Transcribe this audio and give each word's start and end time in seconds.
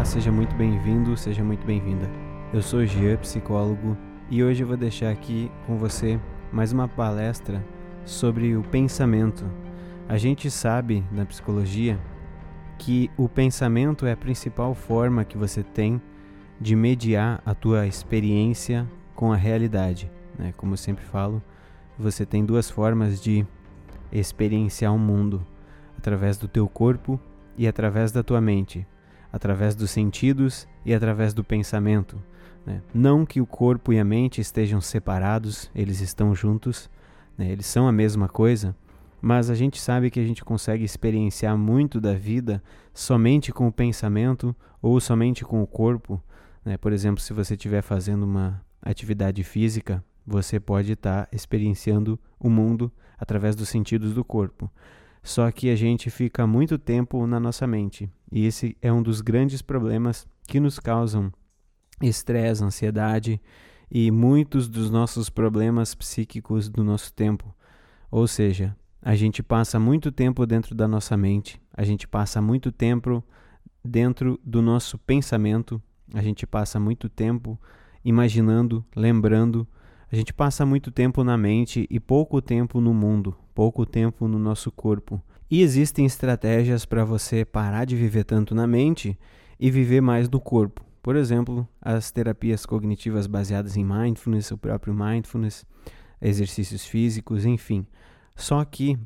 Olá, 0.00 0.06
seja 0.06 0.32
muito 0.32 0.56
bem-vindo, 0.56 1.14
seja 1.14 1.44
muito 1.44 1.66
bem-vinda. 1.66 2.08
Eu 2.54 2.62
sou 2.62 2.86
Gia, 2.86 3.18
psicólogo, 3.18 3.98
e 4.30 4.42
hoje 4.42 4.62
eu 4.62 4.66
vou 4.66 4.76
deixar 4.78 5.10
aqui 5.10 5.52
com 5.66 5.76
você 5.76 6.18
mais 6.50 6.72
uma 6.72 6.88
palestra 6.88 7.62
sobre 8.06 8.56
o 8.56 8.62
pensamento. 8.62 9.44
A 10.08 10.16
gente 10.16 10.50
sabe 10.50 11.04
na 11.12 11.26
psicologia 11.26 12.00
que 12.78 13.10
o 13.14 13.28
pensamento 13.28 14.06
é 14.06 14.12
a 14.12 14.16
principal 14.16 14.74
forma 14.74 15.22
que 15.22 15.36
você 15.36 15.62
tem 15.62 16.00
de 16.58 16.74
mediar 16.74 17.42
a 17.44 17.54
tua 17.54 17.86
experiência 17.86 18.88
com 19.14 19.30
a 19.30 19.36
realidade. 19.36 20.10
Né? 20.38 20.54
Como 20.56 20.72
eu 20.72 20.78
sempre 20.78 21.04
falo, 21.04 21.42
você 21.98 22.24
tem 22.24 22.42
duas 22.42 22.70
formas 22.70 23.20
de 23.20 23.46
experienciar 24.10 24.94
o 24.94 24.98
mundo: 24.98 25.46
através 25.98 26.38
do 26.38 26.48
teu 26.48 26.66
corpo 26.66 27.20
e 27.54 27.68
através 27.68 28.10
da 28.10 28.22
tua 28.22 28.40
mente 28.40 28.86
através 29.32 29.74
dos 29.74 29.90
sentidos 29.90 30.66
e 30.84 30.94
através 30.94 31.32
do 31.32 31.44
pensamento. 31.44 32.22
Né? 32.64 32.82
Não 32.92 33.24
que 33.24 33.40
o 33.40 33.46
corpo 33.46 33.92
e 33.92 33.98
a 33.98 34.04
mente 34.04 34.40
estejam 34.40 34.80
separados, 34.80 35.70
eles 35.74 36.00
estão 36.00 36.34
juntos, 36.34 36.90
né? 37.36 37.50
eles 37.50 37.66
são 37.66 37.88
a 37.88 37.92
mesma 37.92 38.28
coisa, 38.28 38.76
mas 39.20 39.50
a 39.50 39.54
gente 39.54 39.80
sabe 39.80 40.10
que 40.10 40.20
a 40.20 40.24
gente 40.24 40.44
consegue 40.44 40.84
experienciar 40.84 41.56
muito 41.56 42.00
da 42.00 42.14
vida 42.14 42.62
somente 42.92 43.52
com 43.52 43.68
o 43.68 43.72
pensamento 43.72 44.54
ou 44.80 44.98
somente 45.00 45.44
com 45.44 45.62
o 45.62 45.66
corpo. 45.66 46.22
Né? 46.64 46.76
Por 46.76 46.92
exemplo, 46.92 47.20
se 47.20 47.32
você 47.32 47.54
estiver 47.54 47.82
fazendo 47.82 48.24
uma 48.24 48.64
atividade 48.82 49.42
física, 49.44 50.02
você 50.26 50.58
pode 50.58 50.92
estar 50.92 51.26
tá 51.26 51.28
experienciando 51.36 52.18
o 52.38 52.48
mundo 52.48 52.90
através 53.18 53.54
dos 53.54 53.68
sentidos 53.68 54.14
do 54.14 54.24
corpo. 54.24 54.70
Só 55.22 55.50
que 55.50 55.68
a 55.68 55.76
gente 55.76 56.08
fica 56.10 56.46
muito 56.46 56.78
tempo 56.78 57.26
na 57.26 57.38
nossa 57.38 57.66
mente. 57.66 58.10
E 58.30 58.46
esse 58.46 58.76
é 58.80 58.92
um 58.92 59.02
dos 59.02 59.20
grandes 59.20 59.62
problemas 59.62 60.26
que 60.46 60.60
nos 60.60 60.78
causam 60.78 61.32
estresse, 62.00 62.62
ansiedade 62.62 63.40
e 63.90 64.10
muitos 64.10 64.68
dos 64.68 64.90
nossos 64.90 65.28
problemas 65.28 65.94
psíquicos 65.94 66.68
do 66.68 66.84
nosso 66.84 67.12
tempo. 67.12 67.54
Ou 68.10 68.26
seja, 68.26 68.76
a 69.02 69.14
gente 69.14 69.42
passa 69.42 69.78
muito 69.80 70.12
tempo 70.12 70.46
dentro 70.46 70.74
da 70.74 70.86
nossa 70.86 71.16
mente, 71.16 71.60
a 71.72 71.84
gente 71.84 72.06
passa 72.06 72.40
muito 72.40 72.70
tempo 72.70 73.24
dentro 73.84 74.38
do 74.44 74.60
nosso 74.60 74.98
pensamento, 74.98 75.82
a 76.12 76.22
gente 76.22 76.46
passa 76.46 76.78
muito 76.78 77.08
tempo 77.08 77.58
imaginando, 78.04 78.84
lembrando, 78.94 79.66
a 80.10 80.16
gente 80.16 80.34
passa 80.34 80.66
muito 80.66 80.90
tempo 80.90 81.22
na 81.22 81.36
mente 81.36 81.86
e 81.88 82.00
pouco 82.00 82.42
tempo 82.42 82.80
no 82.80 82.92
mundo, 82.92 83.36
pouco 83.54 83.86
tempo 83.86 84.26
no 84.26 84.38
nosso 84.38 84.70
corpo. 84.70 85.22
E 85.50 85.62
existem 85.62 86.06
estratégias 86.06 86.84
para 86.84 87.04
você 87.04 87.44
parar 87.44 87.84
de 87.84 87.96
viver 87.96 88.24
tanto 88.24 88.54
na 88.54 88.66
mente 88.66 89.18
e 89.58 89.70
viver 89.70 90.00
mais 90.00 90.28
no 90.28 90.40
corpo. 90.40 90.84
Por 91.02 91.16
exemplo, 91.16 91.66
as 91.80 92.10
terapias 92.10 92.64
cognitivas 92.64 93.26
baseadas 93.26 93.76
em 93.76 93.84
mindfulness, 93.84 94.50
o 94.50 94.58
próprio 94.58 94.94
mindfulness, 94.94 95.66
exercícios 96.20 96.84
físicos, 96.84 97.44
enfim. 97.44 97.86
Só 98.36 98.64
que, 98.64 98.98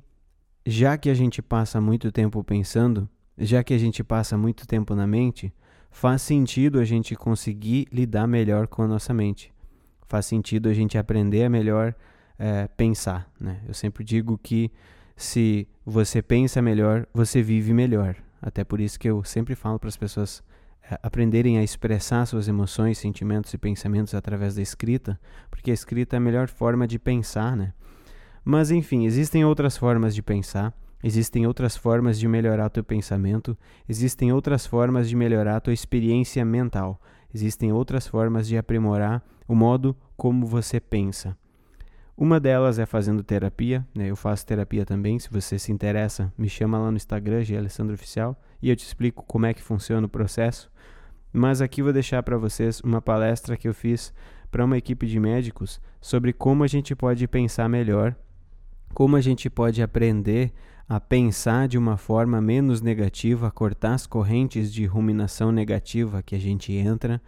já 0.66 0.98
que 0.98 1.08
a 1.08 1.14
gente 1.14 1.40
passa 1.40 1.80
muito 1.80 2.12
tempo 2.12 2.42
pensando, 2.44 3.08
já 3.38 3.64
que 3.64 3.72
a 3.72 3.78
gente 3.78 4.04
passa 4.04 4.36
muito 4.36 4.66
tempo 4.66 4.94
na 4.94 5.06
mente, 5.06 5.52
faz 5.90 6.22
sentido 6.22 6.78
a 6.78 6.84
gente 6.84 7.14
conseguir 7.14 7.86
lidar 7.92 8.26
melhor 8.26 8.66
com 8.66 8.82
a 8.82 8.88
nossa 8.88 9.14
mente 9.14 9.54
faz 10.06 10.26
sentido 10.26 10.68
a 10.68 10.72
gente 10.72 10.96
aprender 10.96 11.44
a 11.44 11.50
melhor 11.50 11.94
é, 12.38 12.68
pensar. 12.68 13.28
Né? 13.40 13.60
Eu 13.66 13.74
sempre 13.74 14.04
digo 14.04 14.38
que 14.38 14.70
se 15.16 15.68
você 15.84 16.20
pensa 16.20 16.60
melhor, 16.60 17.06
você 17.12 17.42
vive 17.42 17.72
melhor. 17.72 18.16
Até 18.40 18.64
por 18.64 18.80
isso 18.80 18.98
que 18.98 19.08
eu 19.08 19.22
sempre 19.24 19.54
falo 19.54 19.78
para 19.78 19.88
as 19.88 19.96
pessoas 19.96 20.42
é, 20.90 20.98
aprenderem 21.02 21.58
a 21.58 21.62
expressar 21.62 22.26
suas 22.26 22.48
emoções, 22.48 22.98
sentimentos 22.98 23.54
e 23.54 23.58
pensamentos 23.58 24.14
através 24.14 24.54
da 24.56 24.62
escrita, 24.62 25.18
porque 25.50 25.70
a 25.70 25.74
escrita 25.74 26.16
é 26.16 26.18
a 26.18 26.20
melhor 26.20 26.48
forma 26.48 26.86
de 26.86 26.98
pensar, 26.98 27.56
né? 27.56 27.72
Mas 28.44 28.70
enfim, 28.70 29.06
existem 29.06 29.44
outras 29.44 29.78
formas 29.78 30.14
de 30.14 30.22
pensar, 30.22 30.74
existem 31.02 31.46
outras 31.46 31.76
formas 31.76 32.18
de 32.18 32.28
melhorar 32.28 32.68
teu 32.68 32.84
pensamento, 32.84 33.56
existem 33.88 34.32
outras 34.32 34.66
formas 34.66 35.08
de 35.08 35.16
melhorar 35.16 35.60
tua 35.60 35.72
experiência 35.72 36.44
mental, 36.44 37.00
existem 37.32 37.72
outras 37.72 38.06
formas 38.06 38.46
de 38.46 38.58
aprimorar 38.58 39.22
o 39.48 39.54
modo 39.54 39.96
como 40.16 40.46
você 40.46 40.78
pensa. 40.78 41.36
Uma 42.16 42.38
delas 42.38 42.78
é 42.78 42.86
fazendo 42.86 43.24
terapia, 43.24 43.84
né? 43.92 44.08
eu 44.08 44.14
faço 44.14 44.46
terapia 44.46 44.86
também, 44.86 45.18
se 45.18 45.28
você 45.28 45.58
se 45.58 45.72
interessa, 45.72 46.32
me 46.38 46.48
chama 46.48 46.78
lá 46.78 46.88
no 46.88 46.96
Instagram, 46.96 47.42
de 47.42 47.56
Alessandro 47.56 47.94
Oficial, 47.94 48.40
e 48.62 48.70
eu 48.70 48.76
te 48.76 48.84
explico 48.84 49.24
como 49.26 49.46
é 49.46 49.52
que 49.52 49.60
funciona 49.60 50.06
o 50.06 50.08
processo. 50.08 50.70
Mas 51.32 51.60
aqui 51.60 51.82
vou 51.82 51.92
deixar 51.92 52.22
para 52.22 52.38
vocês 52.38 52.80
uma 52.82 53.02
palestra 53.02 53.56
que 53.56 53.66
eu 53.66 53.74
fiz 53.74 54.14
para 54.48 54.64
uma 54.64 54.78
equipe 54.78 55.08
de 55.08 55.18
médicos 55.18 55.80
sobre 56.00 56.32
como 56.32 56.62
a 56.62 56.68
gente 56.68 56.94
pode 56.94 57.26
pensar 57.26 57.68
melhor, 57.68 58.14
como 58.94 59.16
a 59.16 59.20
gente 59.20 59.50
pode 59.50 59.82
aprender 59.82 60.52
a 60.88 61.00
pensar 61.00 61.66
de 61.66 61.76
uma 61.76 61.96
forma 61.96 62.40
menos 62.40 62.80
negativa, 62.80 63.50
cortar 63.50 63.94
as 63.94 64.06
correntes 64.06 64.72
de 64.72 64.86
ruminação 64.86 65.50
negativa 65.50 66.22
que 66.22 66.36
a 66.36 66.38
gente 66.38 66.72
entra, 66.72 67.20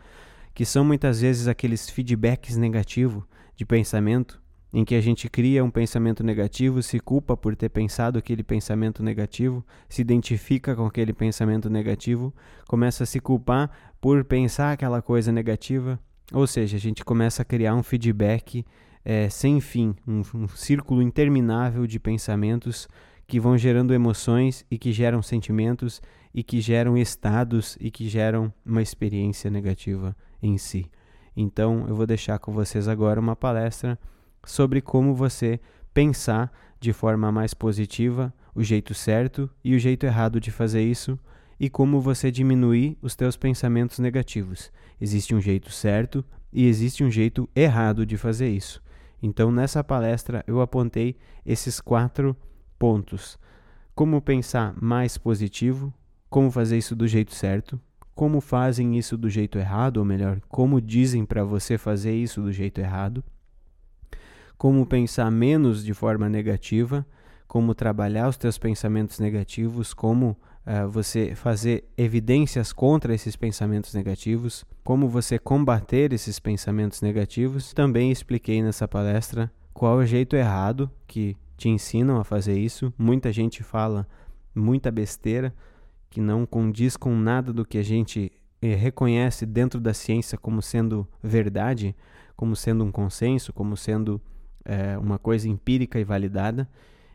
que 0.54 0.64
são 0.64 0.84
muitas 0.84 1.20
vezes 1.20 1.48
aqueles 1.48 1.90
feedbacks 1.90 2.56
negativos 2.56 3.24
de 3.56 3.64
pensamento, 3.64 4.40
em 4.76 4.84
que 4.84 4.94
a 4.94 5.00
gente 5.00 5.26
cria 5.30 5.64
um 5.64 5.70
pensamento 5.70 6.22
negativo, 6.22 6.82
se 6.82 7.00
culpa 7.00 7.34
por 7.34 7.56
ter 7.56 7.70
pensado 7.70 8.18
aquele 8.18 8.42
pensamento 8.42 9.02
negativo, 9.02 9.64
se 9.88 10.02
identifica 10.02 10.76
com 10.76 10.84
aquele 10.84 11.14
pensamento 11.14 11.70
negativo, 11.70 12.30
começa 12.68 13.04
a 13.04 13.06
se 13.06 13.18
culpar 13.18 13.70
por 14.02 14.22
pensar 14.22 14.72
aquela 14.72 15.00
coisa 15.00 15.32
negativa, 15.32 15.98
ou 16.30 16.46
seja, 16.46 16.76
a 16.76 16.78
gente 16.78 17.02
começa 17.06 17.40
a 17.40 17.44
criar 17.44 17.74
um 17.74 17.82
feedback 17.82 18.66
é, 19.02 19.30
sem 19.30 19.62
fim, 19.62 19.96
um, 20.06 20.20
um 20.34 20.48
círculo 20.48 21.00
interminável 21.00 21.86
de 21.86 21.98
pensamentos 21.98 22.86
que 23.26 23.40
vão 23.40 23.56
gerando 23.56 23.94
emoções 23.94 24.62
e 24.70 24.76
que 24.76 24.92
geram 24.92 25.22
sentimentos 25.22 26.02
e 26.34 26.42
que 26.42 26.60
geram 26.60 26.98
estados 26.98 27.78
e 27.80 27.90
que 27.90 28.10
geram 28.10 28.52
uma 28.62 28.82
experiência 28.82 29.50
negativa 29.50 30.14
em 30.42 30.58
si. 30.58 30.84
Então, 31.34 31.86
eu 31.88 31.96
vou 31.96 32.06
deixar 32.06 32.38
com 32.38 32.52
vocês 32.52 32.86
agora 32.88 33.18
uma 33.18 33.34
palestra 33.34 33.98
sobre 34.46 34.80
como 34.80 35.14
você 35.14 35.60
pensar 35.92 36.50
de 36.80 36.92
forma 36.94 37.30
mais 37.30 37.52
positiva, 37.52 38.32
o 38.54 38.62
jeito 38.62 38.94
certo 38.94 39.50
e 39.62 39.74
o 39.74 39.78
jeito 39.78 40.06
errado 40.06 40.40
de 40.40 40.50
fazer 40.50 40.82
isso 40.82 41.18
e 41.60 41.68
como 41.68 42.00
você 42.00 42.30
diminuir 42.30 42.96
os 43.02 43.14
teus 43.14 43.36
pensamentos 43.36 43.98
negativos. 43.98 44.70
Existe 44.98 45.34
um 45.34 45.40
jeito 45.40 45.70
certo 45.70 46.24
e 46.52 46.66
existe 46.66 47.04
um 47.04 47.10
jeito 47.10 47.48
errado 47.54 48.06
de 48.06 48.16
fazer 48.16 48.48
isso. 48.48 48.82
Então, 49.22 49.50
nessa 49.50 49.82
palestra, 49.82 50.44
eu 50.46 50.60
apontei 50.60 51.16
esses 51.44 51.80
quatro 51.80 52.36
pontos: 52.78 53.38
como 53.94 54.20
pensar 54.20 54.74
mais 54.80 55.18
positivo, 55.18 55.92
como 56.30 56.50
fazer 56.50 56.78
isso 56.78 56.94
do 56.94 57.08
jeito 57.08 57.34
certo, 57.34 57.80
como 58.14 58.40
fazem 58.40 58.96
isso 58.96 59.16
do 59.16 59.28
jeito 59.28 59.58
errado, 59.58 59.98
ou 59.98 60.04
melhor, 60.04 60.40
como 60.48 60.80
dizem 60.80 61.24
para 61.24 61.44
você 61.44 61.76
fazer 61.76 62.14
isso 62.14 62.40
do 62.40 62.52
jeito 62.52 62.80
errado, 62.80 63.22
como 64.58 64.86
pensar 64.86 65.30
menos 65.30 65.84
de 65.84 65.92
forma 65.92 66.28
negativa, 66.28 67.06
como 67.46 67.74
trabalhar 67.74 68.28
os 68.28 68.36
teus 68.36 68.58
pensamentos 68.58 69.18
negativos, 69.18 69.94
como 69.94 70.36
uh, 70.66 70.88
você 70.88 71.34
fazer 71.34 71.84
evidências 71.96 72.72
contra 72.72 73.14
esses 73.14 73.36
pensamentos 73.36 73.94
negativos, 73.94 74.64
como 74.82 75.08
você 75.08 75.38
combater 75.38 76.12
esses 76.12 76.38
pensamentos 76.38 77.00
negativos. 77.02 77.72
Também 77.72 78.10
expliquei 78.10 78.62
nessa 78.62 78.88
palestra 78.88 79.50
qual 79.72 80.00
é 80.00 80.04
o 80.04 80.06
jeito 80.06 80.34
errado 80.36 80.90
que 81.06 81.36
te 81.56 81.68
ensinam 81.68 82.18
a 82.18 82.24
fazer 82.24 82.58
isso. 82.58 82.92
Muita 82.98 83.32
gente 83.32 83.62
fala 83.62 84.06
muita 84.54 84.90
besteira 84.90 85.54
que 86.08 86.20
não 86.20 86.46
condiz 86.46 86.96
com 86.96 87.14
nada 87.14 87.52
do 87.52 87.64
que 87.64 87.78
a 87.78 87.82
gente 87.82 88.32
eh, 88.62 88.74
reconhece 88.74 89.44
dentro 89.44 89.80
da 89.80 89.92
ciência 89.92 90.38
como 90.38 90.62
sendo 90.62 91.06
verdade, 91.22 91.94
como 92.34 92.56
sendo 92.56 92.84
um 92.84 92.90
consenso, 92.90 93.52
como 93.52 93.76
sendo 93.76 94.20
eh, 94.66 94.98
uma 94.98 95.18
coisa 95.18 95.48
empírica 95.48 95.98
e 95.98 96.04
validada. 96.04 96.68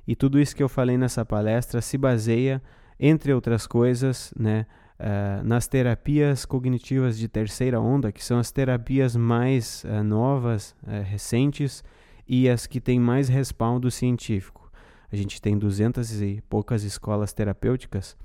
E 0.07 0.15
tudo 0.15 0.39
isso 0.39 0.55
que 0.55 0.63
eu 0.63 0.69
falei 0.69 0.97
nessa 0.97 1.23
palestra 1.25 1.81
se 1.81 1.97
baseia, 1.97 2.61
entre 2.99 3.33
outras 3.33 3.67
coisas, 3.67 4.33
né, 4.37 4.65
uh, 4.99 5.43
nas 5.43 5.67
terapias 5.67 6.45
cognitivas 6.45 7.17
de 7.17 7.27
terceira 7.27 7.79
onda, 7.79 8.11
que 8.11 8.23
são 8.23 8.39
as 8.39 8.51
terapias 8.51 9.15
mais 9.15 9.83
uh, 9.83 10.03
novas, 10.03 10.75
uh, 10.83 11.03
recentes 11.03 11.83
e 12.27 12.49
as 12.49 12.65
que 12.65 12.79
têm 12.79 12.99
mais 12.99 13.29
respaldo 13.29 13.89
científico. 13.91 14.71
A 15.11 15.15
gente 15.15 15.41
tem 15.41 15.57
duzentas 15.57 16.21
e 16.21 16.43
poucas 16.49 16.83
escolas 16.83 17.33
terapêuticas 17.33 18.17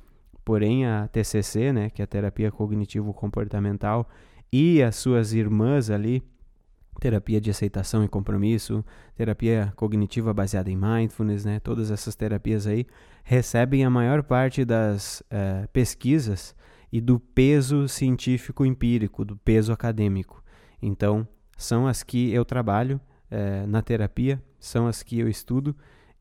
Porém, 0.47 0.87
a 0.87 1.09
TCC, 1.09 1.73
né, 1.73 1.91
que 1.91 2.01
é 2.01 2.05
a 2.05 2.07
terapia 2.07 2.53
cognitivo-comportamental, 2.53 4.09
e 4.53 4.81
as 4.81 4.95
suas 4.95 5.33
irmãs 5.33 5.91
ali, 5.91 6.23
terapia 7.01 7.41
de 7.41 7.51
aceitação 7.51 8.05
e 8.05 8.09
compromisso, 8.09 8.85
terapia 9.15 9.73
cognitiva 9.77 10.33
baseada 10.33 10.71
em 10.71 10.77
mindfulness, 10.77 11.45
né, 11.45 11.61
todas 11.61 11.91
essas 11.91 12.15
terapias 12.15 12.67
aí 12.67 12.87
recebem 13.23 13.85
a 13.85 13.91
maior 13.91 14.23
parte 14.23 14.65
das 14.65 15.21
uh, 15.23 15.69
pesquisas 15.73 16.55
e 16.93 17.01
do 17.01 17.19
peso 17.19 17.89
científico 17.89 18.65
empírico, 18.65 19.25
do 19.25 19.37
peso 19.37 19.73
acadêmico. 19.73 20.43
Então, 20.81 21.27
são 21.57 21.87
as 21.87 22.03
que 22.03 22.33
eu 22.33 22.45
trabalho 22.45 23.01
é, 23.31 23.67
na 23.67 23.83
terapia, 23.83 24.41
são 24.59 24.87
as 24.87 25.03
que 25.03 25.19
eu 25.19 25.29
estudo 25.29 25.75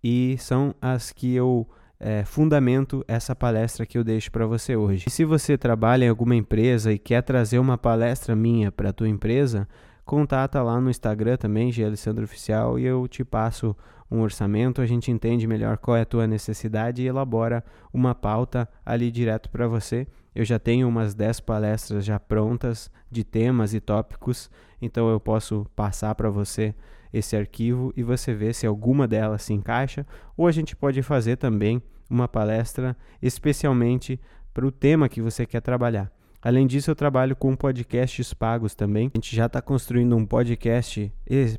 e 0.03 0.35
são 0.39 0.73
as 0.81 1.11
que 1.11 1.33
eu 1.33 1.67
é, 1.99 2.23
fundamento 2.25 3.03
essa 3.07 3.35
palestra 3.35 3.85
que 3.85 3.97
eu 3.97 4.03
deixo 4.03 4.31
para 4.31 4.45
você 4.45 4.75
hoje. 4.75 5.05
E 5.07 5.11
se 5.11 5.23
você 5.23 5.57
trabalha 5.57 6.05
em 6.05 6.09
alguma 6.09 6.35
empresa 6.35 6.91
e 6.91 6.99
quer 6.99 7.21
trazer 7.21 7.59
uma 7.59 7.77
palestra 7.77 8.35
minha 8.35 8.71
para 8.71 8.89
a 8.89 8.93
tua 8.93 9.07
empresa, 9.07 9.67
contata 10.05 10.61
lá 10.61 10.79
no 10.79 10.89
Instagram 10.89 11.35
também, 11.35 11.71
G 11.71 11.83
Alessandro 11.83 12.23
Oficial, 12.23 12.77
e 12.77 12.85
eu 12.85 13.07
te 13.07 13.25
passo 13.25 13.75
um 14.09 14.21
orçamento, 14.21 14.81
a 14.81 14.85
gente 14.85 15.11
entende 15.11 15.47
melhor 15.47 15.77
qual 15.77 15.97
é 15.97 16.01
a 16.01 16.05
tua 16.05 16.27
necessidade 16.27 17.01
e 17.01 17.07
elabora 17.07 17.63
uma 17.91 18.13
pauta 18.13 18.69
ali 18.85 19.09
direto 19.11 19.49
para 19.49 19.67
você. 19.67 20.07
Eu 20.33 20.45
já 20.45 20.59
tenho 20.59 20.87
umas 20.87 21.15
10 21.15 21.39
palestras 21.39 22.05
já 22.05 22.19
prontas 22.19 22.91
de 23.09 23.23
temas 23.23 23.73
e 23.73 23.79
tópicos, 23.79 24.49
então 24.81 25.09
eu 25.09 25.19
posso 25.19 25.65
passar 25.75 26.13
para 26.13 26.29
você 26.29 26.75
esse 27.11 27.35
arquivo 27.35 27.91
e 27.95 28.03
você 28.03 28.33
vê 28.33 28.53
se 28.53 28.67
alguma 28.67 29.07
delas 29.07 29.41
se 29.41 29.53
encaixa, 29.53 30.05
ou 30.37 30.47
a 30.47 30.51
gente 30.51 30.75
pode 30.75 31.01
fazer 31.01 31.37
também 31.37 31.81
uma 32.09 32.27
palestra 32.27 32.95
especialmente 33.21 34.19
para 34.53 34.65
o 34.65 34.71
tema 34.71 35.09
que 35.09 35.21
você 35.21 35.45
quer 35.45 35.61
trabalhar. 35.61 36.11
Além 36.45 36.67
disso, 36.67 36.91
eu 36.91 36.95
trabalho 36.95 37.35
com 37.35 37.55
podcasts 37.55 38.31
pagos 38.31 38.75
também. 38.75 39.09
A 39.11 39.17
gente 39.17 39.35
já 39.35 39.47
está 39.47 39.59
construindo 39.63 40.15
um 40.15 40.27
podcast 40.27 41.11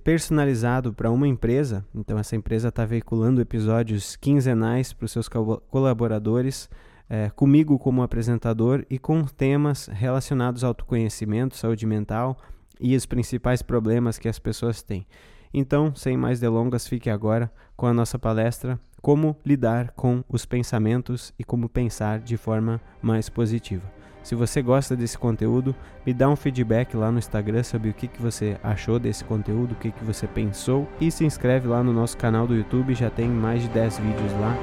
personalizado 0.05 0.93
para 0.93 1.11
uma 1.11 1.27
empresa. 1.27 1.85
Então, 1.93 2.17
essa 2.17 2.37
empresa 2.37 2.69
está 2.69 2.85
veiculando 2.85 3.41
episódios 3.41 4.15
quinzenais 4.15 4.93
para 4.93 5.07
os 5.07 5.11
seus 5.11 5.29
colaboradores, 5.29 6.71
é, 7.11 7.29
comigo 7.31 7.81
como 7.81 8.01
apresentador 8.01 8.87
e 8.89 8.97
com 8.97 9.25
temas 9.25 9.89
relacionados 9.89 10.63
ao 10.63 10.69
autoconhecimento, 10.69 11.57
saúde 11.57 11.85
mental 11.85 12.39
e 12.81 12.95
os 12.95 13.07
principais 13.07 13.63
problemas 13.63 14.21
que 14.21 14.29
as 14.29 14.39
pessoas 14.39 14.85
têm. 14.85 15.05
Então, 15.53 15.97
sem 15.97 16.17
mais 16.17 16.39
delongas, 16.39 16.87
fique 16.87 17.11
agora 17.11 17.53
com 17.77 17.89
a 17.89 17.93
nossa 17.93 18.21
palestra 18.21 18.79
Como 19.03 19.37
lidar 19.45 19.91
com 19.97 20.23
os 20.29 20.47
pensamentos 20.47 21.35
e 21.37 21.43
como 21.43 21.69
pensar 21.69 22.21
de 22.21 22.37
forma 22.37 22.81
mais 23.03 23.29
positiva. 23.29 24.06
Se 24.27 24.35
você 24.35 24.61
gosta 24.61 24.97
desse 24.97 25.17
conteúdo, 25.17 25.73
me 26.05 26.13
dá 26.13 26.29
um 26.29 26.35
feedback 26.35 26.97
lá 26.97 27.13
no 27.13 27.19
Instagram 27.21 27.63
sobre 27.63 27.91
o 27.91 27.95
que, 27.95 28.09
que 28.09 28.21
você 28.21 28.57
achou 28.61 28.99
desse 28.99 29.23
conteúdo, 29.23 29.71
o 29.71 29.75
que, 29.77 29.93
que 29.93 30.03
você 30.03 30.27
pensou 30.27 30.89
e 31.01 31.13
se 31.13 31.25
inscreve 31.25 31.69
lá 31.69 31.81
no 31.81 31.93
nosso 31.93 32.17
canal 32.17 32.45
do 32.45 32.57
YouTube, 32.57 32.93
já 32.93 33.09
tem 33.09 33.29
mais 33.29 33.63
de 33.63 33.69
10 33.69 33.99
vídeos 34.01 34.33
lá. 34.33 34.57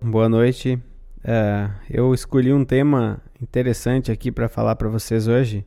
Boa 0.00 0.28
noite. 0.28 0.80
Uh, 1.24 1.68
eu 1.90 2.14
escolhi 2.14 2.52
um 2.52 2.64
tema 2.64 3.20
interessante 3.42 4.12
aqui 4.12 4.30
para 4.30 4.48
falar 4.48 4.76
para 4.76 4.88
vocês 4.88 5.26
hoje, 5.26 5.66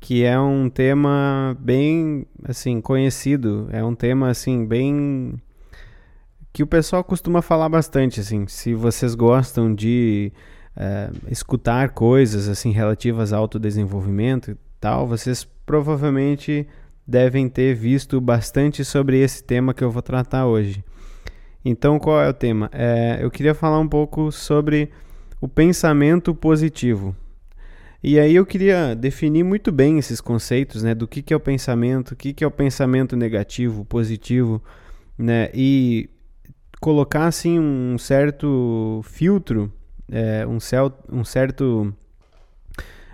que 0.00 0.24
é 0.24 0.36
um 0.40 0.68
tema 0.68 1.56
bem 1.60 2.26
assim 2.42 2.80
conhecido, 2.80 3.68
é 3.70 3.84
um 3.84 3.94
tema 3.94 4.28
assim 4.28 4.66
bem 4.66 5.40
que 6.52 6.62
o 6.62 6.66
pessoal 6.66 7.02
costuma 7.02 7.40
falar 7.40 7.68
bastante, 7.68 8.20
assim, 8.20 8.46
se 8.46 8.74
vocês 8.74 9.14
gostam 9.14 9.74
de 9.74 10.32
é, 10.76 11.10
escutar 11.30 11.90
coisas 11.90 12.48
assim 12.48 12.70
relativas 12.70 13.32
ao 13.32 13.40
autodesenvolvimento 13.40 14.50
e 14.50 14.56
tal, 14.78 15.06
vocês 15.06 15.44
provavelmente 15.64 16.66
devem 17.06 17.48
ter 17.48 17.74
visto 17.74 18.20
bastante 18.20 18.84
sobre 18.84 19.18
esse 19.18 19.42
tema 19.42 19.72
que 19.72 19.82
eu 19.82 19.90
vou 19.90 20.02
tratar 20.02 20.46
hoje. 20.46 20.84
Então, 21.64 21.98
qual 21.98 22.20
é 22.20 22.28
o 22.28 22.34
tema? 22.34 22.68
É, 22.72 23.18
eu 23.20 23.30
queria 23.30 23.54
falar 23.54 23.78
um 23.78 23.88
pouco 23.88 24.30
sobre 24.32 24.90
o 25.40 25.48
pensamento 25.48 26.34
positivo. 26.34 27.16
E 28.02 28.18
aí 28.18 28.34
eu 28.34 28.44
queria 28.44 28.96
definir 28.96 29.44
muito 29.44 29.70
bem 29.70 29.96
esses 29.96 30.20
conceitos, 30.20 30.82
né, 30.82 30.92
do 30.92 31.06
que, 31.06 31.22
que 31.22 31.32
é 31.32 31.36
o 31.36 31.40
pensamento, 31.40 32.12
o 32.12 32.16
que, 32.16 32.32
que 32.32 32.42
é 32.42 32.46
o 32.46 32.50
pensamento 32.50 33.16
negativo, 33.16 33.84
positivo, 33.84 34.60
né, 35.16 35.50
e 35.54 36.10
colocar 36.82 37.26
assim 37.26 37.60
um 37.60 37.96
certo 37.96 39.00
filtro, 39.04 39.72
é, 40.10 40.44
um, 40.44 40.58
cel, 40.58 40.92
um 41.08 41.22
certo, 41.22 41.94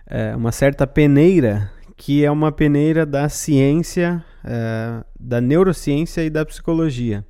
é, 0.06 0.34
uma 0.34 0.50
certa 0.50 0.86
peneira 0.86 1.70
que 1.94 2.24
é 2.24 2.30
uma 2.30 2.50
peneira 2.50 3.04
da 3.04 3.28
ciência, 3.28 4.24
é, 4.42 5.04
da 5.20 5.38
neurociência 5.38 6.24
e 6.24 6.30
da 6.30 6.46
psicologia. 6.46 7.26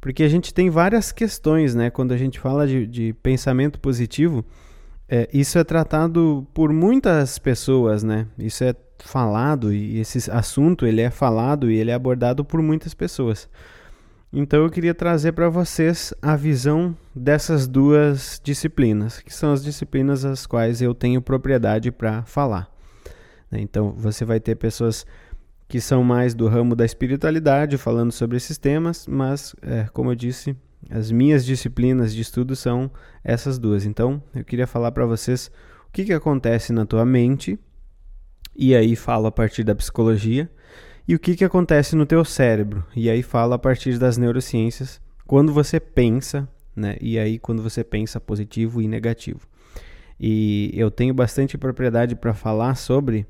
Porque 0.00 0.24
a 0.24 0.28
gente 0.28 0.52
tem 0.52 0.70
várias 0.70 1.12
questões, 1.12 1.72
né? 1.72 1.88
Quando 1.88 2.12
a 2.12 2.16
gente 2.16 2.40
fala 2.40 2.66
de, 2.66 2.84
de 2.84 3.12
pensamento 3.22 3.78
positivo, 3.78 4.44
é, 5.08 5.28
isso 5.32 5.56
é 5.56 5.62
tratado 5.62 6.44
por 6.52 6.72
muitas 6.72 7.38
pessoas, 7.38 8.02
né? 8.02 8.26
Isso 8.36 8.64
é 8.64 8.74
falado 8.98 9.72
e 9.72 10.00
esse 10.00 10.30
assunto 10.30 10.84
ele 10.84 11.00
é 11.00 11.10
falado 11.10 11.70
e 11.70 11.76
ele 11.76 11.92
é 11.92 11.94
abordado 11.94 12.44
por 12.44 12.60
muitas 12.60 12.92
pessoas. 12.92 13.48
Então 14.36 14.64
eu 14.64 14.68
queria 14.70 14.92
trazer 14.92 15.30
para 15.30 15.48
vocês 15.48 16.12
a 16.20 16.34
visão 16.34 16.96
dessas 17.14 17.68
duas 17.68 18.40
disciplinas, 18.42 19.20
que 19.20 19.32
são 19.32 19.52
as 19.52 19.62
disciplinas 19.62 20.24
as 20.24 20.44
quais 20.44 20.82
eu 20.82 20.92
tenho 20.92 21.22
propriedade 21.22 21.92
para 21.92 22.24
falar. 22.24 22.68
Né? 23.48 23.60
Então 23.60 23.92
você 23.92 24.24
vai 24.24 24.40
ter 24.40 24.56
pessoas 24.56 25.06
que 25.68 25.80
são 25.80 26.02
mais 26.02 26.34
do 26.34 26.48
ramo 26.48 26.74
da 26.74 26.84
espiritualidade 26.84 27.78
falando 27.78 28.10
sobre 28.10 28.36
esses 28.36 28.58
temas, 28.58 29.06
mas 29.06 29.54
é, 29.62 29.84
como 29.92 30.10
eu 30.10 30.16
disse, 30.16 30.56
as 30.90 31.12
minhas 31.12 31.44
disciplinas 31.44 32.12
de 32.12 32.20
estudo 32.20 32.56
são 32.56 32.90
essas 33.22 33.56
duas. 33.56 33.86
Então 33.86 34.20
eu 34.34 34.44
queria 34.44 34.66
falar 34.66 34.90
para 34.90 35.06
vocês 35.06 35.48
o 35.88 35.92
que, 35.92 36.04
que 36.04 36.12
acontece 36.12 36.72
na 36.72 36.84
tua 36.84 37.04
mente, 37.04 37.56
e 38.56 38.74
aí 38.74 38.96
falo 38.96 39.28
a 39.28 39.32
partir 39.32 39.62
da 39.62 39.76
psicologia 39.76 40.50
e 41.06 41.14
o 41.14 41.18
que, 41.18 41.36
que 41.36 41.44
acontece 41.44 41.94
no 41.94 42.06
teu 42.06 42.24
cérebro. 42.24 42.84
E 42.96 43.10
aí 43.10 43.22
fala 43.22 43.56
a 43.56 43.58
partir 43.58 43.98
das 43.98 44.16
neurociências 44.16 45.00
quando 45.26 45.52
você 45.52 45.78
pensa, 45.78 46.48
né? 46.74 46.96
E 47.00 47.18
aí 47.18 47.38
quando 47.38 47.62
você 47.62 47.84
pensa 47.84 48.20
positivo 48.20 48.80
e 48.80 48.88
negativo. 48.88 49.40
E 50.18 50.70
eu 50.74 50.90
tenho 50.90 51.12
bastante 51.12 51.58
propriedade 51.58 52.14
para 52.14 52.32
falar 52.32 52.76
sobre, 52.76 53.26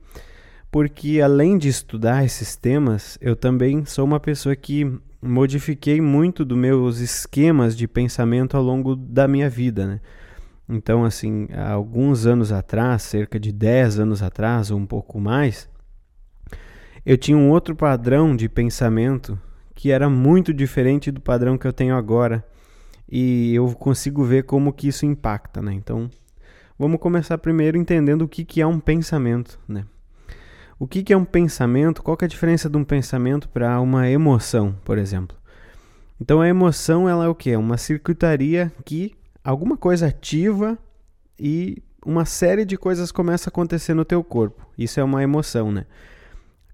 porque 0.70 1.20
além 1.20 1.56
de 1.56 1.68
estudar 1.68 2.24
esses 2.24 2.56
temas, 2.56 3.18
eu 3.20 3.34
também 3.34 3.84
sou 3.84 4.04
uma 4.04 4.20
pessoa 4.20 4.54
que 4.54 4.90
modifiquei 5.20 6.00
muito 6.00 6.44
dos 6.44 6.58
meus 6.58 6.98
esquemas 6.98 7.76
de 7.76 7.88
pensamento 7.88 8.56
ao 8.56 8.62
longo 8.62 8.94
da 8.94 9.26
minha 9.26 9.48
vida, 9.48 9.86
né? 9.86 10.00
Então, 10.68 11.04
assim, 11.04 11.46
há 11.52 11.72
alguns 11.72 12.26
anos 12.26 12.50
atrás, 12.50 13.02
cerca 13.02 13.38
de 13.38 13.52
10 13.52 13.98
anos 13.98 14.22
atrás 14.22 14.70
ou 14.70 14.78
um 14.78 14.86
pouco 14.86 15.20
mais, 15.20 15.68
eu 17.04 17.18
tinha 17.18 17.36
um 17.36 17.50
outro 17.50 17.76
padrão 17.76 18.34
de 18.34 18.48
pensamento 18.48 19.38
que 19.74 19.90
era 19.90 20.08
muito 20.08 20.54
diferente 20.54 21.10
do 21.10 21.20
padrão 21.20 21.58
que 21.58 21.66
eu 21.66 21.72
tenho 21.72 21.96
agora. 21.96 22.44
E 23.10 23.54
eu 23.54 23.66
consigo 23.74 24.24
ver 24.24 24.44
como 24.44 24.72
que 24.72 24.88
isso 24.88 25.04
impacta, 25.04 25.60
né? 25.60 25.74
Então, 25.74 26.08
vamos 26.78 26.98
começar 26.98 27.36
primeiro 27.36 27.76
entendendo 27.76 28.22
o 28.22 28.28
que, 28.28 28.44
que 28.44 28.60
é 28.60 28.66
um 28.66 28.80
pensamento, 28.80 29.58
né? 29.68 29.84
O 30.78 30.86
que, 30.86 31.02
que 31.02 31.12
é 31.12 31.16
um 31.16 31.24
pensamento? 31.24 32.02
Qual 32.02 32.16
é 32.20 32.24
a 32.24 32.28
diferença 32.28 32.68
de 32.68 32.76
um 32.76 32.84
pensamento 32.84 33.48
para 33.48 33.80
uma 33.80 34.08
emoção, 34.08 34.74
por 34.84 34.98
exemplo? 34.98 35.36
Então, 36.20 36.40
a 36.40 36.48
emoção 36.48 37.08
ela 37.08 37.26
é 37.26 37.28
o 37.28 37.34
que? 37.34 37.50
É 37.50 37.58
uma 37.58 37.76
circuitaria 37.76 38.72
que 38.84 39.14
alguma 39.44 39.76
coisa 39.76 40.06
ativa 40.06 40.78
e 41.38 41.82
uma 42.04 42.24
série 42.24 42.64
de 42.64 42.76
coisas 42.76 43.12
começa 43.12 43.48
a 43.48 43.52
acontecer 43.52 43.94
no 43.94 44.04
teu 44.04 44.24
corpo. 44.24 44.66
Isso 44.76 44.98
é 44.98 45.04
uma 45.04 45.22
emoção, 45.22 45.70
né? 45.70 45.86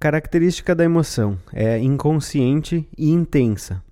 Característica 0.00 0.74
da 0.74 0.82
emoção 0.82 1.38
é 1.52 1.78
inconsciente 1.78 2.88
e 2.96 3.10
intensa. 3.10 3.82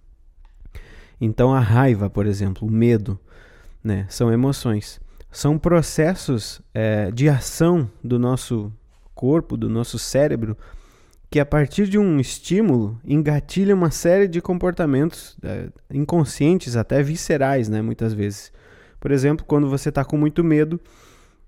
Então, 1.20 1.52
a 1.52 1.60
raiva, 1.60 2.08
por 2.08 2.24
exemplo, 2.24 2.66
o 2.66 2.70
medo, 2.70 3.20
né, 3.84 4.06
são 4.08 4.32
emoções. 4.32 4.98
São 5.30 5.58
processos 5.58 6.62
é, 6.72 7.10
de 7.10 7.28
ação 7.28 7.90
do 8.02 8.18
nosso 8.18 8.72
corpo, 9.14 9.54
do 9.54 9.68
nosso 9.68 9.98
cérebro, 9.98 10.56
que 11.30 11.38
a 11.38 11.44
partir 11.44 11.86
de 11.86 11.98
um 11.98 12.18
estímulo 12.18 12.98
engatilha 13.04 13.74
uma 13.74 13.90
série 13.90 14.26
de 14.26 14.40
comportamentos 14.40 15.36
é, 15.42 15.68
inconscientes, 15.92 16.74
até 16.74 17.02
viscerais, 17.02 17.68
né, 17.68 17.82
muitas 17.82 18.14
vezes. 18.14 18.50
Por 18.98 19.10
exemplo, 19.10 19.44
quando 19.44 19.68
você 19.68 19.90
está 19.90 20.02
com 20.06 20.16
muito 20.16 20.42
medo, 20.42 20.80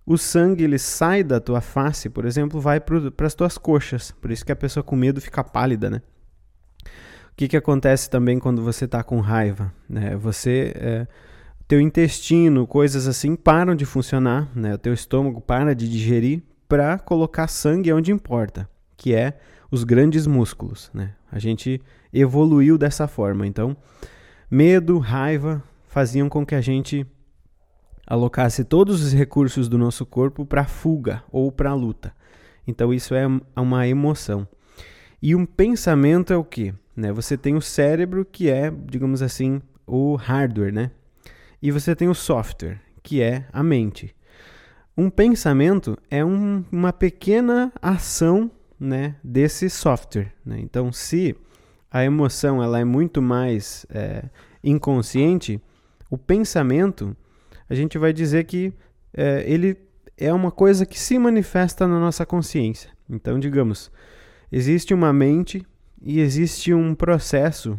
o 0.05 0.17
sangue 0.17 0.65
ele 0.65 0.79
sai 0.79 1.23
da 1.23 1.41
tua 1.41 1.61
face, 1.61 2.09
por 2.09 2.25
exemplo, 2.25 2.61
vai 2.61 2.81
para 2.81 3.27
as 3.27 3.35
tuas 3.35 3.57
coxas. 3.59 4.11
Por 4.11 4.31
isso 4.31 4.45
que 4.45 4.53
a 4.53 4.57
pessoa 4.57 4.83
com 4.83 4.97
medo 4.97 5.21
fica 5.21 5.45
pálida, 5.45 5.91
né? 5.91 6.03
O 7.33 7.37
que, 7.37 7.49
que 7.49 7.57
acontece 7.57 8.11
também 8.11 8.39
quando 8.39 8.63
você 8.63 8.85
está 8.85 9.03
com 9.03 9.21
raiva? 9.21 9.73
Né? 9.89 10.17
Você, 10.17 10.73
é, 10.77 11.07
teu 11.67 11.81
intestino, 11.81 12.67
coisas 12.67 13.07
assim 13.07 13.35
param 13.35 13.75
de 13.75 13.85
funcionar, 13.85 14.49
né? 14.55 14.75
O 14.75 14.79
teu 14.79 14.93
estômago 14.93 15.41
para 15.41 15.75
de 15.75 15.89
digerir 15.89 16.43
para 16.69 16.99
colocar 16.99 17.49
sangue 17.49 17.93
onde 17.93 18.13
importa, 18.13 18.69
que 18.97 19.15
é 19.15 19.39
os 19.71 19.85
grandes 19.85 20.27
músculos, 20.27 20.91
né? 20.93 21.15
A 21.31 21.39
gente 21.39 21.81
evoluiu 22.13 22.77
dessa 22.77 23.07
forma. 23.07 23.47
Então, 23.47 23.77
Medo, 24.51 24.99
raiva 24.99 25.63
faziam 25.87 26.29
com 26.29 26.45
que 26.45 26.57
a 26.57 26.61
gente 26.61 27.07
alocasse 28.11 28.65
todos 28.65 29.05
os 29.05 29.13
recursos 29.13 29.69
do 29.69 29.79
nosso 29.79 30.05
corpo 30.05 30.45
para 30.45 30.65
fuga 30.65 31.23
ou 31.31 31.53
para 31.53 31.73
luta. 31.73 32.13
Então 32.67 32.93
isso 32.93 33.15
é 33.15 33.25
uma 33.55 33.87
emoção. 33.87 34.49
E 35.23 35.37
um 35.37 35.47
pensamento 35.47 36.33
é 36.33 36.37
o 36.37 36.43
que? 36.43 36.75
Né? 36.97 37.13
Você 37.13 37.37
tem 37.37 37.55
o 37.55 37.61
cérebro 37.63 38.25
que 38.25 38.51
é, 38.51 38.69
digamos 38.69 39.23
assim, 39.23 39.63
o 39.87 40.17
hardware, 40.17 40.73
né? 40.73 40.91
E 41.63 41.71
você 41.71 41.95
tem 41.95 42.09
o 42.09 42.15
software, 42.15 42.81
que 43.01 43.23
é 43.23 43.47
a 43.53 43.63
mente. 43.63 44.13
Um 44.97 45.09
pensamento 45.09 45.97
é 46.11 46.25
um, 46.25 46.65
uma 46.73 46.93
pequena 46.93 47.73
ação 47.81 48.51
né, 48.79 49.15
desse 49.23 49.71
software. 49.71 50.33
Né? 50.45 50.59
Então, 50.61 50.91
se 50.91 51.37
a 51.91 52.03
emoção 52.03 52.63
ela 52.63 52.81
é 52.81 52.85
muito 52.85 53.23
mais 53.23 53.87
é, 53.89 54.25
inconsciente, 54.65 55.61
o 56.11 56.19
pensamento 56.19 57.17
a 57.71 57.75
gente 57.75 57.97
vai 57.97 58.13
dizer 58.13 58.45
que 58.45 58.73
é, 59.15 59.45
ele 59.47 59.77
é 60.19 60.33
uma 60.35 60.51
coisa 60.51 60.85
que 60.85 60.99
se 60.99 61.19
manifesta 61.19 61.87
na 61.87 62.01
nossa 62.01 62.27
consciência. 62.27 62.91
Então, 63.09 63.39
digamos, 63.39 63.91
existe 64.51 64.93
uma 64.93 65.13
mente 65.13 65.65
e 66.03 66.21
existe 66.21 66.75
um 66.75 66.95
processo 66.95 67.79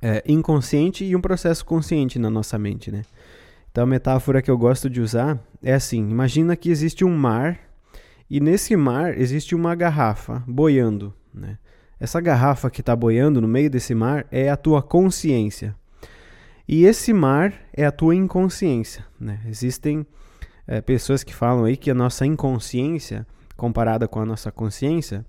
é, 0.00 0.22
inconsciente 0.26 1.04
e 1.04 1.16
um 1.16 1.20
processo 1.20 1.64
consciente 1.64 2.18
na 2.18 2.30
nossa 2.30 2.56
mente, 2.56 2.90
né? 2.92 3.02
Então, 3.70 3.82
a 3.82 3.86
metáfora 3.86 4.40
que 4.40 4.50
eu 4.50 4.56
gosto 4.56 4.88
de 4.88 5.00
usar 5.00 5.38
é 5.60 5.74
assim: 5.74 6.08
imagina 6.08 6.54
que 6.54 6.70
existe 6.70 7.04
um 7.04 7.16
mar 7.16 7.58
e 8.30 8.38
nesse 8.38 8.76
mar 8.76 9.18
existe 9.18 9.54
uma 9.54 9.74
garrafa 9.74 10.42
boiando, 10.46 11.12
né? 11.32 11.58
Essa 11.98 12.20
garrafa 12.20 12.70
que 12.70 12.80
está 12.80 12.94
boiando 12.94 13.40
no 13.40 13.48
meio 13.48 13.70
desse 13.70 13.94
mar 13.94 14.26
é 14.30 14.50
a 14.50 14.56
tua 14.56 14.82
consciência. 14.82 15.74
E 16.66 16.84
esse 16.84 17.12
mar 17.12 17.52
é 17.72 17.84
a 17.84 17.92
tua 17.92 18.14
inconsciência. 18.14 19.04
Né? 19.20 19.40
Existem 19.46 20.06
é, 20.66 20.80
pessoas 20.80 21.22
que 21.22 21.34
falam 21.34 21.64
aí 21.64 21.76
que 21.76 21.90
a 21.90 21.94
nossa 21.94 22.24
inconsciência, 22.24 23.26
comparada 23.56 24.08
com 24.08 24.20
a 24.20 24.26
nossa 24.26 24.50
consciência, 24.50 25.24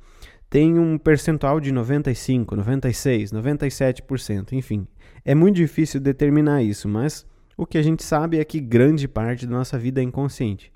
tem 0.50 0.80
um 0.80 0.98
percentual 0.98 1.60
de 1.60 1.72
95, 1.72 2.56
96, 2.56 3.32
97%. 3.32 4.54
Enfim, 4.54 4.88
é 5.24 5.36
muito 5.36 5.56
difícil 5.56 6.00
determinar 6.00 6.64
isso, 6.64 6.88
mas 6.88 7.26
o 7.58 7.66
que 7.66 7.78
a 7.78 7.82
gente 7.82 8.04
sabe 8.04 8.40
é 8.40 8.46
que 8.46 8.60
grande 8.60 9.08
parte 9.08 9.46
da 9.46 9.52
nossa 9.52 9.78
vida 9.78 10.00
é 10.00 10.04
inconsciente. 10.04 10.72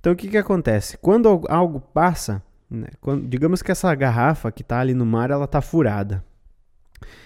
Então, 0.00 0.12
o 0.12 0.16
que, 0.16 0.28
que 0.28 0.38
acontece? 0.38 0.98
Quando 0.98 1.42
algo 1.48 1.80
passa, 1.80 2.42
né, 2.68 2.88
quando, 3.00 3.28
digamos 3.28 3.62
que 3.62 3.70
essa 3.70 3.94
garrafa 3.94 4.50
que 4.50 4.62
está 4.62 4.80
ali 4.80 4.94
no 4.94 5.06
mar, 5.06 5.30
ela 5.30 5.44
está 5.44 5.60
furada. 5.60 6.24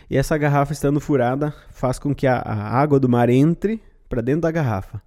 E 0.08 0.16
essa 0.16 0.36
garrafa 0.36 0.72
estando 0.72 1.00
furada 1.00 1.54
faz 1.70 1.98
com 1.98 2.14
que 2.14 2.26
a, 2.26 2.36
a 2.38 2.78
água 2.78 2.98
do 3.00 3.08
mar 3.08 3.28
entre 3.28 3.82
para 4.08 4.20
dentro 4.20 4.42
da 4.42 4.50
garrafa. 4.50 5.02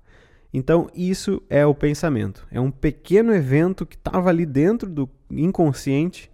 Então, 0.53 0.89
isso 0.95 1.41
é 1.49 1.65
o 1.65 1.75
pensamento. 1.75 2.45
É 2.51 2.59
um 2.59 2.71
pequeno 2.71 3.33
evento 3.33 3.85
que 3.85 3.95
estava 3.95 4.29
ali 4.29 4.45
dentro 4.45 4.89
do 4.89 5.07
inconsciente, 5.29 6.29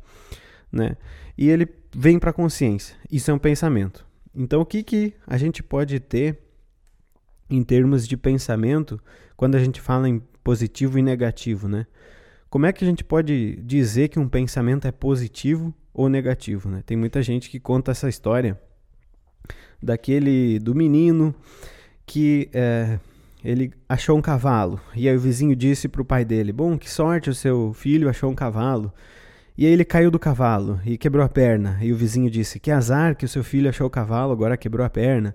né? 0.71 0.95
E 1.37 1.49
ele 1.49 1.67
vem 1.93 2.17
para 2.17 2.29
a 2.29 2.33
consciência. 2.33 2.95
Isso 3.11 3.29
é 3.29 3.33
um 3.33 3.39
pensamento. 3.39 4.05
Então, 4.33 4.61
o 4.61 4.65
que, 4.65 4.83
que 4.83 5.13
a 5.27 5.37
gente 5.37 5.61
pode 5.61 5.99
ter 5.99 6.39
em 7.49 7.61
termos 7.61 8.07
de 8.07 8.15
pensamento 8.15 8.99
quando 9.35 9.55
a 9.55 9.59
gente 9.59 9.81
fala 9.81 10.07
em 10.07 10.21
positivo 10.43 10.97
e 10.97 11.01
negativo, 11.01 11.67
né? 11.67 11.85
Como 12.49 12.65
é 12.65 12.71
que 12.71 12.85
a 12.85 12.87
gente 12.87 13.03
pode 13.03 13.57
dizer 13.57 14.07
que 14.07 14.19
um 14.19 14.29
pensamento 14.29 14.87
é 14.87 14.91
positivo 14.91 15.73
ou 15.95 16.09
negativo, 16.09 16.69
né? 16.69 16.83
Tem 16.85 16.97
muita 16.97 17.23
gente 17.23 17.49
que 17.49 17.59
conta 17.59 17.91
essa 17.91 18.09
história 18.09 18.59
daquele 19.81 20.59
do 20.59 20.75
menino 20.75 21.33
que 22.05 22.49
é, 22.53 22.99
ele 23.43 23.71
achou 23.87 24.17
um 24.17 24.21
cavalo 24.21 24.79
e 24.95 25.07
aí 25.07 25.15
o 25.15 25.19
vizinho 25.19 25.55
disse 25.55 25.87
para 25.87 26.01
o 26.01 26.05
pai 26.05 26.25
dele: 26.25 26.51
"Bom, 26.51 26.77
que 26.77 26.89
sorte 26.89 27.29
o 27.29 27.33
seu 27.33 27.73
filho 27.73 28.09
achou 28.09 28.29
um 28.29 28.35
cavalo". 28.35 28.93
E 29.57 29.65
aí 29.65 29.71
ele 29.71 29.85
caiu 29.85 30.11
do 30.11 30.19
cavalo 30.19 30.81
e 30.85 30.97
quebrou 30.97 31.23
a 31.23 31.29
perna. 31.29 31.79
E 31.81 31.93
o 31.93 31.95
vizinho 31.95 32.29
disse: 32.29 32.59
Que 32.59 32.71
azar 32.71 33.15
que 33.15 33.23
o 33.23 33.27
seu 33.27 33.41
filho 33.41 33.69
achou 33.69 33.87
o 33.87 33.89
cavalo, 33.89 34.33
agora 34.33 34.57
quebrou 34.57 34.85
a 34.85 34.89
perna. 34.89 35.33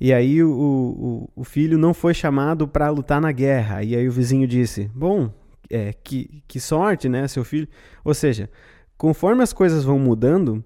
E 0.00 0.12
aí 0.12 0.42
o, 0.42 0.50
o, 0.50 1.30
o 1.36 1.44
filho 1.44 1.76
não 1.76 1.92
foi 1.92 2.14
chamado 2.14 2.66
para 2.66 2.88
lutar 2.88 3.20
na 3.20 3.30
guerra. 3.30 3.82
E 3.82 3.94
aí 3.94 4.08
o 4.08 4.12
vizinho 4.12 4.48
disse: 4.48 4.90
Bom, 4.94 5.30
é, 5.68 5.92
que, 5.92 6.42
que 6.48 6.58
sorte, 6.58 7.08
né, 7.08 7.28
seu 7.28 7.44
filho? 7.44 7.68
Ou 8.04 8.14
seja, 8.14 8.48
Conforme 8.96 9.42
as 9.42 9.52
coisas 9.52 9.84
vão 9.84 9.98
mudando, 9.98 10.64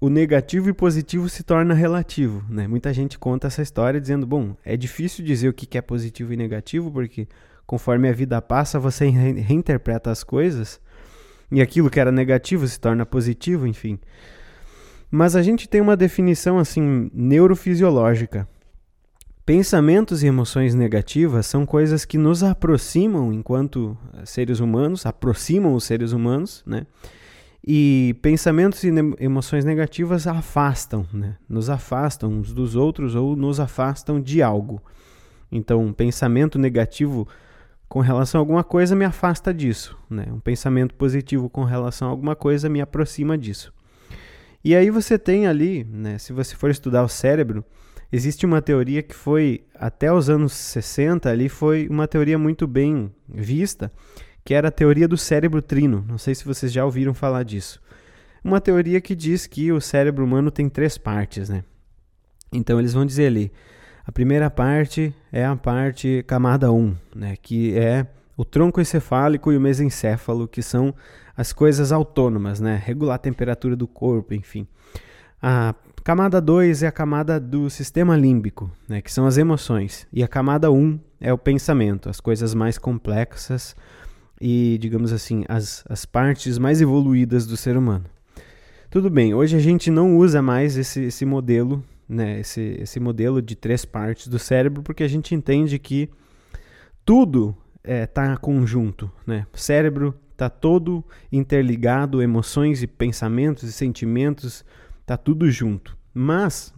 o 0.00 0.08
negativo 0.08 0.68
e 0.68 0.72
positivo 0.72 1.28
se 1.28 1.42
torna 1.42 1.74
relativo. 1.74 2.44
Né? 2.48 2.66
Muita 2.68 2.92
gente 2.92 3.18
conta 3.18 3.46
essa 3.46 3.62
história 3.62 4.00
dizendo: 4.00 4.26
bom, 4.26 4.56
é 4.64 4.76
difícil 4.76 5.24
dizer 5.24 5.48
o 5.48 5.52
que 5.52 5.78
é 5.78 5.80
positivo 5.82 6.32
e 6.32 6.36
negativo, 6.36 6.90
porque 6.90 7.26
conforme 7.66 8.08
a 8.08 8.12
vida 8.12 8.40
passa, 8.42 8.78
você 8.78 9.08
reinterpreta 9.08 10.10
as 10.10 10.22
coisas 10.22 10.80
e 11.50 11.62
aquilo 11.62 11.90
que 11.90 12.00
era 12.00 12.12
negativo 12.12 12.66
se 12.66 12.78
torna 12.78 13.06
positivo, 13.06 13.66
enfim. 13.66 13.98
Mas 15.10 15.36
a 15.36 15.42
gente 15.42 15.68
tem 15.68 15.80
uma 15.80 15.96
definição 15.96 16.58
assim 16.58 17.10
neurofisiológica. 17.14 18.48
Pensamentos 19.46 20.22
e 20.22 20.26
emoções 20.26 20.74
negativas 20.74 21.46
são 21.46 21.64
coisas 21.66 22.04
que 22.04 22.16
nos 22.16 22.42
aproximam 22.42 23.32
enquanto 23.32 23.96
seres 24.24 24.58
humanos, 24.58 25.04
aproximam 25.06 25.74
os 25.74 25.84
seres 25.84 26.12
humanos, 26.12 26.62
né? 26.66 26.86
E 27.66 28.14
pensamentos 28.20 28.84
e 28.84 28.90
emoções 29.18 29.64
negativas 29.64 30.26
afastam, 30.26 31.06
né? 31.10 31.36
nos 31.48 31.70
afastam 31.70 32.30
uns 32.30 32.52
dos 32.52 32.76
outros 32.76 33.14
ou 33.14 33.34
nos 33.34 33.58
afastam 33.58 34.20
de 34.20 34.42
algo. 34.42 34.82
Então, 35.50 35.80
um 35.80 35.92
pensamento 35.92 36.58
negativo 36.58 37.26
com 37.88 38.00
relação 38.00 38.38
a 38.38 38.42
alguma 38.42 38.62
coisa 38.62 38.94
me 38.94 39.04
afasta 39.04 39.54
disso. 39.54 39.96
Né? 40.10 40.26
Um 40.30 40.40
pensamento 40.40 40.94
positivo 40.94 41.48
com 41.48 41.64
relação 41.64 42.08
a 42.08 42.10
alguma 42.10 42.36
coisa 42.36 42.68
me 42.68 42.82
aproxima 42.82 43.38
disso. 43.38 43.72
E 44.62 44.74
aí 44.74 44.90
você 44.90 45.18
tem 45.18 45.46
ali, 45.46 45.84
né, 45.84 46.16
se 46.18 46.32
você 46.32 46.56
for 46.56 46.70
estudar 46.70 47.02
o 47.02 47.08
cérebro, 47.08 47.62
existe 48.10 48.46
uma 48.46 48.62
teoria 48.62 49.02
que 49.02 49.14
foi, 49.14 49.62
até 49.74 50.10
os 50.10 50.30
anos 50.30 50.52
60 50.52 51.28
ali, 51.28 51.50
foi 51.50 51.86
uma 51.88 52.08
teoria 52.08 52.38
muito 52.38 52.66
bem 52.66 53.12
vista, 53.28 53.92
que 54.44 54.54
era 54.54 54.68
a 54.68 54.72
teoria 54.72 55.08
do 55.08 55.16
cérebro 55.16 55.62
trino. 55.62 56.04
Não 56.06 56.18
sei 56.18 56.34
se 56.34 56.44
vocês 56.44 56.72
já 56.72 56.84
ouviram 56.84 57.14
falar 57.14 57.42
disso. 57.44 57.80
Uma 58.42 58.60
teoria 58.60 59.00
que 59.00 59.14
diz 59.14 59.46
que 59.46 59.72
o 59.72 59.80
cérebro 59.80 60.24
humano 60.24 60.50
tem 60.50 60.68
três 60.68 60.98
partes, 60.98 61.48
né? 61.48 61.64
Então 62.52 62.78
eles 62.78 62.92
vão 62.92 63.06
dizer 63.06 63.26
ali, 63.26 63.50
a 64.06 64.12
primeira 64.12 64.50
parte 64.50 65.14
é 65.32 65.44
a 65.44 65.56
parte 65.56 66.22
camada 66.26 66.70
1, 66.70 66.94
né, 67.16 67.36
que 67.40 67.76
é 67.76 68.06
o 68.36 68.44
tronco 68.44 68.80
encefálico 68.80 69.50
e 69.50 69.56
o 69.56 69.60
mesencéfalo, 69.60 70.46
que 70.46 70.62
são 70.62 70.94
as 71.36 71.52
coisas 71.52 71.90
autônomas, 71.90 72.60
né, 72.60 72.80
regular 72.84 73.14
a 73.14 73.18
temperatura 73.18 73.74
do 73.74 73.88
corpo, 73.88 74.34
enfim. 74.34 74.66
A 75.42 75.74
camada 76.04 76.40
2 76.40 76.82
é 76.82 76.86
a 76.86 76.92
camada 76.92 77.40
do 77.40 77.70
sistema 77.70 78.16
límbico, 78.16 78.70
né, 78.86 79.00
que 79.00 79.12
são 79.12 79.26
as 79.26 79.38
emoções, 79.38 80.06
e 80.12 80.22
a 80.22 80.28
camada 80.28 80.70
1 80.70 81.00
é 81.20 81.32
o 81.32 81.38
pensamento, 81.38 82.10
as 82.10 82.20
coisas 82.20 82.54
mais 82.54 82.76
complexas, 82.76 83.74
e, 84.46 84.76
digamos 84.76 85.10
assim, 85.10 85.42
as, 85.48 85.82
as 85.88 86.04
partes 86.04 86.58
mais 86.58 86.82
evoluídas 86.82 87.46
do 87.46 87.56
ser 87.56 87.78
humano. 87.78 88.04
Tudo 88.90 89.08
bem, 89.08 89.32
hoje 89.32 89.56
a 89.56 89.58
gente 89.58 89.90
não 89.90 90.18
usa 90.18 90.42
mais 90.42 90.76
esse, 90.76 91.04
esse 91.04 91.24
modelo, 91.24 91.82
né, 92.06 92.40
esse, 92.40 92.60
esse 92.78 93.00
modelo 93.00 93.40
de 93.40 93.56
três 93.56 93.86
partes 93.86 94.28
do 94.28 94.38
cérebro, 94.38 94.82
porque 94.82 95.02
a 95.02 95.08
gente 95.08 95.34
entende 95.34 95.78
que 95.78 96.10
tudo 97.06 97.56
está 97.82 97.94
é, 97.94 98.06
tá 98.06 98.36
conjunto. 98.36 99.10
Né? 99.26 99.46
O 99.50 99.56
cérebro 99.56 100.14
está 100.32 100.50
todo 100.50 101.02
interligado, 101.32 102.20
emoções 102.20 102.82
e 102.82 102.86
pensamentos 102.86 103.62
e 103.62 103.72
sentimentos, 103.72 104.62
está 105.00 105.16
tudo 105.16 105.50
junto. 105.50 105.96
Mas, 106.12 106.74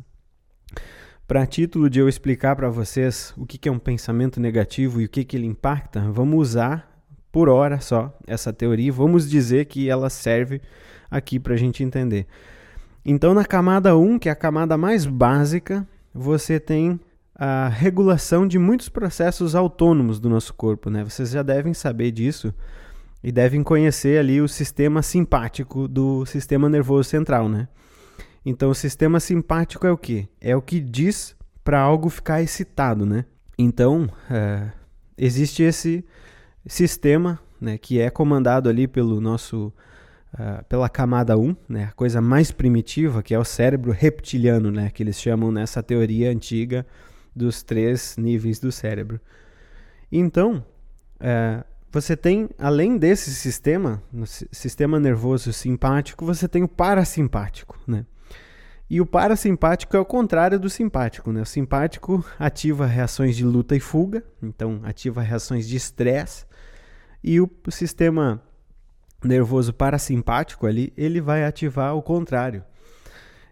para 1.27 1.45
título 1.45 1.91
de 1.91 1.99
eu 1.99 2.09
explicar 2.09 2.55
para 2.55 2.71
vocês 2.71 3.35
o 3.37 3.45
que, 3.45 3.59
que 3.59 3.69
é 3.69 3.73
um 3.73 3.81
pensamento 3.81 4.39
negativo 4.39 5.01
e 5.01 5.07
o 5.07 5.09
que, 5.09 5.25
que 5.25 5.37
ele 5.37 5.47
impacta, 5.47 6.01
vamos 6.13 6.39
usar 6.39 6.96
por 7.37 7.51
hora 7.51 7.81
só 7.81 8.17
essa 8.27 8.51
teoria. 8.51 8.91
Vamos 8.91 9.29
dizer 9.29 9.67
que 9.67 9.91
ela 9.91 10.09
serve 10.09 10.59
aqui 11.11 11.39
para 11.39 11.53
a 11.53 11.57
gente 11.59 11.85
entender. 11.85 12.27
Então, 13.05 13.35
na 13.35 13.45
camada 13.45 13.95
1, 13.95 14.19
que 14.19 14.31
é 14.31 14.33
a 14.33 14.35
camada 14.35 14.79
mais 14.79 15.05
básica, 15.05 15.87
você 16.15 16.59
tem 16.59 16.99
a 17.35 17.69
regulação 17.69 18.49
de 18.49 18.59
muitos 18.59 18.89
processos 18.89 19.55
autônomos 19.55 20.19
do 20.19 20.31
nosso 20.31 20.55
corpo. 20.55 20.89
Né? 20.89 21.05
Vocês 21.05 21.29
já 21.29 21.43
devem 21.43 21.75
saber 21.75 22.11
disso 22.11 22.55
e 23.23 23.31
devem 23.31 23.63
conhecer 23.63 24.19
ali 24.19 24.41
o 24.41 24.49
sistema 24.49 25.03
simpático 25.03 25.87
do 25.87 26.25
sistema 26.25 26.71
nervoso 26.71 27.11
central. 27.11 27.51
Né? 27.51 27.69
Então, 28.47 28.71
o 28.71 28.75
sistema 28.75 29.21
simpático 29.21 29.87
é 29.87 29.93
o 29.93 29.99
que? 29.99 30.27
É 30.41 30.57
o 30.57 30.63
que 30.63 30.81
diz 30.81 31.37
para 31.63 31.79
algo 31.79 32.09
ficar 32.09 32.41
excitado. 32.41 33.05
Né? 33.05 33.27
Então, 33.59 34.09
é, 34.31 34.71
existe 35.19 35.63
esse 35.63 36.03
sistema, 36.67 37.39
né, 37.61 37.79
que 37.79 38.01
é 38.01 38.11
comandado 38.11 38.69
ali 38.69 38.87
pelo 38.87 39.21
nosso 39.21 39.73
uh, 40.35 40.65
pela 40.69 40.89
camada 40.89 41.37
1, 41.37 41.57
né, 41.69 41.85
a 41.85 41.93
coisa 41.93 42.21
mais 42.21 42.51
primitiva, 42.51 43.23
que 43.23 43.35
é 43.35 43.39
o 43.39 43.45
cérebro 43.45 43.93
reptiliano, 43.93 44.71
né, 44.71 44.91
que 44.91 45.03
eles 45.03 45.21
chamam 45.21 45.51
nessa 45.51 45.83
teoria 45.83 46.31
antiga 46.31 46.87
dos 47.35 47.63
três 47.63 48.17
níveis 48.17 48.59
do 48.59 48.73
cérebro. 48.73 49.21
Então, 50.11 50.65
uh, 51.21 51.65
você 51.91 52.17
tem, 52.17 52.49
além 52.59 52.99
desse 52.99 53.35
sistema, 53.35 54.03
no 54.13 54.27
sistema 54.27 55.01
nervoso 55.01 55.53
simpático, 55.53 56.27
você 56.27 56.47
tem 56.47 56.63
o 56.63 56.69
parasimpático, 56.69 57.79
né? 57.87 58.05
E 58.89 59.01
o 59.01 59.07
parasimpático 59.07 59.97
é 59.97 60.01
o 60.01 60.05
contrário 60.05 60.61
do 60.61 60.71
simpático, 60.71 61.33
né? 61.33 61.41
O 61.41 61.47
simpático 61.47 62.25
ativa 62.39 62.87
reações 62.87 63.35
de 63.35 63.45
luta 63.45 63.75
e 63.75 63.81
fuga, 63.81 64.23
então 64.43 64.81
ativa 64.85 65.23
reações 65.23 65.67
de 65.67 65.77
estresse, 65.77 66.45
e 67.27 67.41
o 67.41 67.51
sistema 67.71 68.41
nervoso 69.25 69.75
parasimpático 69.75 70.65
ali, 70.65 70.93
ele 70.97 71.21
vai 71.21 71.45
ativar 71.45 71.97
o 71.97 72.01
contrário. 72.01 72.63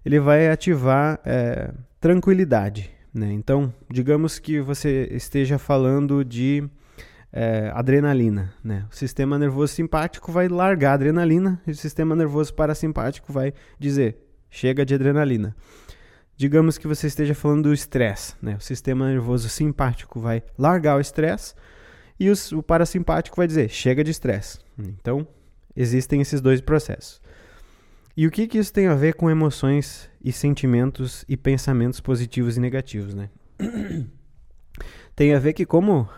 Ele 0.07 0.21
vai 0.21 0.49
ativar 0.49 1.19
é, 1.25 1.73
tranquilidade. 2.01 2.89
Né? 3.13 3.33
Então, 3.33 3.75
digamos 3.91 4.39
que 4.39 4.61
você 4.61 5.09
esteja 5.11 5.59
falando 5.59 6.25
de 6.25 6.63
é, 7.33 7.73
adrenalina. 7.75 8.55
Né? 8.63 8.87
O 8.93 8.95
sistema 8.95 9.37
nervoso 9.37 9.75
simpático 9.75 10.31
vai 10.31 10.47
largar 10.47 10.93
a 10.93 10.95
adrenalina 10.95 11.61
e 11.67 11.73
o 11.73 11.77
sistema 11.77 12.15
nervoso 12.15 12.55
parasimpático 12.55 13.33
vai 13.33 13.53
dizer: 13.77 14.19
chega 14.49 14.87
de 14.87 14.95
adrenalina. 14.95 15.57
Digamos 16.37 16.79
que 16.79 16.87
você 16.87 17.09
esteja 17.09 17.35
falando 17.35 17.65
do 17.65 17.75
estresse. 17.75 18.35
Né? 18.41 18.55
O 18.55 18.61
sistema 18.61 19.09
nervoso 19.09 19.49
simpático 19.49 20.21
vai 20.21 20.45
largar 20.57 20.97
o 20.97 21.01
estresse 21.01 21.55
e 22.19 22.31
os, 22.31 22.53
o 22.53 22.63
parasimpático 22.63 23.37
vai 23.37 23.47
dizer: 23.47 23.69
chega 23.69 24.05
de 24.05 24.11
estresse. 24.11 24.59
Então, 24.79 25.27
existem 25.77 26.21
esses 26.21 26.41
dois 26.41 26.61
processos. 26.61 27.21
E 28.17 28.27
o 28.27 28.31
que, 28.31 28.47
que 28.47 28.59
isso 28.59 28.73
tem 28.73 28.87
a 28.87 28.95
ver 28.95 29.15
com 29.15 29.29
emoções 29.29 30.09
e 30.23 30.31
sentimentos 30.31 31.25
e 31.29 31.37
pensamentos 31.37 32.01
positivos 32.01 32.57
e 32.57 32.61
negativos, 32.61 33.13
né? 33.13 33.29
tem 35.17 35.35
a 35.35 35.39
ver 35.39 35.53
que, 35.53 35.67
como 35.67 36.03
uh, 36.03 36.09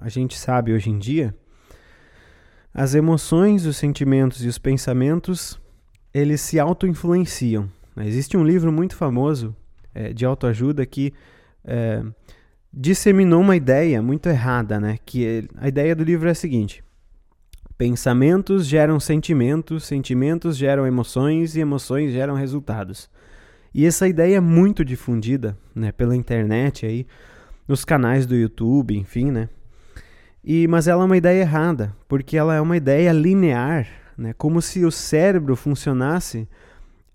a 0.00 0.08
gente 0.08 0.38
sabe 0.38 0.72
hoje 0.72 0.90
em 0.90 0.98
dia, 0.98 1.34
as 2.72 2.94
emoções, 2.94 3.66
os 3.66 3.76
sentimentos 3.76 4.44
e 4.44 4.48
os 4.48 4.58
pensamentos, 4.58 5.60
eles 6.12 6.40
se 6.40 6.58
auto-influenciam. 6.58 7.70
Né? 7.94 8.06
Existe 8.06 8.36
um 8.36 8.44
livro 8.44 8.72
muito 8.72 8.96
famoso 8.96 9.54
é, 9.94 10.12
de 10.12 10.24
autoajuda 10.24 10.84
que 10.84 11.12
é, 11.64 12.02
disseminou 12.76 13.40
uma 13.40 13.56
ideia 13.56 14.02
muito 14.02 14.28
errada, 14.28 14.80
né? 14.80 14.98
Que 15.04 15.48
a 15.56 15.68
ideia 15.68 15.94
do 15.94 16.02
livro 16.02 16.28
é 16.28 16.32
a 16.32 16.34
seguinte: 16.34 16.82
pensamentos 17.78 18.66
geram 18.66 18.98
sentimentos, 18.98 19.84
sentimentos 19.84 20.56
geram 20.56 20.86
emoções 20.86 21.54
e 21.54 21.60
emoções 21.60 22.12
geram 22.12 22.34
resultados. 22.34 23.08
E 23.72 23.86
essa 23.86 24.06
ideia 24.06 24.36
é 24.36 24.40
muito 24.40 24.84
difundida, 24.84 25.56
né, 25.74 25.90
pela 25.90 26.14
internet 26.14 26.86
aí, 26.86 27.06
nos 27.66 27.84
canais 27.84 28.24
do 28.24 28.36
YouTube, 28.36 28.96
enfim, 28.96 29.30
né? 29.30 29.48
E 30.44 30.68
mas 30.68 30.86
ela 30.86 31.02
é 31.02 31.06
uma 31.06 31.16
ideia 31.16 31.40
errada, 31.40 31.94
porque 32.08 32.36
ela 32.36 32.54
é 32.54 32.60
uma 32.60 32.76
ideia 32.76 33.12
linear, 33.12 33.88
né? 34.16 34.32
Como 34.32 34.60
se 34.60 34.84
o 34.84 34.90
cérebro 34.90 35.56
funcionasse 35.56 36.48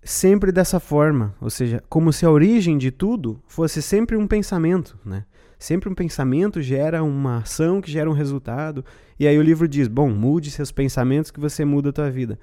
sempre 0.02 0.50
dessa 0.50 0.80
forma, 0.80 1.34
ou 1.40 1.50
seja, 1.50 1.82
como 1.88 2.12
se 2.12 2.24
a 2.24 2.30
origem 2.30 2.78
de 2.78 2.90
tudo 2.90 3.40
fosse 3.46 3.82
sempre 3.82 4.16
um 4.16 4.26
pensamento, 4.26 4.98
né? 5.04 5.24
Sempre 5.60 5.90
um 5.90 5.94
pensamento 5.94 6.62
gera 6.62 7.04
uma 7.04 7.40
ação 7.40 7.82
que 7.82 7.90
gera 7.90 8.08
um 8.08 8.14
resultado. 8.14 8.82
E 9.18 9.26
aí 9.26 9.38
o 9.38 9.42
livro 9.42 9.68
diz: 9.68 9.88
bom, 9.88 10.08
mude 10.08 10.50
seus 10.50 10.72
pensamentos 10.72 11.30
que 11.30 11.38
você 11.38 11.66
muda 11.66 11.90
a 11.90 11.92
tua 11.92 12.10
vida. 12.10 12.38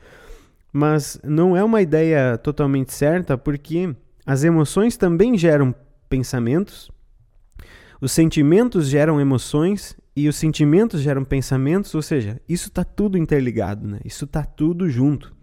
Mas 0.71 1.19
não 1.23 1.57
é 1.57 1.63
uma 1.63 1.81
ideia 1.81 2.37
totalmente 2.37 2.93
certa, 2.93 3.35
porque 3.35 3.95
as 4.23 4.43
emoções 4.43 4.97
também 4.97 5.35
geram 5.35 5.73
pensamentos, 6.07 6.91
os 7.99 8.11
sentimentos 8.11 8.87
geram 8.87 9.19
emoções 9.19 9.97
e 10.15 10.27
os 10.27 10.35
sentimentos 10.35 11.01
geram 11.01 11.23
pensamentos, 11.23 11.95
ou 11.95 12.03
seja, 12.03 12.39
isso 12.47 12.67
está 12.67 12.83
tudo 12.83 13.17
interligado, 13.17 13.87
né? 13.87 13.99
isso 14.05 14.25
está 14.25 14.43
tudo 14.43 14.87
junto. 14.87 15.35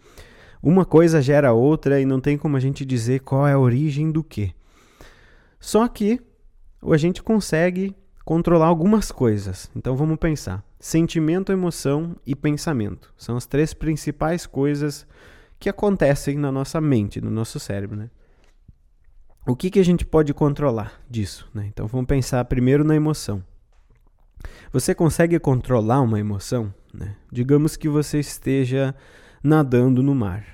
Uma 0.62 0.84
coisa 0.84 1.20
gera 1.20 1.52
outra 1.52 2.00
e 2.00 2.06
não 2.06 2.20
tem 2.20 2.38
como 2.38 2.56
a 2.56 2.60
gente 2.60 2.84
dizer 2.84 3.20
qual 3.20 3.48
é 3.48 3.52
a 3.52 3.58
origem 3.58 4.12
do 4.12 4.22
que. 4.22 4.54
Só 5.58 5.88
que 5.88 6.20
a 6.92 6.96
gente 6.96 7.22
consegue 7.22 7.94
controlar 8.24 8.66
algumas 8.66 9.12
coisas. 9.12 9.70
Então 9.76 9.96
vamos 9.96 10.18
pensar: 10.18 10.64
sentimento, 10.78 11.52
emoção 11.52 12.16
e 12.26 12.34
pensamento 12.34 13.12
são 13.16 13.36
as 13.36 13.46
três 13.46 13.74
principais 13.74 14.46
coisas 14.46 15.06
que 15.58 15.68
acontecem 15.68 16.36
na 16.36 16.50
nossa 16.50 16.80
mente, 16.80 17.20
no 17.20 17.30
nosso 17.30 17.58
cérebro, 17.58 17.96
né? 17.96 18.10
O 19.46 19.54
que, 19.54 19.70
que 19.70 19.78
a 19.78 19.84
gente 19.84 20.06
pode 20.06 20.32
controlar 20.32 21.02
disso? 21.08 21.46
Né? 21.52 21.66
Então 21.66 21.86
vamos 21.86 22.06
pensar 22.06 22.42
primeiro 22.46 22.82
na 22.82 22.96
emoção. 22.96 23.44
Você 24.72 24.94
consegue 24.94 25.38
controlar 25.38 26.00
uma 26.00 26.18
emoção? 26.18 26.72
Né? 26.92 27.14
Digamos 27.30 27.76
que 27.76 27.88
você 27.88 28.20
esteja 28.20 28.94
nadando 29.42 30.02
no 30.02 30.14
mar. 30.14 30.46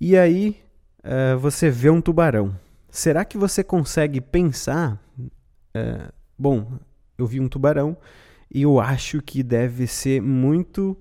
E 0.00 0.16
aí 0.16 0.62
uh, 1.04 1.38
você 1.38 1.68
vê 1.68 1.90
um 1.90 2.00
tubarão. 2.00 2.56
Será 2.90 3.22
que 3.22 3.36
você 3.36 3.62
consegue 3.62 4.18
pensar? 4.18 4.98
É, 5.74 6.10
bom, 6.38 6.78
eu 7.16 7.26
vi 7.26 7.40
um 7.40 7.48
tubarão 7.48 7.96
e 8.52 8.62
eu 8.62 8.80
acho 8.80 9.22
que 9.22 9.42
deve 9.42 9.86
ser 9.86 10.20
muito 10.20 10.96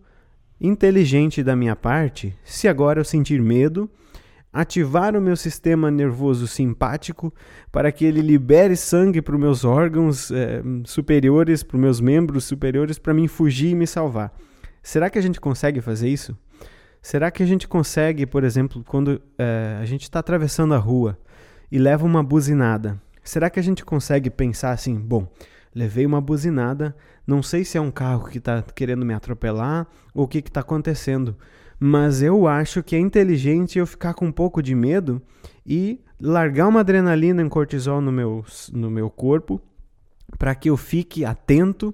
inteligente 0.61 1.41
da 1.41 1.55
minha 1.55 1.75
parte 1.75 2.37
se 2.43 2.67
agora 2.67 2.99
eu 2.99 3.05
sentir 3.05 3.41
medo, 3.41 3.89
ativar 4.51 5.15
o 5.15 5.21
meu 5.21 5.35
sistema 5.35 5.89
nervoso 5.89 6.47
simpático 6.47 7.33
para 7.71 7.91
que 7.91 8.03
ele 8.03 8.21
libere 8.21 8.75
sangue 8.75 9.21
para 9.21 9.35
os 9.35 9.39
meus 9.39 9.63
órgãos 9.63 10.31
é, 10.31 10.61
superiores, 10.85 11.63
para 11.63 11.75
os 11.75 11.81
meus 11.81 12.01
membros 12.01 12.43
superiores, 12.43 12.99
para 12.99 13.13
mim 13.13 13.27
fugir 13.27 13.69
e 13.69 13.75
me 13.75 13.87
salvar. 13.87 14.33
Será 14.81 15.09
que 15.09 15.17
a 15.17 15.21
gente 15.21 15.39
consegue 15.39 15.81
fazer 15.81 16.09
isso? 16.09 16.37
Será 17.01 17.31
que 17.31 17.41
a 17.41 17.45
gente 17.45 17.67
consegue, 17.67 18.25
por 18.25 18.43
exemplo, 18.43 18.83
quando 18.83 19.21
é, 19.37 19.77
a 19.81 19.85
gente 19.85 20.03
está 20.03 20.19
atravessando 20.19 20.73
a 20.73 20.77
rua 20.77 21.17
e 21.71 21.77
leva 21.77 22.05
uma 22.05 22.23
buzinada. 22.23 22.99
Será 23.29 23.47
que 23.47 23.59
a 23.59 23.63
gente 23.63 23.85
consegue 23.85 24.27
pensar 24.27 24.71
assim, 24.71 24.95
bom, 24.95 25.31
levei 25.75 26.03
uma 26.03 26.19
buzinada, 26.19 26.95
não 27.27 27.43
sei 27.43 27.63
se 27.63 27.77
é 27.77 27.81
um 27.81 27.91
carro 27.91 28.27
que 28.27 28.39
está 28.39 28.63
querendo 28.73 29.05
me 29.05 29.13
atropelar 29.13 29.85
ou 30.15 30.23
o 30.23 30.27
que 30.27 30.39
está 30.39 30.61
acontecendo, 30.61 31.37
mas 31.79 32.23
eu 32.23 32.47
acho 32.47 32.81
que 32.81 32.95
é 32.95 32.99
inteligente 32.99 33.77
eu 33.77 33.85
ficar 33.85 34.15
com 34.15 34.25
um 34.25 34.31
pouco 34.31 34.63
de 34.63 34.73
medo 34.73 35.21
e 35.63 36.01
largar 36.19 36.67
uma 36.67 36.79
adrenalina 36.79 37.39
em 37.39 37.47
cortisol 37.47 38.01
no 38.01 38.11
meu, 38.11 38.43
no 38.73 38.89
meu 38.89 39.11
corpo 39.11 39.61
para 40.39 40.55
que 40.55 40.71
eu 40.71 40.75
fique 40.75 41.23
atento, 41.23 41.93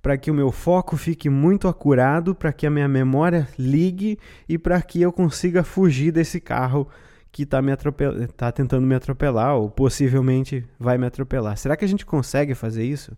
para 0.00 0.16
que 0.16 0.30
o 0.30 0.34
meu 0.34 0.50
foco 0.50 0.96
fique 0.96 1.28
muito 1.28 1.68
acurado, 1.68 2.34
para 2.34 2.54
que 2.54 2.66
a 2.66 2.70
minha 2.70 2.88
memória 2.88 3.46
ligue 3.58 4.18
e 4.48 4.56
para 4.56 4.80
que 4.80 5.02
eu 5.02 5.12
consiga 5.12 5.62
fugir 5.62 6.10
desse 6.10 6.40
carro 6.40 6.88
que 7.32 7.44
está 7.44 7.62
me 7.62 7.72
atropel... 7.72 8.28
tá 8.28 8.50
tentando 8.50 8.86
me 8.86 8.94
atropelar 8.94 9.56
ou 9.56 9.70
possivelmente 9.70 10.66
vai 10.78 10.98
me 10.98 11.06
atropelar. 11.06 11.56
Será 11.56 11.76
que 11.76 11.84
a 11.84 11.88
gente 11.88 12.04
consegue 12.04 12.54
fazer 12.54 12.84
isso? 12.84 13.16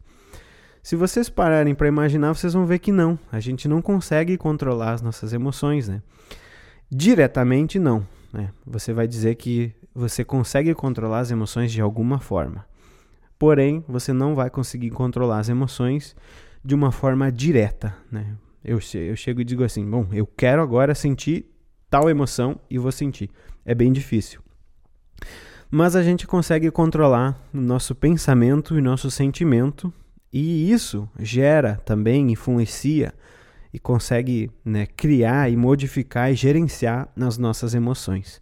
Se 0.83 0.97
vocês 0.97 1.29
pararem 1.31 1.75
para 1.75 1.87
imaginar, 1.87 2.35
vocês 2.35 2.53
vão 2.53 2.67
ver 2.67 2.81
que 2.81 2.91
não. 2.91 3.19
A 3.31 3.39
gente 3.39 3.69
não 3.69 3.81
consegue 3.81 4.37
controlar 4.37 4.93
as 4.93 5.03
nossas 5.03 5.33
emoções, 5.33 5.89
né? 5.89 6.03
Diretamente 6.91 7.79
não. 7.79 8.07
Né? 8.33 8.51
Você 8.67 8.93
vai 8.93 9.07
dizer 9.07 9.37
que 9.37 9.73
você 9.95 10.25
consegue 10.25 10.75
controlar 10.75 11.21
as 11.21 11.31
emoções 11.31 11.71
de 11.71 11.81
alguma 11.81 12.19
forma. 12.19 12.67
Porém, 13.39 13.85
você 13.89 14.13
não 14.13 14.35
vai 14.35 14.51
conseguir 14.51 14.91
controlar 14.91 15.39
as 15.39 15.49
emoções 15.49 16.17
de 16.65 16.75
uma 16.75 16.91
forma 16.91 17.31
direta, 17.31 17.95
né? 18.11 18.37
Eu, 18.65 18.79
eu 18.95 19.17
chego 19.17 19.41
e 19.41 19.45
digo 19.45 19.65
assim: 19.65 19.89
bom, 19.89 20.07
eu 20.13 20.27
quero 20.27 20.63
agora 20.63 20.95
sentir 20.95 21.52
tal 21.93 22.09
emoção 22.09 22.59
e 22.71 22.79
vou 22.79 22.91
sentir 22.91 23.29
é 23.67 23.75
bem 23.75 23.93
difícil. 23.93 24.41
Mas 25.71 25.95
a 25.95 26.03
gente 26.03 26.27
consegue 26.27 26.71
controlar 26.71 27.39
o 27.53 27.61
nosso 27.61 27.95
pensamento 27.95 28.79
e 28.79 28.81
nosso 28.81 29.11
sentimento, 29.11 29.93
e 30.33 30.73
isso 30.73 31.07
gera 31.19 31.77
também, 31.85 32.33
influencia 32.33 33.13
e 33.75 33.79
consegue 33.79 34.51
né, 34.65 34.87
criar 34.87 35.51
e 35.51 35.57
modificar 35.57 36.33
e 36.33 36.35
gerenciar 36.35 37.09
nas 37.15 37.37
nossas 37.37 37.75
emoções. 37.75 38.41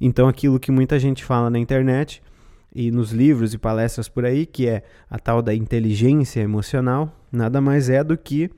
Então, 0.00 0.28
aquilo 0.28 0.60
que 0.60 0.70
muita 0.70 0.96
gente 0.98 1.24
fala 1.24 1.50
na 1.50 1.58
internet 1.58 2.22
e 2.72 2.92
nos 2.92 3.10
livros 3.10 3.52
e 3.52 3.58
palestras 3.58 4.08
por 4.08 4.24
aí, 4.24 4.46
que 4.46 4.68
é 4.68 4.84
a 5.10 5.18
tal 5.18 5.42
da 5.42 5.52
inteligência 5.52 6.40
emocional, 6.40 7.12
nada 7.32 7.60
mais 7.60 7.88
é 7.88 8.04
do 8.04 8.16
que 8.16 8.48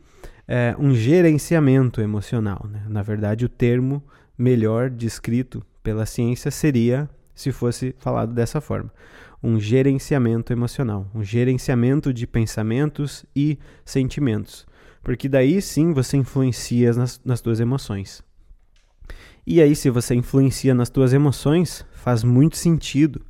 é, 0.47 0.75
um 0.79 0.95
gerenciamento 0.95 2.01
emocional. 2.01 2.67
Né? 2.71 2.83
Na 2.88 3.03
verdade, 3.03 3.45
o 3.45 3.49
termo 3.49 4.03
melhor 4.38 4.88
descrito 4.88 5.62
pela 5.83 6.07
ciência 6.07 6.51
seria, 6.51 7.11
se 7.35 7.51
fosse 7.51 7.94
falado 7.98 8.33
dessa 8.33 8.61
forma, 8.61 8.92
um 9.42 9.59
gerenciamento 9.59 10.53
emocional, 10.53 11.07
um 11.14 11.22
gerenciamento 11.22 12.12
de 12.12 12.27
pensamentos 12.27 13.24
e 13.35 13.59
sentimentos, 13.85 14.66
porque 15.03 15.29
daí 15.29 15.61
sim 15.61 15.92
você 15.92 16.16
influencia 16.16 16.92
nas, 16.92 17.20
nas 17.24 17.40
suas 17.40 17.61
emoções. 17.61 18.22
E 19.46 19.62
aí, 19.62 19.74
se 19.74 19.88
você 19.88 20.14
influencia 20.14 20.74
nas 20.74 20.90
tuas 20.90 21.14
emoções, 21.14 21.85
faz 21.92 22.22
muito 22.22 22.57
sentido 22.57 23.24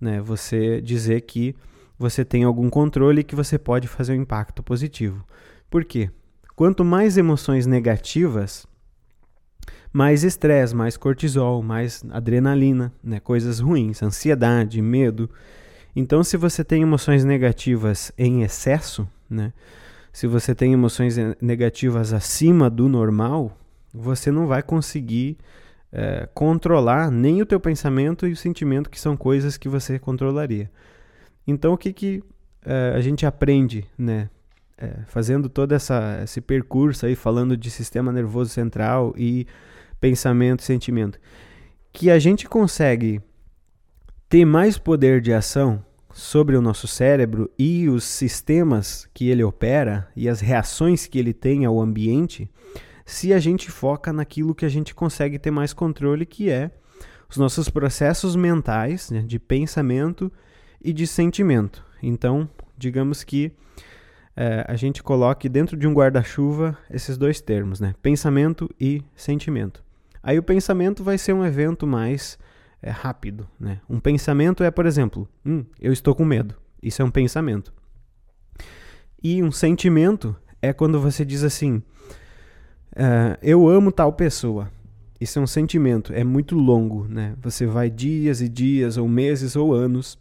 né, 0.00 0.20
você 0.20 0.80
dizer 0.80 1.20
que 1.22 1.54
você 1.98 2.24
tem 2.24 2.44
algum 2.44 2.70
controle 2.70 3.20
e 3.20 3.24
que 3.24 3.36
você 3.36 3.58
pode 3.58 3.86
fazer 3.86 4.14
um 4.14 4.22
impacto 4.22 4.62
positivo. 4.62 5.22
Por 5.68 5.84
quê? 5.84 6.10
Quanto 6.56 6.82
mais 6.82 7.18
emoções 7.18 7.66
negativas, 7.66 8.66
mais 9.92 10.22
estresse, 10.22 10.74
mais 10.74 10.96
cortisol, 10.96 11.62
mais 11.62 12.04
adrenalina, 12.10 12.92
né, 13.02 13.18
coisas 13.18 13.58
ruins, 13.58 14.02
ansiedade, 14.02 14.80
medo. 14.80 15.28
Então, 15.94 16.22
se 16.22 16.36
você 16.36 16.62
tem 16.62 16.82
emoções 16.82 17.24
negativas 17.24 18.12
em 18.16 18.42
excesso, 18.42 19.08
né, 19.28 19.52
se 20.12 20.26
você 20.26 20.54
tem 20.54 20.72
emoções 20.72 21.16
negativas 21.40 22.12
acima 22.12 22.68
do 22.68 22.88
normal, 22.88 23.56
você 23.92 24.30
não 24.30 24.46
vai 24.46 24.62
conseguir 24.62 25.36
é, 25.92 26.28
controlar 26.34 27.10
nem 27.10 27.42
o 27.42 27.46
teu 27.46 27.58
pensamento 27.58 28.26
e 28.26 28.32
o 28.32 28.36
sentimento, 28.36 28.90
que 28.90 29.00
são 29.00 29.16
coisas 29.16 29.56
que 29.56 29.68
você 29.68 29.98
controlaria. 29.98 30.70
Então, 31.46 31.72
o 31.72 31.78
que, 31.78 31.92
que 31.92 32.22
é, 32.64 32.92
a 32.94 33.00
gente 33.00 33.26
aprende, 33.26 33.84
né? 33.98 34.28
É, 34.82 35.02
fazendo 35.08 35.50
todo 35.50 35.72
essa, 35.72 36.20
esse 36.24 36.40
percurso 36.40 37.04
aí, 37.04 37.14
falando 37.14 37.54
de 37.54 37.70
sistema 37.70 38.10
nervoso 38.10 38.48
central 38.48 39.12
e 39.14 39.46
pensamento 40.00 40.60
e 40.60 40.64
sentimento, 40.64 41.18
que 41.92 42.10
a 42.10 42.18
gente 42.18 42.48
consegue 42.48 43.20
ter 44.28 44.44
mais 44.44 44.78
poder 44.78 45.20
de 45.20 45.32
ação 45.32 45.84
sobre 46.12 46.56
o 46.56 46.62
nosso 46.62 46.86
cérebro 46.86 47.50
e 47.58 47.88
os 47.88 48.04
sistemas 48.04 49.08
que 49.12 49.28
ele 49.28 49.42
opera 49.42 50.08
e 50.16 50.28
as 50.28 50.40
reações 50.40 51.06
que 51.06 51.18
ele 51.18 51.32
tem 51.32 51.64
ao 51.64 51.80
ambiente 51.80 52.50
se 53.04 53.32
a 53.32 53.40
gente 53.40 53.70
foca 53.70 54.12
naquilo 54.12 54.54
que 54.54 54.64
a 54.64 54.68
gente 54.68 54.94
consegue 54.94 55.38
ter 55.38 55.50
mais 55.50 55.72
controle, 55.72 56.24
que 56.24 56.48
é 56.48 56.70
os 57.28 57.36
nossos 57.36 57.68
processos 57.68 58.36
mentais, 58.36 59.10
né, 59.10 59.22
de 59.22 59.38
pensamento 59.38 60.32
e 60.80 60.92
de 60.92 61.06
sentimento. 61.06 61.84
Então, 62.02 62.48
digamos 62.78 63.24
que 63.24 63.52
é, 64.36 64.64
a 64.68 64.76
gente 64.76 65.02
coloque 65.02 65.48
dentro 65.48 65.76
de 65.76 65.86
um 65.86 65.92
guarda-chuva 65.92 66.78
esses 66.88 67.18
dois 67.18 67.40
termos, 67.40 67.80
né, 67.80 67.94
pensamento 68.00 68.70
e 68.80 69.02
sentimento. 69.16 69.82
Aí 70.22 70.38
o 70.38 70.42
pensamento 70.42 71.02
vai 71.02 71.16
ser 71.18 71.32
um 71.32 71.44
evento 71.44 71.86
mais 71.86 72.38
é, 72.82 72.90
rápido. 72.90 73.48
Né? 73.58 73.80
Um 73.88 74.00
pensamento 74.00 74.62
é, 74.62 74.70
por 74.70 74.86
exemplo, 74.86 75.28
hum, 75.44 75.64
eu 75.80 75.92
estou 75.92 76.14
com 76.14 76.24
medo. 76.24 76.54
Isso 76.82 77.02
é 77.02 77.04
um 77.04 77.10
pensamento. 77.10 77.72
E 79.22 79.42
um 79.42 79.52
sentimento 79.52 80.34
é 80.62 80.72
quando 80.72 81.00
você 81.00 81.24
diz 81.24 81.44
assim: 81.44 81.82
Uh, 82.92 83.38
eu 83.40 83.68
amo 83.68 83.92
tal 83.92 84.12
pessoa. 84.12 84.70
Isso 85.20 85.38
é 85.38 85.42
um 85.42 85.46
sentimento, 85.46 86.12
é 86.14 86.24
muito 86.24 86.56
longo, 86.56 87.06
né? 87.06 87.34
Você 87.42 87.66
vai 87.66 87.90
dias 87.90 88.40
e 88.40 88.48
dias, 88.48 88.96
ou 88.96 89.06
meses, 89.06 89.54
ou 89.54 89.74
anos 89.74 90.18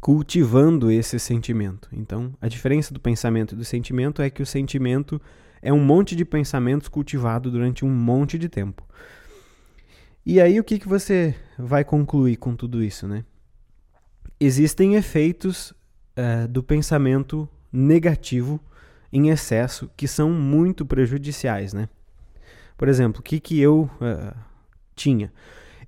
cultivando 0.00 0.90
esse 0.90 1.18
sentimento. 1.18 1.88
Então, 1.92 2.34
a 2.40 2.48
diferença 2.48 2.92
do 2.92 3.00
pensamento 3.00 3.54
e 3.54 3.56
do 3.56 3.64
sentimento 3.64 4.20
é 4.20 4.28
que 4.28 4.42
o 4.42 4.46
sentimento 4.46 5.20
é 5.64 5.72
um 5.72 5.82
monte 5.82 6.14
de 6.14 6.26
pensamentos 6.26 6.88
cultivado 6.88 7.50
durante 7.50 7.86
um 7.86 7.90
monte 7.90 8.38
de 8.38 8.50
tempo. 8.50 8.86
E 10.24 10.38
aí, 10.38 10.60
o 10.60 10.64
que, 10.64 10.78
que 10.78 10.86
você 10.86 11.34
vai 11.58 11.82
concluir 11.82 12.36
com 12.36 12.54
tudo 12.54 12.84
isso, 12.84 13.08
né? 13.08 13.24
Existem 14.38 14.94
efeitos 14.94 15.70
uh, 15.70 16.46
do 16.48 16.62
pensamento 16.62 17.48
negativo 17.72 18.60
em 19.10 19.30
excesso 19.30 19.90
que 19.96 20.06
são 20.06 20.30
muito 20.30 20.84
prejudiciais, 20.84 21.72
né? 21.72 21.88
Por 22.76 22.86
exemplo, 22.86 23.20
o 23.20 23.22
que, 23.22 23.40
que 23.40 23.58
eu 23.58 23.90
uh, 24.02 24.36
tinha? 24.94 25.32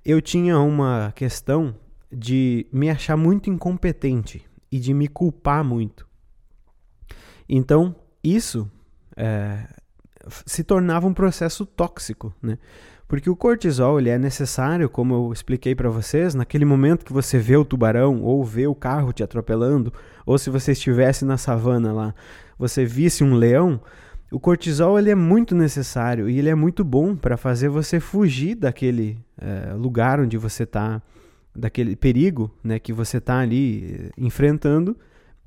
Eu 0.03 0.19
tinha 0.19 0.57
uma 0.57 1.13
questão 1.15 1.75
de 2.11 2.65
me 2.71 2.89
achar 2.89 3.15
muito 3.15 3.47
incompetente 3.47 4.43
e 4.71 4.79
de 4.79 4.91
me 4.91 5.07
culpar 5.07 5.63
muito. 5.63 6.07
Então, 7.47 7.95
isso 8.23 8.71
é, 9.17 9.57
se 10.45 10.63
tornava 10.63 11.07
um 11.07 11.13
processo 11.13 11.65
tóxico, 11.65 12.33
né? 12.41 12.57
Porque 13.07 13.29
o 13.29 13.35
cortisol 13.35 13.99
ele 13.99 14.09
é 14.09 14.17
necessário, 14.17 14.89
como 14.89 15.13
eu 15.13 15.33
expliquei 15.33 15.73
para 15.73 15.89
vocês, 15.89 16.35
naquele 16.35 16.65
momento 16.65 17.05
que 17.05 17.13
você 17.13 17.39
vê 17.39 17.55
o 17.55 17.63
tubarão 17.63 18.21
ou 18.21 18.43
vê 18.43 18.67
o 18.67 18.75
carro 18.75 19.13
te 19.13 19.23
atropelando, 19.23 19.93
ou 20.25 20.37
se 20.37 20.49
você 20.49 20.73
estivesse 20.73 21.23
na 21.23 21.37
savana 21.37 21.93
lá, 21.93 22.13
você 22.59 22.83
visse 22.83 23.23
um 23.23 23.33
leão, 23.33 23.79
o 24.29 24.41
cortisol 24.41 24.99
ele 24.99 25.09
é 25.09 25.15
muito 25.15 25.55
necessário 25.55 26.29
e 26.29 26.37
ele 26.37 26.49
é 26.49 26.55
muito 26.55 26.83
bom 26.83 27.15
para 27.15 27.37
fazer 27.37 27.69
você 27.69 27.97
fugir 27.97 28.55
daquele 28.55 29.17
é, 29.39 29.73
lugar 29.73 30.19
onde 30.19 30.37
você 30.37 30.63
está, 30.63 31.01
daquele 31.55 31.95
perigo 31.95 32.51
né, 32.61 32.77
que 32.77 32.91
você 32.91 33.19
está 33.19 33.39
ali 33.39 34.11
enfrentando 34.17 34.97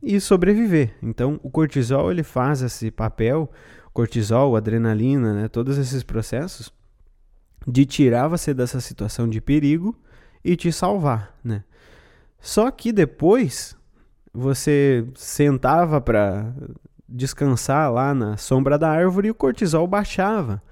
e 0.03 0.21
sobreviver. 0.21 0.95
Então, 1.03 1.39
o 1.43 1.51
cortisol 1.51 2.11
ele 2.11 2.23
faz 2.23 2.63
esse 2.63 2.91
papel, 2.91 3.51
cortisol, 3.93 4.57
adrenalina, 4.57 5.35
né, 5.35 5.49
todos 5.49 5.79
esses 5.79 6.03
processos 6.03 6.73
de 7.67 7.85
tirar 7.85 8.29
você 8.29 8.55
dessa 8.55 8.81
situação 8.81 9.29
de 9.29 9.41
perigo 9.41 9.97
e 10.45 10.57
te 10.57 10.73
salvar, 10.73 11.39
né? 11.45 11.65
Só 12.41 12.71
que 12.71 12.91
depois 12.91 13.77
você 14.33 15.07
sentava 15.15 16.01
para 16.01 16.55
descansar 17.07 17.93
lá 17.93 18.15
na 18.15 18.37
sombra 18.37 18.79
da 18.79 18.89
árvore 18.89 19.29
e 19.29 19.31
o 19.31 19.35
cortisol 19.35 19.87
baixava. 19.87 20.63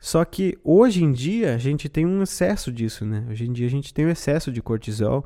Só 0.00 0.24
que 0.24 0.58
hoje 0.62 1.02
em 1.02 1.12
dia 1.12 1.54
a 1.54 1.58
gente 1.58 1.88
tem 1.88 2.06
um 2.06 2.22
excesso 2.22 2.72
disso, 2.72 3.04
né? 3.04 3.26
Hoje 3.30 3.46
em 3.46 3.52
dia 3.52 3.66
a 3.66 3.70
gente 3.70 3.92
tem 3.92 4.06
um 4.06 4.10
excesso 4.10 4.52
de 4.52 4.62
cortisol, 4.62 5.24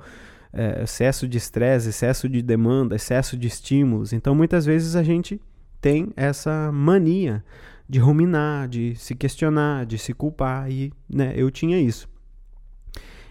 é, 0.52 0.82
excesso 0.82 1.28
de 1.28 1.38
estresse, 1.38 1.90
excesso 1.90 2.28
de 2.28 2.42
demanda, 2.42 2.96
excesso 2.96 3.36
de 3.36 3.46
estímulos. 3.46 4.12
Então 4.12 4.34
muitas 4.34 4.64
vezes 4.66 4.96
a 4.96 5.02
gente 5.02 5.40
tem 5.80 6.12
essa 6.16 6.70
mania 6.72 7.44
de 7.88 7.98
ruminar, 7.98 8.68
de 8.68 8.94
se 8.96 9.14
questionar, 9.14 9.84
de 9.86 9.98
se 9.98 10.12
culpar 10.12 10.70
e, 10.70 10.92
né, 11.08 11.32
eu 11.34 11.50
tinha 11.50 11.80
isso. 11.80 12.08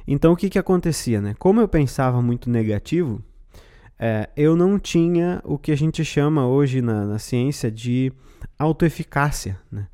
Então 0.07 0.33
o 0.33 0.35
que 0.35 0.49
que 0.49 0.59
acontecia, 0.59 1.21
né? 1.21 1.35
Como 1.37 1.61
eu 1.61 1.67
pensava 1.67 2.21
muito 2.21 2.49
negativo, 2.49 3.23
é, 3.97 4.29
eu 4.35 4.55
não 4.55 4.79
tinha 4.79 5.41
o 5.43 5.57
que 5.57 5.71
a 5.71 5.77
gente 5.77 6.03
chama 6.03 6.47
hoje 6.47 6.81
na, 6.81 7.05
na 7.05 7.19
ciência 7.19 7.69
de 7.69 8.11
autoeficácia, 8.57 9.59
né? 9.71 9.87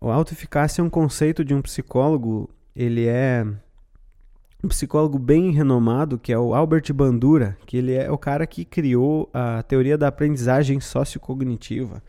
O 0.00 0.10
autoeficácia 0.10 0.82
é 0.82 0.84
um 0.84 0.90
conceito 0.90 1.44
de 1.44 1.54
um 1.54 1.62
psicólogo, 1.62 2.50
ele 2.74 3.06
é 3.06 3.46
um 4.62 4.68
psicólogo 4.68 5.18
bem 5.18 5.50
renomado, 5.50 6.18
que 6.18 6.32
é 6.32 6.38
o 6.38 6.54
Albert 6.54 6.92
Bandura, 6.94 7.56
que 7.66 7.76
ele 7.76 7.92
é 7.94 8.10
o 8.10 8.16
cara 8.16 8.46
que 8.46 8.64
criou 8.64 9.28
a 9.34 9.62
teoria 9.62 9.98
da 9.98 10.06
aprendizagem 10.06 10.78
sociocognitiva. 10.78 12.02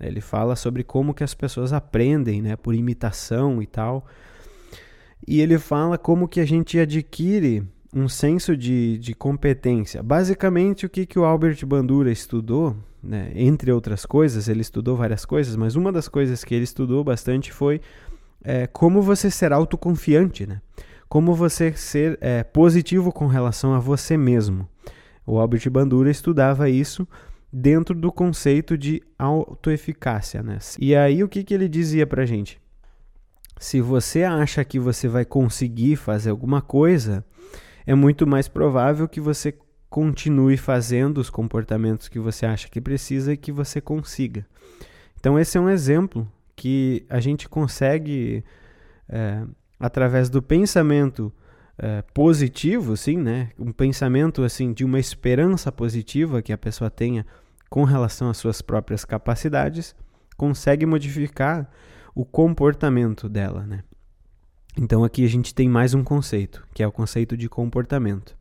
Ele 0.00 0.20
fala 0.20 0.56
sobre 0.56 0.82
como 0.82 1.14
que 1.14 1.22
as 1.22 1.34
pessoas 1.34 1.72
aprendem, 1.72 2.42
né, 2.42 2.56
por 2.56 2.74
imitação 2.74 3.62
e 3.62 3.66
tal. 3.66 4.06
E 5.28 5.40
ele 5.40 5.58
fala 5.58 5.98
como 5.98 6.26
que 6.26 6.40
a 6.40 6.46
gente 6.46 6.78
adquire 6.78 7.62
um 7.94 8.08
senso 8.08 8.56
de, 8.56 8.98
de 8.98 9.14
competência. 9.14 10.02
Basicamente, 10.02 10.86
o 10.86 10.88
que, 10.88 11.04
que 11.04 11.18
o 11.18 11.24
Albert 11.24 11.64
Bandura 11.66 12.10
estudou, 12.10 12.74
né, 13.02 13.30
entre 13.34 13.70
outras 13.70 14.06
coisas, 14.06 14.48
ele 14.48 14.62
estudou 14.62 14.96
várias 14.96 15.24
coisas, 15.24 15.54
mas 15.54 15.76
uma 15.76 15.92
das 15.92 16.08
coisas 16.08 16.42
que 16.42 16.54
ele 16.54 16.64
estudou 16.64 17.04
bastante 17.04 17.52
foi 17.52 17.80
é, 18.42 18.66
como 18.66 19.02
você 19.02 19.30
ser 19.30 19.52
autoconfiante, 19.52 20.46
né? 20.46 20.60
Como 21.10 21.34
você 21.34 21.72
ser 21.72 22.16
é, 22.20 22.44
positivo 22.44 23.12
com 23.12 23.26
relação 23.26 23.74
a 23.74 23.80
você 23.80 24.16
mesmo. 24.16 24.68
O 25.26 25.40
Albert 25.40 25.68
Bandura 25.68 26.08
estudava 26.08 26.70
isso 26.70 27.06
dentro 27.52 27.96
do 27.96 28.12
conceito 28.12 28.78
de 28.78 29.02
autoeficácia. 29.18 30.40
Né? 30.40 30.58
E 30.78 30.94
aí 30.94 31.24
o 31.24 31.28
que, 31.28 31.42
que 31.42 31.52
ele 31.52 31.68
dizia 31.68 32.06
para 32.06 32.24
gente? 32.24 32.60
Se 33.58 33.80
você 33.80 34.22
acha 34.22 34.64
que 34.64 34.78
você 34.78 35.08
vai 35.08 35.24
conseguir 35.24 35.96
fazer 35.96 36.30
alguma 36.30 36.62
coisa, 36.62 37.24
é 37.84 37.94
muito 37.94 38.24
mais 38.24 38.46
provável 38.46 39.08
que 39.08 39.20
você 39.20 39.52
continue 39.90 40.56
fazendo 40.56 41.18
os 41.18 41.28
comportamentos 41.28 42.06
que 42.06 42.20
você 42.20 42.46
acha 42.46 42.68
que 42.68 42.80
precisa 42.80 43.32
e 43.32 43.36
que 43.36 43.50
você 43.50 43.80
consiga. 43.80 44.46
Então, 45.18 45.36
esse 45.36 45.58
é 45.58 45.60
um 45.60 45.68
exemplo 45.68 46.30
que 46.54 47.04
a 47.10 47.18
gente 47.18 47.48
consegue, 47.48 48.44
é, 49.08 49.42
através 49.80 50.28
do 50.28 50.42
pensamento 50.42 51.32
é, 51.78 52.02
positivo, 52.12 52.96
sim, 52.96 53.16
né? 53.16 53.50
Um 53.58 53.72
pensamento 53.72 54.42
assim 54.42 54.72
de 54.72 54.84
uma 54.84 55.00
esperança 55.00 55.72
positiva 55.72 56.42
que 56.42 56.52
a 56.52 56.58
pessoa 56.58 56.90
tenha 56.90 57.26
com 57.70 57.84
relação 57.84 58.28
às 58.28 58.36
suas 58.36 58.60
próprias 58.60 59.04
capacidades, 59.04 59.96
consegue 60.36 60.84
modificar 60.84 61.70
o 62.14 62.24
comportamento 62.24 63.28
dela, 63.28 63.64
né? 63.64 63.82
Então 64.76 65.02
aqui 65.02 65.24
a 65.24 65.28
gente 65.28 65.54
tem 65.54 65.68
mais 65.68 65.94
um 65.94 66.04
conceito, 66.04 66.66
que 66.74 66.82
é 66.82 66.86
o 66.86 66.92
conceito 66.92 67.36
de 67.36 67.48
comportamento. 67.48 68.38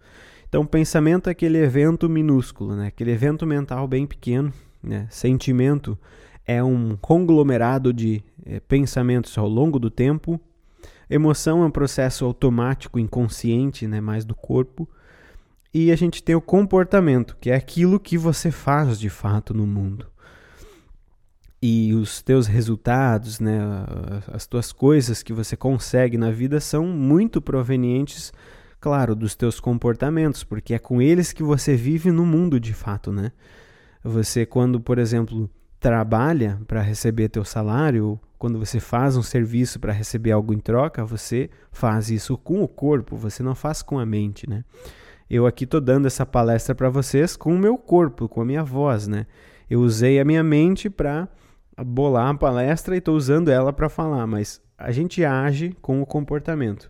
Então, 0.49 0.65
pensamento 0.65 1.29
é 1.29 1.31
aquele 1.31 1.59
evento 1.59 2.09
minúsculo, 2.09 2.75
né? 2.75 2.87
aquele 2.87 3.11
evento 3.11 3.45
mental 3.45 3.87
bem 3.87 4.07
pequeno. 4.07 4.51
Né? 4.81 5.05
Sentimento 5.11 5.95
é 6.43 6.63
um 6.63 6.97
conglomerado 6.97 7.93
de 7.93 8.23
é, 8.43 8.59
pensamentos 8.59 9.37
ao 9.37 9.47
longo 9.47 9.77
do 9.77 9.91
tempo 9.91 10.41
Emoção 11.09 11.63
é 11.63 11.65
um 11.65 11.71
processo 11.71 12.23
automático, 12.23 12.99
inconsciente, 12.99 13.87
né, 13.87 13.99
mais 13.99 14.23
do 14.23 14.35
corpo. 14.35 14.87
E 15.73 15.91
a 15.91 15.95
gente 15.95 16.21
tem 16.21 16.35
o 16.35 16.41
comportamento, 16.41 17.35
que 17.39 17.49
é 17.49 17.55
aquilo 17.55 17.99
que 17.99 18.17
você 18.17 18.51
faz 18.51 18.99
de 18.99 19.09
fato 19.09 19.53
no 19.53 19.65
mundo. 19.65 20.05
E 21.61 21.93
os 21.93 22.21
teus 22.21 22.47
resultados, 22.47 23.39
né, 23.39 23.59
as 24.31 24.47
tuas 24.47 24.71
coisas 24.71 25.21
que 25.21 25.33
você 25.33 25.57
consegue 25.57 26.17
na 26.17 26.31
vida 26.31 26.59
são 26.59 26.85
muito 26.85 27.41
provenientes, 27.41 28.31
claro, 28.79 29.15
dos 29.15 29.35
teus 29.35 29.59
comportamentos, 29.59 30.43
porque 30.43 30.73
é 30.73 30.79
com 30.79 31.01
eles 31.01 31.33
que 31.33 31.43
você 31.43 31.75
vive 31.75 32.11
no 32.11 32.25
mundo 32.25 32.59
de 32.59 32.73
fato, 32.73 33.11
né? 33.11 33.31
Você 34.01 34.45
quando, 34.45 34.79
por 34.79 34.97
exemplo, 34.97 35.49
trabalha 35.79 36.61
para 36.65 36.81
receber 36.81 37.27
teu 37.27 37.43
salário, 37.43 38.17
quando 38.39 38.57
você 38.57 38.79
faz 38.79 39.17
um 39.17 39.21
serviço 39.21 39.79
para 39.81 39.91
receber 39.91 40.31
algo 40.31 40.53
em 40.53 40.59
troca, 40.59 41.03
você 41.03 41.49
faz 41.71 42.09
isso 42.09 42.37
com 42.37 42.63
o 42.63 42.67
corpo, 42.67 43.17
você 43.17 43.43
não 43.43 43.53
faz 43.53 43.81
com 43.81 43.99
a 43.99 44.05
mente, 44.05 44.49
né? 44.49 44.63
Eu 45.29 45.45
aqui 45.45 45.67
tô 45.67 45.79
dando 45.81 46.07
essa 46.07 46.25
palestra 46.25 46.73
para 46.73 46.89
vocês 46.89 47.35
com 47.35 47.53
o 47.53 47.59
meu 47.59 47.77
corpo, 47.77 48.29
com 48.29 48.41
a 48.41 48.45
minha 48.45 48.63
voz, 48.63 49.07
né? 49.07 49.27
Eu 49.69 49.81
usei 49.81 50.19
a 50.19 50.25
minha 50.25 50.41
mente 50.41 50.89
para 50.89 51.27
bolar 51.85 52.29
a 52.29 52.33
palestra 52.33 52.95
e 52.95 53.01
tô 53.01 53.13
usando 53.13 53.49
ela 53.49 53.73
para 53.73 53.89
falar, 53.89 54.25
mas 54.25 54.61
a 54.77 54.89
gente 54.91 55.23
age 55.23 55.75
com 55.81 56.01
o 56.01 56.05
comportamento. 56.05 56.89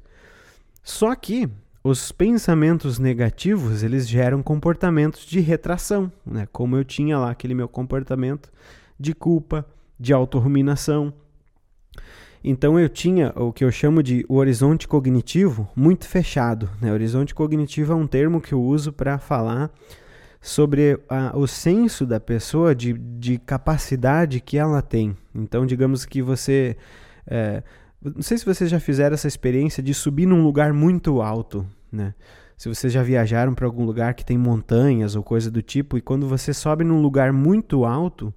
Só 0.83 1.13
que 1.15 1.49
os 1.83 2.11
pensamentos 2.11 2.99
negativos, 2.99 3.81
eles 3.81 4.07
geram 4.07 4.43
comportamentos 4.43 5.25
de 5.25 5.39
retração, 5.39 6.11
né? 6.23 6.47
Como 6.51 6.77
eu 6.77 6.83
tinha 6.83 7.17
lá 7.17 7.31
aquele 7.31 7.55
meu 7.55 7.67
comportamento 7.67 8.51
de 8.99 9.15
culpa, 9.15 9.65
de 9.99 10.13
autorruminação. 10.13 11.11
Então 12.43 12.79
eu 12.79 12.87
tinha 12.87 13.33
o 13.35 13.51
que 13.51 13.63
eu 13.63 13.71
chamo 13.71 14.01
de 14.01 14.25
o 14.29 14.35
horizonte 14.35 14.87
cognitivo 14.87 15.69
muito 15.75 16.07
fechado. 16.07 16.69
Né? 16.81 16.91
Horizonte 16.91 17.35
cognitivo 17.35 17.93
é 17.93 17.95
um 17.95 18.07
termo 18.07 18.39
que 18.39 18.53
eu 18.53 18.61
uso 18.61 18.93
para 18.93 19.19
falar 19.19 19.71
sobre 20.41 20.99
a, 21.09 21.37
o 21.37 21.45
senso 21.47 22.05
da 22.05 22.19
pessoa 22.19 22.73
de, 22.73 22.93
de 22.93 23.37
capacidade 23.37 24.39
que 24.39 24.57
ela 24.57 24.81
tem. 24.81 25.15
Então, 25.35 25.65
digamos 25.65 26.05
que 26.05 26.21
você. 26.21 26.77
É, 27.27 27.61
não 28.01 28.21
sei 28.21 28.37
se 28.37 28.45
vocês 28.45 28.69
já 28.69 28.79
fizeram 28.79 29.13
essa 29.13 29.27
experiência 29.27 29.83
de 29.83 29.93
subir 29.93 30.25
num 30.25 30.41
lugar 30.41 30.71
muito 30.71 31.21
alto, 31.21 31.65
né? 31.91 32.13
Se 32.57 32.67
vocês 32.67 32.91
já 32.91 33.01
viajaram 33.01 33.53
para 33.53 33.65
algum 33.65 33.85
lugar 33.85 34.13
que 34.13 34.25
tem 34.25 34.37
montanhas 34.37 35.15
ou 35.15 35.23
coisa 35.23 35.49
do 35.49 35.61
tipo, 35.61 35.97
e 35.97 36.01
quando 36.01 36.27
você 36.27 36.53
sobe 36.53 36.83
num 36.83 37.01
lugar 37.01 37.31
muito 37.31 37.85
alto, 37.85 38.33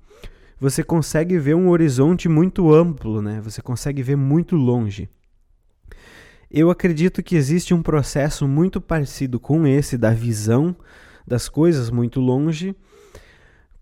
você 0.62 0.84
consegue 0.84 1.40
ver 1.40 1.56
um 1.56 1.70
horizonte 1.70 2.28
muito 2.28 2.72
amplo, 2.72 3.20
né? 3.20 3.40
Você 3.40 3.60
consegue 3.60 4.00
ver 4.00 4.14
muito 4.14 4.54
longe. 4.54 5.08
Eu 6.48 6.70
acredito 6.70 7.20
que 7.20 7.34
existe 7.34 7.74
um 7.74 7.82
processo 7.82 8.46
muito 8.46 8.80
parecido 8.80 9.40
com 9.40 9.66
esse 9.66 9.98
da 9.98 10.12
visão 10.12 10.76
das 11.26 11.48
coisas 11.48 11.90
muito 11.90 12.20
longe, 12.20 12.76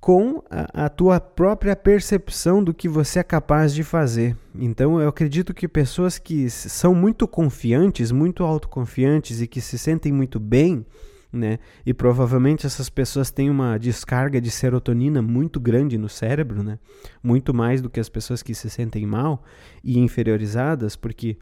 com 0.00 0.42
a, 0.48 0.86
a, 0.86 0.88
tua 0.88 1.20
própria 1.20 1.76
percepção 1.76 2.64
do 2.64 2.72
que 2.72 2.88
você 2.88 3.18
é 3.18 3.22
capaz 3.22 3.74
de 3.74 3.84
fazer. 3.84 4.34
Então, 4.54 4.98
eu 4.98 5.10
acredito 5.10 5.52
que 5.52 5.68
pessoas 5.68 6.16
que 6.16 6.48
são 6.48 6.94
muito 6.94 7.28
confiantes, 7.28 8.10
muito 8.10 8.42
autoconfiantes 8.42 9.42
e 9.42 9.46
que 9.46 9.60
se 9.60 9.76
sentem 9.76 10.12
muito 10.12 10.40
bem, 10.40 10.86
né? 11.32 11.58
E 11.84 11.94
provavelmente 11.94 12.66
essas 12.66 12.88
pessoas 12.88 13.30
têm 13.30 13.48
uma 13.50 13.78
descarga 13.78 14.40
de 14.40 14.50
serotonina 14.50 15.22
muito 15.22 15.60
grande 15.60 15.96
no 15.96 16.08
cérebro, 16.08 16.62
né? 16.62 16.78
Muito 17.22 17.54
mais 17.54 17.80
do 17.80 17.88
que 17.88 18.00
as 18.00 18.08
pessoas 18.08 18.42
que 18.42 18.54
se 18.54 18.68
sentem 18.68 19.06
mal 19.06 19.42
e 19.82 19.98
inferiorizadas, 19.98 20.96
porque 20.96 21.36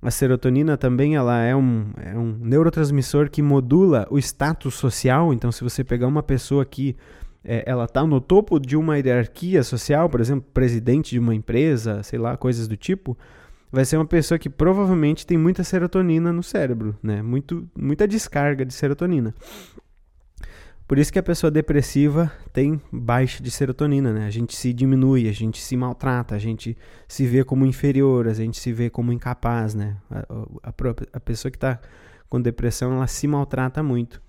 a 0.00 0.10
serotonina 0.10 0.76
também 0.76 1.14
ela 1.14 1.40
é 1.40 1.54
um, 1.54 1.86
é 1.96 2.18
um 2.18 2.36
neurotransmissor 2.40 3.30
que 3.30 3.40
modula 3.40 4.06
o 4.10 4.18
status 4.18 4.74
social. 4.74 5.32
Então, 5.32 5.52
se 5.52 5.62
você 5.62 5.84
pegar 5.84 6.08
uma 6.08 6.22
pessoa 6.22 6.64
que 6.64 6.96
é, 7.44 7.62
ela 7.66 7.84
está 7.84 8.04
no 8.04 8.20
topo 8.20 8.58
de 8.58 8.76
uma 8.76 8.98
hierarquia 8.98 9.62
social, 9.62 10.08
por 10.08 10.20
exemplo, 10.20 10.48
presidente 10.52 11.10
de 11.10 11.18
uma 11.18 11.34
empresa, 11.34 12.02
sei 12.02 12.18
lá, 12.18 12.36
coisas 12.36 12.68
do 12.68 12.76
tipo, 12.76 13.16
vai 13.72 13.86
ser 13.86 13.96
uma 13.96 14.06
pessoa 14.06 14.38
que 14.38 14.50
provavelmente 14.50 15.26
tem 15.26 15.38
muita 15.38 15.64
serotonina 15.64 16.30
no 16.30 16.42
cérebro, 16.42 16.94
né? 17.02 17.22
Muito, 17.22 17.66
muita 17.74 18.06
descarga 18.06 18.66
de 18.66 18.74
serotonina. 18.74 19.34
Por 20.86 20.98
isso 20.98 21.10
que 21.10 21.18
a 21.18 21.22
pessoa 21.22 21.50
depressiva 21.50 22.30
tem 22.52 22.78
baixa 22.92 23.42
de 23.42 23.50
serotonina, 23.50 24.12
né? 24.12 24.26
A 24.26 24.30
gente 24.30 24.54
se 24.54 24.74
diminui, 24.74 25.26
a 25.26 25.32
gente 25.32 25.58
se 25.58 25.74
maltrata, 25.74 26.34
a 26.34 26.38
gente 26.38 26.76
se 27.08 27.26
vê 27.26 27.42
como 27.42 27.64
inferior, 27.64 28.28
a 28.28 28.34
gente 28.34 28.60
se 28.60 28.70
vê 28.74 28.90
como 28.90 29.10
incapaz, 29.10 29.74
né? 29.74 29.96
A, 30.10 30.18
a, 30.68 30.72
a 31.14 31.20
pessoa 31.20 31.50
que 31.50 31.56
está 31.56 31.80
com 32.28 32.38
depressão, 32.38 32.92
ela 32.92 33.06
se 33.06 33.26
maltrata 33.26 33.82
muito. 33.82 34.20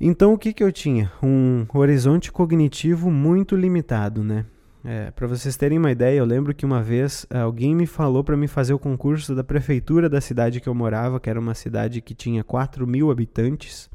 Então, 0.00 0.32
o 0.32 0.38
que, 0.38 0.54
que 0.54 0.64
eu 0.64 0.72
tinha? 0.72 1.12
Um 1.22 1.66
horizonte 1.74 2.32
cognitivo 2.32 3.10
muito 3.10 3.54
limitado, 3.54 4.24
né? 4.24 4.46
É, 4.86 5.10
para 5.12 5.26
vocês 5.26 5.56
terem 5.56 5.78
uma 5.78 5.90
ideia, 5.90 6.18
eu 6.18 6.26
lembro 6.26 6.54
que 6.54 6.66
uma 6.66 6.82
vez 6.82 7.26
eh, 7.30 7.38
alguém 7.38 7.74
me 7.74 7.86
falou 7.86 8.22
para 8.22 8.36
me 8.36 8.46
fazer 8.46 8.74
o 8.74 8.78
concurso 8.78 9.34
da 9.34 9.42
prefeitura 9.42 10.10
da 10.10 10.20
cidade 10.20 10.60
que 10.60 10.68
eu 10.68 10.74
morava, 10.74 11.18
que 11.18 11.30
era 11.30 11.40
uma 11.40 11.54
cidade 11.54 12.02
que 12.02 12.14
tinha 12.14 12.44
4 12.44 12.86
mil 12.86 13.10
habitantes, 13.10 13.88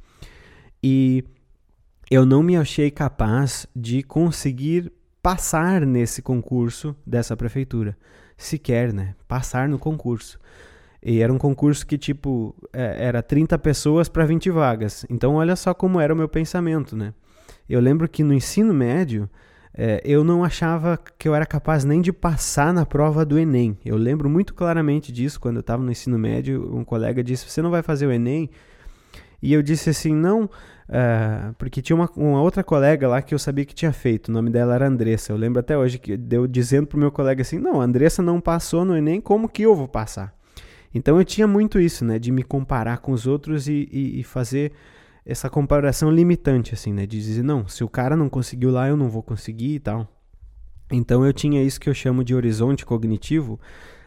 e 0.82 1.23
eu 2.10 2.25
não 2.25 2.41
me 2.41 2.58
achei 2.58 2.89
capaz 2.89 3.67
de 3.75 4.02
conseguir 4.02 4.91
passar 5.21 5.86
nesse 5.86 6.23
concurso 6.23 6.95
dessa 7.06 7.38
prefeitura, 7.38 7.95
sequer, 8.36 8.91
né? 8.91 9.13
Passar 9.28 9.69
no 9.69 9.78
concurso. 9.78 10.39
E 11.04 11.21
era 11.21 11.32
um 11.32 11.38
concurso 11.38 11.86
que, 11.86 11.99
tipo, 11.99 12.56
é, 12.73 13.06
era 13.06 13.21
30 13.21 13.60
pessoas 13.60 14.10
para 14.10 14.25
20 14.25 14.49
vagas. 14.49 15.06
Então, 15.08 15.36
olha 15.36 15.56
só 15.56 15.71
como 15.71 15.99
era 15.99 16.12
o 16.12 16.17
meu 16.17 16.28
pensamento, 16.28 16.95
né? 16.95 17.13
Eu 17.69 17.80
lembro 17.80 18.10
que 18.10 18.23
no 18.23 18.34
ensino 18.34 18.73
médio 18.73 19.30
é, 19.73 20.01
eu 20.03 20.23
não 20.23 20.43
achava 20.43 20.99
que 21.17 21.27
eu 21.27 21.36
era 21.36 21.45
capaz 21.45 21.86
nem 21.86 22.01
de 22.01 22.12
passar 22.12 22.73
na 22.73 22.86
prova 22.86 23.23
do 23.23 23.38
Enem. 23.38 23.77
Eu 23.86 23.97
lembro 23.97 24.29
muito 24.29 24.53
claramente 24.53 25.12
disso 25.12 25.39
quando 25.39 25.58
eu 25.58 25.62
estava 25.62 25.84
no 25.84 25.91
ensino 25.91 26.17
médio. 26.17 26.75
Um 26.75 26.84
colega 26.84 27.23
disse: 27.23 27.49
Você 27.49 27.62
não 27.62 27.69
vai 27.69 27.82
fazer 27.82 28.08
o 28.08 28.12
Enem? 28.12 28.49
E 29.41 29.53
eu 29.53 29.62
disse 29.62 29.89
assim: 29.91 30.13
Não, 30.13 30.45
uh, 30.45 31.53
porque 31.58 31.82
tinha 31.82 31.95
uma, 31.95 32.10
uma, 32.15 32.41
outra 32.41 32.63
colega 32.63 33.08
lá 33.08 33.21
que 33.21 33.34
eu 33.34 33.39
sabia 33.39 33.63
que 33.63 33.75
tinha 33.75 33.93
feito. 33.93 34.29
O 34.29 34.32
nome 34.32 34.49
dela 34.49 34.75
era 34.75 34.88
Andressa. 34.88 35.32
Eu 35.32 35.38
lembro 35.38 35.60
até 35.60 35.77
hoje 35.77 35.99
que 35.99 36.17
deu 36.17 36.47
dizendo 36.47 36.88
pro 36.88 36.99
meu 36.99 37.12
colega 37.12 37.41
assim: 37.41 37.60
Não, 37.60 37.79
a 37.79 37.84
Andressa 37.84 38.21
não 38.21 38.41
passou 38.41 38.84
no 38.84 38.97
Enem, 38.97 39.21
como 39.21 39.47
que 39.47 39.62
eu 39.62 39.75
vou 39.75 39.88
passar? 39.88 40.34
Então 40.93 41.17
eu 41.17 41.23
tinha 41.23 41.47
muito 41.47 41.79
isso, 41.79 42.03
né, 42.03 42.17
de 42.17 42.32
me 42.32 42.41
comparar 42.41 42.97
com 42.97 43.12
os 43.12 43.27
outros 43.27 43.67
e, 43.67 43.88
e, 43.91 44.19
e 44.19 44.23
fazer 44.23 44.71
essa 45.25 45.49
comparação 45.49 46.12
limitante, 46.12 46.73
assim, 46.73 46.93
né? 46.93 47.05
De 47.05 47.19
dizer, 47.19 47.43
não, 47.43 47.67
se 47.67 47.84
o 47.84 47.89
cara 47.89 48.15
não 48.15 48.29
conseguiu 48.29 48.71
lá, 48.71 48.88
eu 48.88 48.97
não 48.97 49.10
vou 49.10 49.21
conseguir 49.21 49.75
e 49.75 49.79
tal. 49.79 50.08
Então 50.91 51.25
eu 51.25 51.32
tinha 51.32 51.63
isso 51.63 51.79
que 51.79 51.89
eu 51.89 51.93
chamo 51.93 52.23
de 52.23 52.34
horizonte 52.34 52.86
cognitivo, 52.86 53.60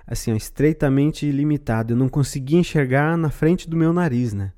assim, 0.06 0.32
ó, 0.32 0.36
estreitamente 0.36 1.30
limitado. 1.30 1.92
Eu 1.92 1.96
não 1.96 2.08
conseguia 2.08 2.58
enxergar 2.58 3.16
na 3.16 3.30
frente 3.30 3.68
do 3.68 3.76
meu 3.76 3.92
nariz, 3.92 4.32
né? 4.32 4.52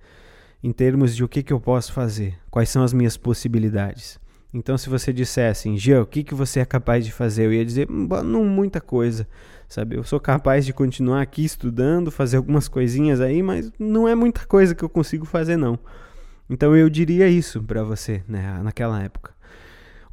Em 0.62 0.72
termos 0.72 1.14
de 1.14 1.22
o 1.22 1.28
que, 1.28 1.42
que 1.42 1.52
eu 1.52 1.60
posso 1.60 1.92
fazer, 1.92 2.38
quais 2.50 2.70
são 2.70 2.82
as 2.82 2.94
minhas 2.94 3.16
possibilidades. 3.16 4.18
Então, 4.54 4.78
se 4.78 4.88
você 4.88 5.12
dissesse, 5.12 5.68
assim, 5.68 5.76
Gê, 5.76 5.96
o 5.98 6.06
que, 6.06 6.22
que 6.22 6.32
você 6.32 6.60
é 6.60 6.64
capaz 6.64 7.04
de 7.04 7.12
fazer? 7.12 7.44
Eu 7.44 7.52
ia 7.52 7.64
dizer, 7.64 7.90
hum, 7.90 8.06
não 8.24 8.44
muita 8.44 8.80
coisa, 8.80 9.26
sabe? 9.68 9.96
Eu 9.96 10.04
sou 10.04 10.20
capaz 10.20 10.64
de 10.64 10.72
continuar 10.72 11.20
aqui 11.20 11.44
estudando, 11.44 12.10
fazer 12.10 12.36
algumas 12.36 12.68
coisinhas 12.68 13.20
aí, 13.20 13.42
mas 13.42 13.70
não 13.78 14.06
é 14.06 14.14
muita 14.14 14.46
coisa 14.46 14.72
que 14.72 14.84
eu 14.84 14.88
consigo 14.88 15.26
fazer, 15.26 15.56
não. 15.56 15.76
Então 16.48 16.76
eu 16.76 16.90
diria 16.90 17.28
isso 17.28 17.62
para 17.62 17.83
você, 17.83 18.22
né, 18.28 18.61
naquela 18.62 19.02
época. 19.02 19.35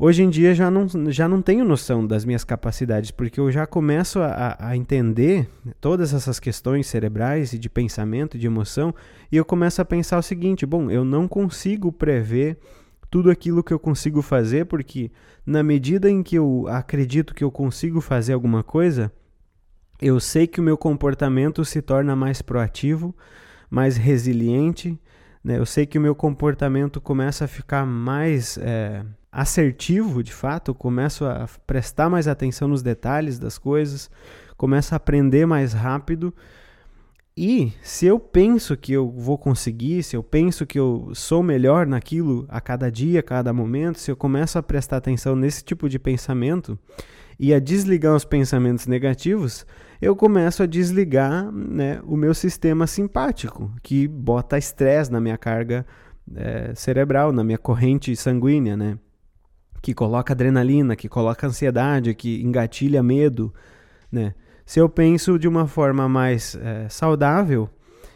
Hoje 0.04 0.24
em 0.24 0.32
dia 0.32 0.56
já 0.56 0.72
não, 0.72 0.88
já 1.12 1.30
não 1.30 1.44
tenho 1.44 1.64
noção 1.64 2.08
das 2.08 2.26
minhas 2.26 2.44
capacidades, 2.44 3.12
porque 3.12 3.40
eu 3.40 3.52
já 3.52 3.68
começo 3.68 4.20
a, 4.20 4.58
a 4.60 4.76
entender 4.76 5.48
todas 5.80 6.12
essas 6.12 6.40
questões 6.40 6.88
cerebrais 6.88 7.54
e 7.54 7.60
de 7.60 7.70
pensamento, 7.70 8.36
de 8.36 8.48
emoção, 8.48 8.96
e 9.32 9.38
eu 9.38 9.46
começo 9.46 9.80
a 9.80 9.86
pensar 9.86 10.18
o 10.18 10.24
seguinte: 10.24 10.66
bom, 10.66 10.90
eu 10.90 11.06
não 11.06 11.28
consigo 11.28 11.92
prever 11.92 12.58
tudo 13.12 13.30
aquilo 13.30 13.64
que 13.64 13.72
eu 13.72 13.78
consigo 13.78 14.24
fazer, 14.24 14.66
porque 14.66 15.12
na 15.46 15.62
medida 15.62 16.10
em 16.10 16.24
que 16.24 16.36
eu 16.36 16.66
acredito 16.68 17.36
que 17.36 17.44
eu 17.44 17.52
consigo 17.52 18.02
fazer 18.02 18.34
alguma 18.34 18.64
coisa, 18.64 19.12
eu 20.02 20.20
sei 20.20 20.48
que 20.48 20.60
o 20.60 20.64
meu 20.64 20.80
comportamento 20.80 21.64
se 21.64 21.80
torna 21.80 22.16
mais 22.16 22.42
proativo, 22.42 23.16
mais 23.70 23.98
resiliente 23.98 25.00
né? 25.44 25.58
Eu 25.58 25.66
sei 25.66 25.86
que 25.86 25.98
o 25.98 26.02
meu 26.02 26.16
comportamento 26.16 27.02
começa 27.02 27.46
a 27.46 27.48
ficar 27.48 27.86
mais 27.86 28.58
é, 28.58 29.04
assertivo, 29.32 30.24
de 30.24 30.34
fato, 30.34 30.72
eu 30.72 30.76
começo 30.76 31.26
a 31.26 31.48
prestar 31.66 32.10
mais 32.10 32.28
atenção 32.28 32.68
nos 32.68 32.84
detalhes 32.84 33.40
das 33.40 33.58
coisas, 33.58 34.10
começo 34.58 34.94
a 34.94 34.98
aprender 34.98 35.46
mais 35.46 35.74
rápido. 35.74 36.34
E 37.36 37.72
se 37.82 38.06
eu 38.06 38.20
penso 38.20 38.76
que 38.76 38.92
eu 38.92 39.10
vou 39.10 39.38
conseguir, 39.38 40.04
se 40.04 40.18
eu 40.18 40.22
penso 40.22 40.66
que 40.66 40.78
eu 40.78 41.12
sou 41.14 41.42
melhor 41.42 41.88
naquilo 41.88 42.46
a 42.50 42.60
cada 42.60 42.92
dia, 42.92 43.22
a 43.22 43.24
cada 43.24 43.54
momento, 43.54 44.00
se 44.00 44.12
eu 44.12 44.18
começo 44.18 44.60
a 44.60 44.64
prestar 44.64 44.98
atenção 44.98 45.36
nesse 45.36 45.64
tipo 45.64 45.88
de 45.88 45.98
pensamento 45.98 46.78
e 47.40 47.54
a 47.54 47.60
desligar 47.60 48.16
os 48.16 48.26
pensamentos 48.26 48.86
negativos, 48.86 49.66
eu 50.02 50.16
começo 50.16 50.64
a 50.64 50.66
desligar 50.66 51.52
né, 51.52 52.02
o 52.04 52.18
meu 52.18 52.34
sistema 52.34 52.88
simpático, 52.88 53.72
que 53.84 54.08
bota 54.08 54.58
estresse 54.58 55.12
na 55.12 55.22
minha 55.22 55.38
carga 55.38 55.86
é, 56.36 56.74
cerebral, 56.74 57.32
na 57.32 57.44
minha 57.44 57.58
corrente 57.58 58.16
sanguínea, 58.16 58.76
né? 58.76 58.98
Que 59.82 59.94
coloca 59.94 60.34
adrenalina, 60.34 60.96
que 60.96 61.08
coloca 61.08 61.46
ansiedade, 61.46 62.16
que 62.16 62.42
engatilha 62.42 63.04
medo, 63.04 63.54
né? 64.12 64.34
Se 64.66 64.80
eu 64.80 64.88
penso 64.88 65.38
de 65.38 65.48
uma 65.48 65.68
forma 65.68 66.08
mais 66.08 66.56
é, 66.56 66.88
saudável, 66.88 67.70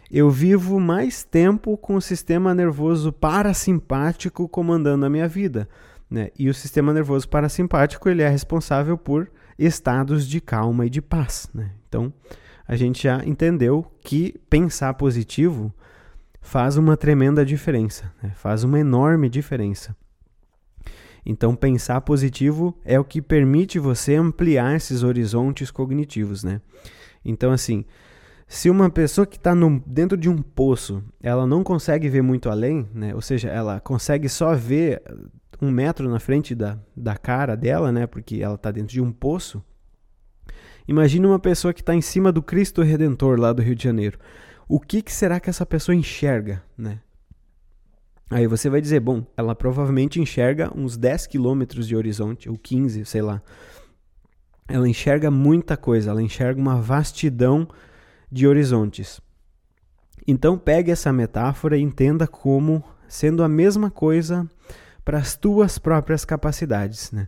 eu 0.10 0.30
vivo 0.30 0.80
mais 0.80 1.24
tempo 1.24 1.78
com 1.78 1.96
o 1.96 2.02
sistema 2.02 2.54
nervoso 2.54 3.12
parasimpático 3.12 4.48
comandando 4.48 5.06
a 5.06 5.10
minha 5.10 5.28
vida. 5.28 5.68
Né? 6.10 6.30
E 6.38 6.48
o 6.48 6.54
sistema 6.54 6.94
nervoso 6.94 7.28
parasimpático 7.28 8.08
ele 8.08 8.22
é 8.22 8.30
responsável 8.30 8.98
por 8.98 9.30
estados 9.58 10.28
de 10.28 10.42
calma 10.42 10.86
e 10.86 10.90
de 10.90 11.02
paz. 11.02 11.50
Né? 11.54 11.72
Então, 11.88 12.14
a 12.68 12.76
gente 12.76 13.04
já 13.04 13.24
entendeu 13.26 13.86
que 14.02 14.40
pensar 14.50 14.94
positivo 14.96 15.74
faz 16.42 16.78
uma 16.78 16.96
tremenda 16.96 17.46
diferença, 17.46 18.12
né? 18.22 18.32
faz 18.36 18.64
uma 18.64 18.80
enorme 18.80 19.30
diferença. 19.30 19.96
Então, 21.26 21.56
pensar 21.56 22.02
positivo 22.02 22.78
é 22.86 23.00
o 23.00 23.04
que 23.04 23.20
permite 23.22 23.80
você 23.80 24.14
ampliar 24.14 24.76
esses 24.76 25.02
horizontes 25.02 25.72
cognitivos, 25.72 26.44
né? 26.44 26.62
Então, 27.24 27.52
assim, 27.52 27.84
se 28.48 28.70
uma 28.70 28.90
pessoa 28.90 29.26
que 29.26 29.38
está 29.38 29.54
dentro 29.86 30.18
de 30.18 30.30
um 30.30 30.42
poço, 30.42 31.04
ela 31.22 31.48
não 31.48 31.64
consegue 31.64 32.08
ver 32.08 32.22
muito 32.22 32.50
além, 32.50 32.88
né? 32.94 33.14
Ou 33.16 33.22
seja, 33.22 33.50
ela 33.50 33.80
consegue 33.80 34.30
só 34.30 34.54
ver 34.54 35.02
um 35.62 35.72
metro 35.72 36.10
na 36.10 36.20
frente 36.20 36.54
da, 36.54 36.78
da 36.96 37.16
cara 37.16 37.56
dela, 37.56 37.92
né? 37.92 38.06
Porque 38.06 38.42
ela 38.42 38.56
está 38.56 38.72
dentro 38.72 38.94
de 38.94 39.02
um 39.02 39.12
poço. 39.12 39.64
Imagine 40.88 41.26
uma 41.26 41.40
pessoa 41.40 41.74
que 41.74 41.82
está 41.82 41.96
em 41.96 42.02
cima 42.02 42.32
do 42.32 42.44
Cristo 42.44 42.84
Redentor 42.84 43.40
lá 43.40 43.52
do 43.52 43.64
Rio 43.64 43.76
de 43.76 43.84
Janeiro. 43.84 44.20
O 44.68 44.80
que, 44.80 45.02
que 45.02 45.12
será 45.12 45.40
que 45.40 45.50
essa 45.50 45.66
pessoa 45.66 45.96
enxerga, 45.96 46.64
né? 46.78 47.00
Aí 48.30 48.48
você 48.48 48.70
vai 48.70 48.82
dizer, 48.82 49.00
bom, 49.00 49.26
ela 49.38 49.56
provavelmente 49.56 50.20
enxerga 50.20 50.72
uns 50.76 50.98
10 50.98 51.28
quilômetros 51.28 51.88
de 51.88 51.96
horizonte, 51.96 52.50
ou 52.50 52.58
15, 52.58 53.06
sei 53.06 53.22
lá. 53.22 53.42
Ela 54.68 54.90
enxerga 54.90 55.30
muita 55.30 55.78
coisa, 55.78 56.10
ela 56.10 56.22
enxerga 56.22 56.60
uma 56.60 56.82
vastidão 56.82 57.68
de 58.32 58.48
horizontes. 58.48 59.22
Então 60.28 60.58
pegue 60.58 60.92
essa 60.92 61.14
metáfora 61.14 61.78
e 61.78 61.82
entenda 61.82 62.28
como 62.28 62.84
sendo 63.08 63.44
a 63.44 63.48
mesma 63.48 63.92
coisa 63.92 64.50
para 65.04 65.20
as 65.20 65.36
tuas 65.36 65.78
próprias 65.78 66.26
capacidades. 66.26 67.12
Né? 67.12 67.28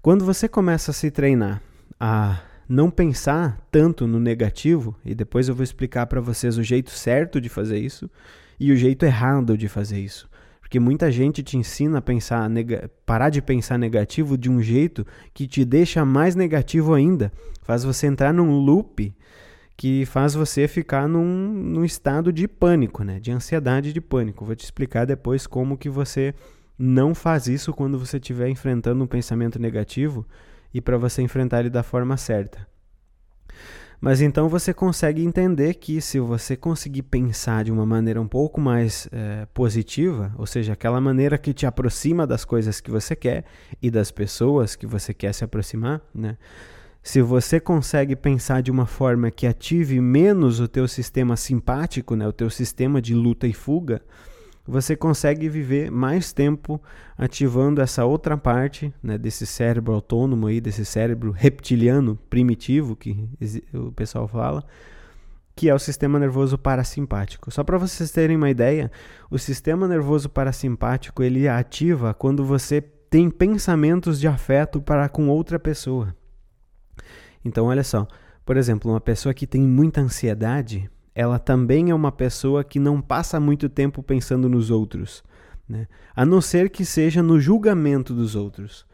Quando 0.00 0.24
você 0.24 0.48
começa 0.48 0.90
a 0.90 0.94
se 0.94 1.10
treinar 1.10 1.62
a 1.98 2.40
não 2.66 2.90
pensar 2.90 3.58
tanto 3.70 4.06
no 4.06 4.18
negativo, 4.18 4.96
e 5.04 5.14
depois 5.14 5.48
eu 5.48 5.54
vou 5.54 5.64
explicar 5.64 6.06
para 6.06 6.20
vocês 6.20 6.56
o 6.56 6.62
jeito 6.62 6.90
certo 6.90 7.40
de 7.40 7.48
fazer 7.48 7.78
isso 7.78 8.08
e 8.58 8.72
o 8.72 8.76
jeito 8.76 9.04
errado 9.04 9.58
de 9.58 9.68
fazer 9.68 9.98
isso. 9.98 10.30
Porque 10.60 10.78
muita 10.78 11.10
gente 11.10 11.42
te 11.42 11.56
ensina 11.58 11.98
a 11.98 12.02
pensar 12.02 12.48
parar 13.04 13.28
de 13.28 13.42
pensar 13.42 13.76
negativo 13.76 14.38
de 14.38 14.48
um 14.48 14.62
jeito 14.62 15.04
que 15.34 15.48
te 15.48 15.64
deixa 15.64 16.04
mais 16.04 16.36
negativo 16.36 16.94
ainda, 16.94 17.32
faz 17.60 17.82
você 17.82 18.06
entrar 18.06 18.32
num 18.32 18.52
loop 18.52 19.12
que 19.80 20.04
faz 20.04 20.34
você 20.34 20.68
ficar 20.68 21.08
num, 21.08 21.24
num 21.24 21.86
estado 21.86 22.30
de 22.30 22.46
pânico, 22.46 23.02
né? 23.02 23.18
De 23.18 23.32
ansiedade 23.32 23.94
de 23.94 24.00
pânico. 24.02 24.44
Vou 24.44 24.54
te 24.54 24.62
explicar 24.62 25.06
depois 25.06 25.46
como 25.46 25.78
que 25.78 25.88
você 25.88 26.34
não 26.78 27.14
faz 27.14 27.46
isso 27.46 27.72
quando 27.72 27.98
você 27.98 28.18
estiver 28.18 28.50
enfrentando 28.50 29.02
um 29.02 29.06
pensamento 29.06 29.58
negativo 29.58 30.26
e 30.74 30.82
para 30.82 30.98
você 30.98 31.22
enfrentar 31.22 31.60
ele 31.60 31.70
da 31.70 31.82
forma 31.82 32.18
certa. 32.18 32.68
Mas 33.98 34.20
então 34.20 34.50
você 34.50 34.74
consegue 34.74 35.24
entender 35.24 35.72
que 35.72 35.98
se 36.02 36.20
você 36.20 36.58
conseguir 36.58 37.04
pensar 37.04 37.64
de 37.64 37.72
uma 37.72 37.86
maneira 37.86 38.20
um 38.20 38.28
pouco 38.28 38.60
mais 38.60 39.08
é, 39.10 39.46
positiva, 39.54 40.30
ou 40.36 40.44
seja, 40.44 40.74
aquela 40.74 41.00
maneira 41.00 41.38
que 41.38 41.54
te 41.54 41.64
aproxima 41.64 42.26
das 42.26 42.44
coisas 42.44 42.82
que 42.82 42.90
você 42.90 43.16
quer 43.16 43.46
e 43.80 43.90
das 43.90 44.10
pessoas 44.10 44.76
que 44.76 44.86
você 44.86 45.14
quer 45.14 45.32
se 45.32 45.42
aproximar, 45.42 46.02
né? 46.14 46.36
Se 47.02 47.22
você 47.22 47.58
consegue 47.58 48.14
pensar 48.14 48.62
de 48.62 48.70
uma 48.70 48.86
forma 48.86 49.30
que 49.30 49.46
ative 49.46 50.00
menos 50.00 50.60
o 50.60 50.68
teu 50.68 50.86
sistema 50.86 51.36
simpático, 51.36 52.14
né, 52.14 52.28
o 52.28 52.32
teu 52.32 52.50
sistema 52.50 53.00
de 53.00 53.14
luta 53.14 53.46
e 53.46 53.54
fuga, 53.54 54.02
você 54.66 54.94
consegue 54.94 55.48
viver 55.48 55.90
mais 55.90 56.32
tempo 56.32 56.80
ativando 57.16 57.80
essa 57.80 58.04
outra 58.04 58.36
parte 58.36 58.92
né, 59.02 59.16
desse 59.16 59.46
cérebro 59.46 59.94
autônomo 59.94 60.46
aí, 60.46 60.60
desse 60.60 60.84
cérebro 60.84 61.30
reptiliano 61.30 62.18
primitivo 62.28 62.94
que 62.94 63.28
o 63.72 63.90
pessoal 63.90 64.28
fala, 64.28 64.62
que 65.56 65.68
é 65.68 65.74
o 65.74 65.78
sistema 65.78 66.18
nervoso 66.18 66.58
parasimpático. 66.58 67.50
Só 67.50 67.64
para 67.64 67.78
vocês 67.78 68.10
terem 68.10 68.36
uma 68.36 68.50
ideia, 68.50 68.92
o 69.30 69.38
sistema 69.38 69.88
nervoso 69.88 70.28
parasimpático 70.28 71.22
ele 71.22 71.48
ativa 71.48 72.12
quando 72.12 72.44
você 72.44 72.80
tem 72.80 73.28
pensamentos 73.30 74.20
de 74.20 74.28
afeto 74.28 74.80
para 74.80 75.08
com 75.08 75.28
outra 75.28 75.58
pessoa. 75.58 76.14
Então, 77.44 77.66
olha 77.66 77.84
só, 77.84 78.06
por 78.44 78.56
exemplo, 78.56 78.90
uma 78.90 79.00
pessoa 79.00 79.34
que 79.34 79.46
tem 79.46 79.62
muita 79.62 80.00
ansiedade, 80.00 80.90
ela 81.14 81.38
também 81.38 81.90
é 81.90 81.94
uma 81.94 82.12
pessoa 82.12 82.64
que 82.64 82.78
não 82.78 83.00
passa 83.00 83.40
muito 83.40 83.68
tempo 83.68 84.02
pensando 84.02 84.48
nos 84.48 84.70
outros, 84.70 85.22
né? 85.68 85.86
a 86.14 86.24
não 86.24 86.40
ser 86.40 86.70
que 86.70 86.84
seja 86.84 87.22
no 87.22 87.40
julgamento 87.40 88.14
dos 88.14 88.34
outros. 88.34 88.86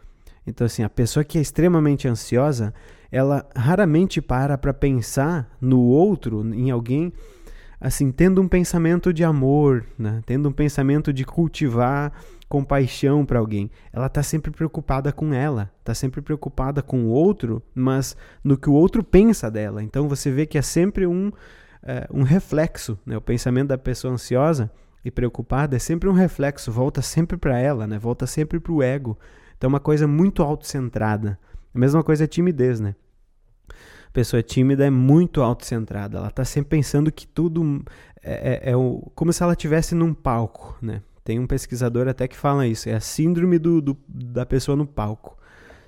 Então, 0.46 0.64
assim, 0.64 0.82
a 0.82 0.88
pessoa 0.88 1.24
que 1.24 1.38
é 1.38 1.40
extremamente 1.40 2.06
ansiosa, 2.06 2.72
ela 3.11 3.48
raramente 3.54 4.20
para 4.20 4.56
para 4.56 4.72
pensar 4.72 5.50
no 5.61 5.80
outro, 5.80 6.46
em 6.54 6.70
alguém, 6.70 7.12
assim, 7.80 8.10
tendo 8.10 8.40
um 8.40 8.48
pensamento 8.48 9.12
de 9.12 9.24
amor, 9.24 9.84
né? 9.98 10.22
tendo 10.26 10.48
um 10.48 10.52
pensamento 10.52 11.12
de 11.12 11.24
cultivar 11.24 12.12
compaixão 12.48 13.24
para 13.24 13.38
alguém. 13.38 13.70
Ela 13.92 14.06
está 14.06 14.22
sempre 14.22 14.50
preocupada 14.50 15.12
com 15.12 15.34
ela, 15.34 15.70
está 15.80 15.94
sempre 15.94 16.20
preocupada 16.20 16.82
com 16.82 17.04
o 17.04 17.08
outro, 17.08 17.62
mas 17.74 18.16
no 18.42 18.56
que 18.56 18.70
o 18.70 18.72
outro 18.72 19.02
pensa 19.02 19.50
dela. 19.50 19.82
Então 19.82 20.08
você 20.08 20.30
vê 20.30 20.46
que 20.46 20.56
é 20.56 20.62
sempre 20.62 21.06
um 21.06 21.32
é, 21.86 22.06
um 22.12 22.22
reflexo, 22.22 22.98
né? 23.06 23.16
O 23.16 23.20
pensamento 23.20 23.68
da 23.68 23.78
pessoa 23.78 24.12
ansiosa 24.12 24.70
e 25.04 25.10
preocupada 25.10 25.76
é 25.76 25.78
sempre 25.78 26.08
um 26.08 26.12
reflexo, 26.12 26.72
volta 26.72 27.00
sempre 27.00 27.36
para 27.36 27.58
ela, 27.58 27.86
né? 27.86 27.96
Volta 27.96 28.26
sempre 28.26 28.58
para 28.58 28.72
o 28.72 28.82
ego. 28.82 29.16
Então, 29.56 29.68
é 29.68 29.72
uma 29.72 29.80
coisa 29.80 30.06
muito 30.06 30.42
autocentrada. 30.42 31.38
A 31.72 31.78
mesma 31.78 32.02
coisa 32.02 32.24
é 32.24 32.26
timidez, 32.26 32.80
né? 32.80 32.96
Pessoa 34.16 34.42
tímida 34.42 34.87
é 34.87 34.88
muito 34.88 35.42
autocentrada. 35.42 36.16
Ela 36.16 36.29
está 36.29 36.42
sempre 36.42 36.70
pensando 36.70 37.12
que 37.12 37.26
tudo 37.26 37.85
é, 38.22 38.62
é, 38.64 38.70
é 38.70 38.74
o, 38.74 39.12
como 39.14 39.31
se 39.31 39.42
ela 39.42 39.52
estivesse 39.52 39.94
num 39.94 40.14
palco, 40.14 40.74
né? 40.81 41.02
Tem 41.22 41.38
um 41.38 41.46
pesquisador 41.46 42.09
até 42.09 42.26
que 42.26 42.35
fala 42.35 42.66
isso. 42.66 42.88
É 42.88 42.94
a 42.94 43.00
síndrome 43.00 43.59
do, 43.59 43.83
do 43.83 43.94
da 44.09 44.46
pessoa 44.46 44.74
no 44.74 44.87
palco. 44.87 45.37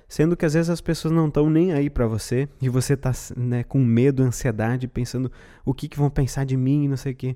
Sendo 0.07 0.37
que 0.37 0.45
às 0.45 0.53
vezes 0.53 0.69
as 0.69 0.79
pessoas 0.79 1.11
não 1.11 1.27
estão 1.27 1.49
nem 1.49 1.73
aí 1.73 1.89
para 1.89 2.05
você 2.05 2.47
e 2.61 2.69
você 2.69 2.93
está 2.93 3.11
né, 3.35 3.63
com 3.63 3.79
medo, 3.79 4.21
ansiedade, 4.21 4.87
pensando 4.87 5.31
o 5.65 5.73
que, 5.73 5.89
que 5.89 5.97
vão 5.97 6.11
pensar 6.11 6.45
de 6.45 6.55
mim 6.55 6.83
e 6.83 6.87
não 6.87 6.97
sei 6.97 7.13
o 7.13 7.15
quê. 7.15 7.35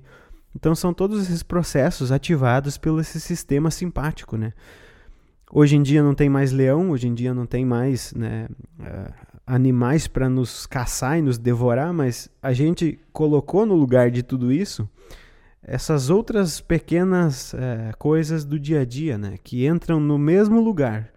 Então 0.54 0.76
são 0.76 0.94
todos 0.94 1.24
esses 1.24 1.42
processos 1.42 2.12
ativados 2.12 2.78
pelo 2.78 3.00
esse 3.00 3.20
sistema 3.20 3.68
simpático, 3.68 4.36
né? 4.36 4.52
Hoje 5.50 5.74
em 5.74 5.82
dia 5.82 6.04
não 6.04 6.14
tem 6.14 6.28
mais 6.28 6.52
leão, 6.52 6.90
hoje 6.90 7.08
em 7.08 7.14
dia 7.14 7.34
não 7.34 7.46
tem 7.46 7.64
mais 7.64 8.14
né, 8.14 8.46
uh, 8.78 9.33
animais 9.46 10.06
para 10.06 10.28
nos 10.28 10.66
caçar 10.66 11.18
e 11.18 11.22
nos 11.22 11.38
devorar, 11.38 11.92
mas 11.92 12.30
a 12.42 12.52
gente 12.52 12.98
colocou 13.12 13.66
no 13.66 13.74
lugar 13.74 14.10
de 14.10 14.22
tudo 14.22 14.52
isso 14.52 14.88
essas 15.66 16.10
outras 16.10 16.60
pequenas 16.60 17.54
uh, 17.54 17.96
coisas 17.98 18.44
do 18.44 18.60
dia 18.60 18.82
a 18.82 18.84
dia, 18.84 19.16
né, 19.16 19.38
que 19.42 19.66
entram 19.66 19.98
no 19.98 20.18
mesmo 20.18 20.60
lugar 20.60 21.14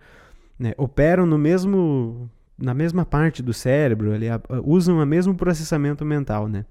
né, 0.60 0.74
operam 0.78 1.26
no 1.26 1.38
mesmo, 1.38 2.30
na 2.58 2.74
mesma 2.74 3.06
parte 3.06 3.44
do 3.44 3.54
cérebro, 3.54 4.14
ali, 4.14 4.28
usam 4.64 5.00
o 5.00 5.06
mesmo 5.06 5.36
processamento 5.36 6.04
mental, 6.04 6.48
né? 6.48 6.66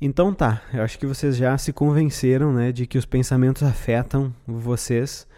Então 0.00 0.34
tá, 0.34 0.62
eu 0.74 0.82
acho 0.82 0.98
que 0.98 1.06
vocês 1.06 1.36
já 1.36 1.56
se 1.56 1.72
convenceram, 1.72 2.52
né, 2.52 2.72
de 2.72 2.86
que 2.86 2.98
os 2.98 3.06
pensamentos 3.06 3.62
afetam 3.62 4.34
vocês 4.46 5.28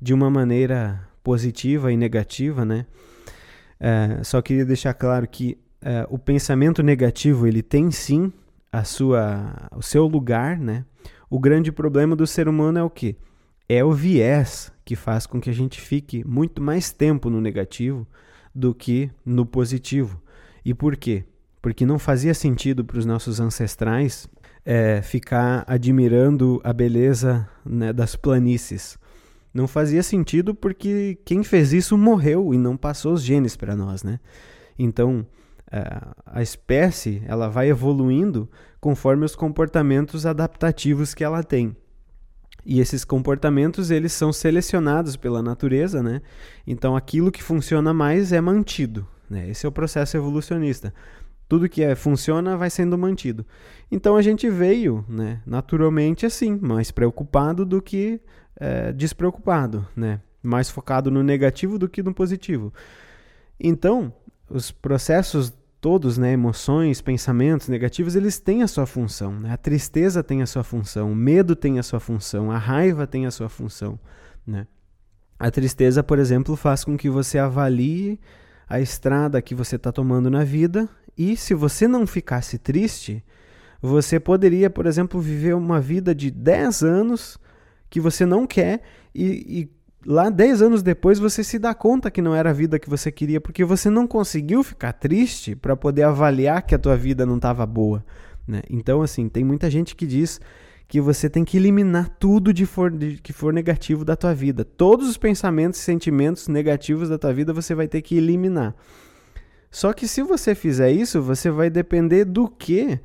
de 0.00 0.12
uma 0.12 0.28
maneira 0.28 1.00
positiva 1.22 1.92
e 1.92 1.96
negativa, 1.96 2.64
né? 2.64 2.86
É, 3.80 4.22
só 4.24 4.42
queria 4.42 4.64
deixar 4.64 4.94
claro 4.94 5.26
que 5.26 5.56
é, 5.80 6.06
o 6.10 6.18
pensamento 6.18 6.82
negativo 6.82 7.46
ele 7.46 7.62
tem 7.62 7.90
sim 7.90 8.32
a 8.72 8.84
sua, 8.84 9.68
o 9.74 9.82
seu 9.82 10.06
lugar, 10.06 10.58
né? 10.58 10.84
O 11.30 11.38
grande 11.38 11.70
problema 11.70 12.16
do 12.16 12.26
ser 12.26 12.48
humano 12.48 12.78
é 12.78 12.82
o 12.82 12.90
que? 12.90 13.16
É 13.68 13.84
o 13.84 13.92
viés 13.92 14.72
que 14.84 14.96
faz 14.96 15.26
com 15.26 15.40
que 15.40 15.50
a 15.50 15.54
gente 15.54 15.80
fique 15.80 16.26
muito 16.26 16.62
mais 16.62 16.90
tempo 16.90 17.28
no 17.28 17.40
negativo 17.40 18.06
do 18.54 18.74
que 18.74 19.10
no 19.24 19.44
positivo. 19.44 20.20
E 20.64 20.72
por 20.74 20.96
quê? 20.96 21.24
Porque 21.60 21.84
não 21.84 21.98
fazia 21.98 22.32
sentido 22.34 22.84
para 22.84 22.98
os 22.98 23.04
nossos 23.04 23.40
ancestrais 23.40 24.28
é, 24.64 25.00
ficar 25.02 25.64
admirando 25.66 26.60
a 26.64 26.72
beleza 26.72 27.48
né, 27.64 27.92
das 27.92 28.16
planícies. 28.16 28.97
Não 29.58 29.66
fazia 29.66 30.04
sentido 30.04 30.54
porque 30.54 31.18
quem 31.24 31.42
fez 31.42 31.72
isso 31.72 31.98
morreu 31.98 32.54
e 32.54 32.58
não 32.58 32.76
passou 32.76 33.12
os 33.12 33.24
genes 33.24 33.56
para 33.56 33.74
nós, 33.74 34.04
né? 34.04 34.20
Então, 34.78 35.26
a 36.24 36.40
espécie 36.40 37.20
ela 37.26 37.48
vai 37.48 37.68
evoluindo 37.68 38.48
conforme 38.80 39.24
os 39.24 39.34
comportamentos 39.34 40.24
adaptativos 40.24 41.12
que 41.12 41.24
ela 41.24 41.42
tem. 41.42 41.76
E 42.64 42.78
esses 42.78 43.04
comportamentos 43.04 43.90
eles 43.90 44.12
são 44.12 44.32
selecionados 44.32 45.16
pela 45.16 45.42
natureza, 45.42 46.04
né? 46.04 46.22
Então 46.64 46.94
aquilo 46.94 47.32
que 47.32 47.42
funciona 47.42 47.92
mais 47.92 48.30
é 48.32 48.40
mantido. 48.40 49.08
Né? 49.28 49.50
Esse 49.50 49.66
é 49.66 49.68
o 49.68 49.72
processo 49.72 50.16
evolucionista. 50.16 50.94
Tudo 51.48 51.68
que 51.68 51.82
é, 51.82 51.96
funciona 51.96 52.56
vai 52.56 52.70
sendo 52.70 52.96
mantido. 52.96 53.44
Então 53.90 54.14
a 54.14 54.22
gente 54.22 54.48
veio, 54.48 55.04
né, 55.08 55.40
naturalmente 55.44 56.26
assim, 56.26 56.56
mais 56.62 56.92
preocupado 56.92 57.64
do 57.64 57.82
que 57.82 58.20
é, 58.58 58.92
despreocupado, 58.92 59.86
né? 59.96 60.20
mais 60.42 60.70
focado 60.70 61.10
no 61.10 61.22
negativo 61.22 61.78
do 61.78 61.88
que 61.88 62.02
no 62.02 62.14
positivo. 62.14 62.72
Então, 63.58 64.12
os 64.48 64.70
processos 64.70 65.52
todos, 65.80 66.18
né, 66.18 66.32
emoções, 66.32 67.00
pensamentos 67.00 67.68
negativos, 67.68 68.16
eles 68.16 68.38
têm 68.38 68.62
a 68.62 68.68
sua 68.68 68.86
função. 68.86 69.32
Né? 69.32 69.52
A 69.52 69.56
tristeza 69.56 70.24
tem 70.24 70.42
a 70.42 70.46
sua 70.46 70.64
função, 70.64 71.12
o 71.12 71.14
medo 71.14 71.54
tem 71.54 71.78
a 71.78 71.82
sua 71.82 72.00
função, 72.00 72.50
a 72.50 72.58
raiva 72.58 73.06
tem 73.06 73.26
a 73.26 73.30
sua 73.30 73.48
função. 73.48 73.98
Né? 74.46 74.66
A 75.38 75.50
tristeza, 75.50 76.02
por 76.02 76.18
exemplo, 76.18 76.56
faz 76.56 76.84
com 76.84 76.96
que 76.96 77.08
você 77.08 77.38
avalie 77.38 78.18
a 78.68 78.80
estrada 78.80 79.40
que 79.40 79.54
você 79.54 79.76
está 79.76 79.92
tomando 79.92 80.28
na 80.28 80.42
vida 80.42 80.88
e 81.16 81.36
se 81.36 81.54
você 81.54 81.86
não 81.86 82.06
ficasse 82.06 82.58
triste, 82.58 83.24
você 83.80 84.18
poderia, 84.18 84.68
por 84.68 84.84
exemplo, 84.84 85.20
viver 85.20 85.54
uma 85.54 85.80
vida 85.80 86.12
de 86.12 86.30
10 86.30 86.82
anos 86.82 87.38
que 87.90 88.00
você 88.00 88.26
não 88.26 88.46
quer 88.46 88.82
e, 89.14 89.24
e 89.60 89.78
lá 90.04 90.30
10 90.30 90.62
anos 90.62 90.82
depois 90.82 91.18
você 91.18 91.42
se 91.42 91.58
dá 91.58 91.74
conta 91.74 92.10
que 92.10 92.22
não 92.22 92.34
era 92.34 92.50
a 92.50 92.52
vida 92.52 92.78
que 92.78 92.88
você 92.88 93.10
queria, 93.10 93.40
porque 93.40 93.64
você 93.64 93.90
não 93.90 94.06
conseguiu 94.06 94.62
ficar 94.62 94.92
triste 94.92 95.54
para 95.54 95.76
poder 95.76 96.04
avaliar 96.04 96.62
que 96.62 96.74
a 96.74 96.78
tua 96.78 96.96
vida 96.96 97.26
não 97.26 97.36
estava 97.36 97.66
boa. 97.66 98.04
Né? 98.46 98.62
Então, 98.70 99.02
assim, 99.02 99.28
tem 99.28 99.44
muita 99.44 99.70
gente 99.70 99.94
que 99.94 100.06
diz 100.06 100.40
que 100.88 101.00
você 101.02 101.28
tem 101.28 101.44
que 101.44 101.58
eliminar 101.58 102.08
tudo 102.18 102.52
de, 102.52 102.64
for, 102.64 102.90
de 102.90 103.18
que 103.18 103.32
for 103.32 103.52
negativo 103.52 104.06
da 104.06 104.16
tua 104.16 104.34
vida. 104.34 104.64
Todos 104.64 105.06
os 105.06 105.18
pensamentos 105.18 105.78
e 105.78 105.82
sentimentos 105.82 106.48
negativos 106.48 107.10
da 107.10 107.18
tua 107.18 107.32
vida 107.32 107.52
você 107.52 107.74
vai 107.74 107.86
ter 107.86 108.00
que 108.00 108.16
eliminar. 108.16 108.74
Só 109.70 109.92
que 109.92 110.08
se 110.08 110.22
você 110.22 110.54
fizer 110.54 110.90
isso, 110.90 111.20
você 111.20 111.50
vai 111.50 111.68
depender 111.68 112.24
do 112.24 112.48
que 112.48 112.98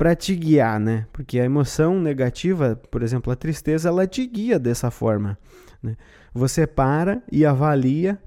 para 0.00 0.16
te 0.16 0.34
guiar, 0.34 0.80
né? 0.80 1.06
Porque 1.12 1.38
a 1.38 1.44
emoção 1.44 2.00
negativa, 2.00 2.74
por 2.90 3.02
exemplo, 3.02 3.30
a 3.30 3.36
tristeza, 3.36 3.90
ela 3.90 4.06
te 4.06 4.26
guia 4.26 4.58
dessa 4.58 4.90
forma. 4.90 5.36
Né? 5.82 5.94
Você 6.32 6.66
para 6.66 7.22
e 7.30 7.44
avalia 7.44 8.18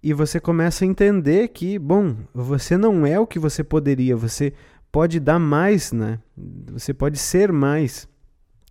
e 0.00 0.12
você 0.12 0.38
começa 0.38 0.84
a 0.84 0.86
entender 0.86 1.48
que, 1.48 1.80
bom, 1.80 2.14
você 2.32 2.76
não 2.76 3.04
é 3.04 3.18
o 3.18 3.26
que 3.26 3.40
você 3.40 3.64
poderia, 3.64 4.14
você 4.14 4.52
pode 4.92 5.18
dar 5.18 5.40
mais, 5.40 5.90
né? 5.90 6.20
Você 6.68 6.94
pode 6.94 7.18
ser 7.18 7.50
mais 7.50 8.08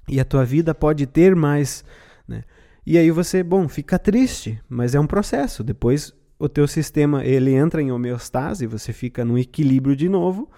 e 0.08 0.18
a 0.18 0.24
tua 0.24 0.46
vida 0.46 0.74
pode 0.74 1.06
ter 1.06 1.36
mais, 1.36 1.84
né? 2.26 2.46
E 2.86 2.98
aí 2.98 3.12
você, 3.12 3.44
bom, 3.44 3.68
fica 3.68 4.00
triste, 4.00 4.62
mas 4.70 4.96
é 4.96 5.00
um 5.02 5.08
processo. 5.08 5.62
Depois 5.62 6.14
o 6.40 6.48
teu 6.48 6.70
sistema 6.70 7.22
ele 7.26 7.54
entra 7.54 7.82
em 7.82 7.92
homeostase, 7.92 8.66
você 8.66 8.94
fica 8.94 9.26
no 9.26 9.38
equilíbrio 9.38 9.94
de 9.94 10.08
novo. 10.08 10.50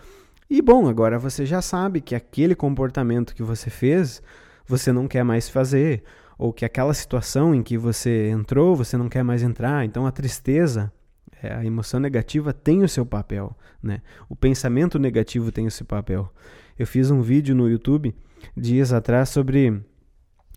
E 0.50 0.62
bom, 0.62 0.88
agora 0.88 1.20
você 1.20 1.46
já 1.46 1.62
sabe 1.62 2.00
que 2.00 2.16
aquele 2.16 2.56
comportamento 2.56 3.36
que 3.36 3.44
você 3.44 3.70
fez, 3.70 4.22
você 4.66 4.94
não 4.94 5.08
quer 5.08 5.24
mais 5.24 5.50
fazer, 5.50 6.04
ou 6.38 6.54
que 6.54 6.64
aquela 6.64 6.94
situação 6.94 7.54
em 7.54 7.62
que 7.62 7.78
você 7.78 8.30
entrou, 8.30 8.76
você 8.76 8.96
não 8.96 9.10
quer 9.10 9.24
mais 9.24 9.44
entrar. 9.44 9.84
Então 9.84 10.06
a 10.06 10.12
tristeza, 10.12 10.92
é, 11.42 11.54
a 11.54 11.66
emoção 11.66 12.00
negativa 12.00 12.54
tem 12.54 12.82
o 12.82 12.88
seu 12.88 13.06
papel, 13.06 13.56
né? 13.84 14.02
O 14.30 14.36
pensamento 14.36 14.98
negativo 14.98 15.52
tem 15.52 15.68
o 15.68 15.72
seu 15.72 15.86
papel. 15.86 16.32
Eu 16.80 16.88
fiz 16.88 17.12
um 17.12 17.22
vídeo 17.22 17.54
no 17.54 17.70
YouTube 17.70 18.16
dias 18.56 18.94
atrás 18.94 19.30
sobre 19.30 19.84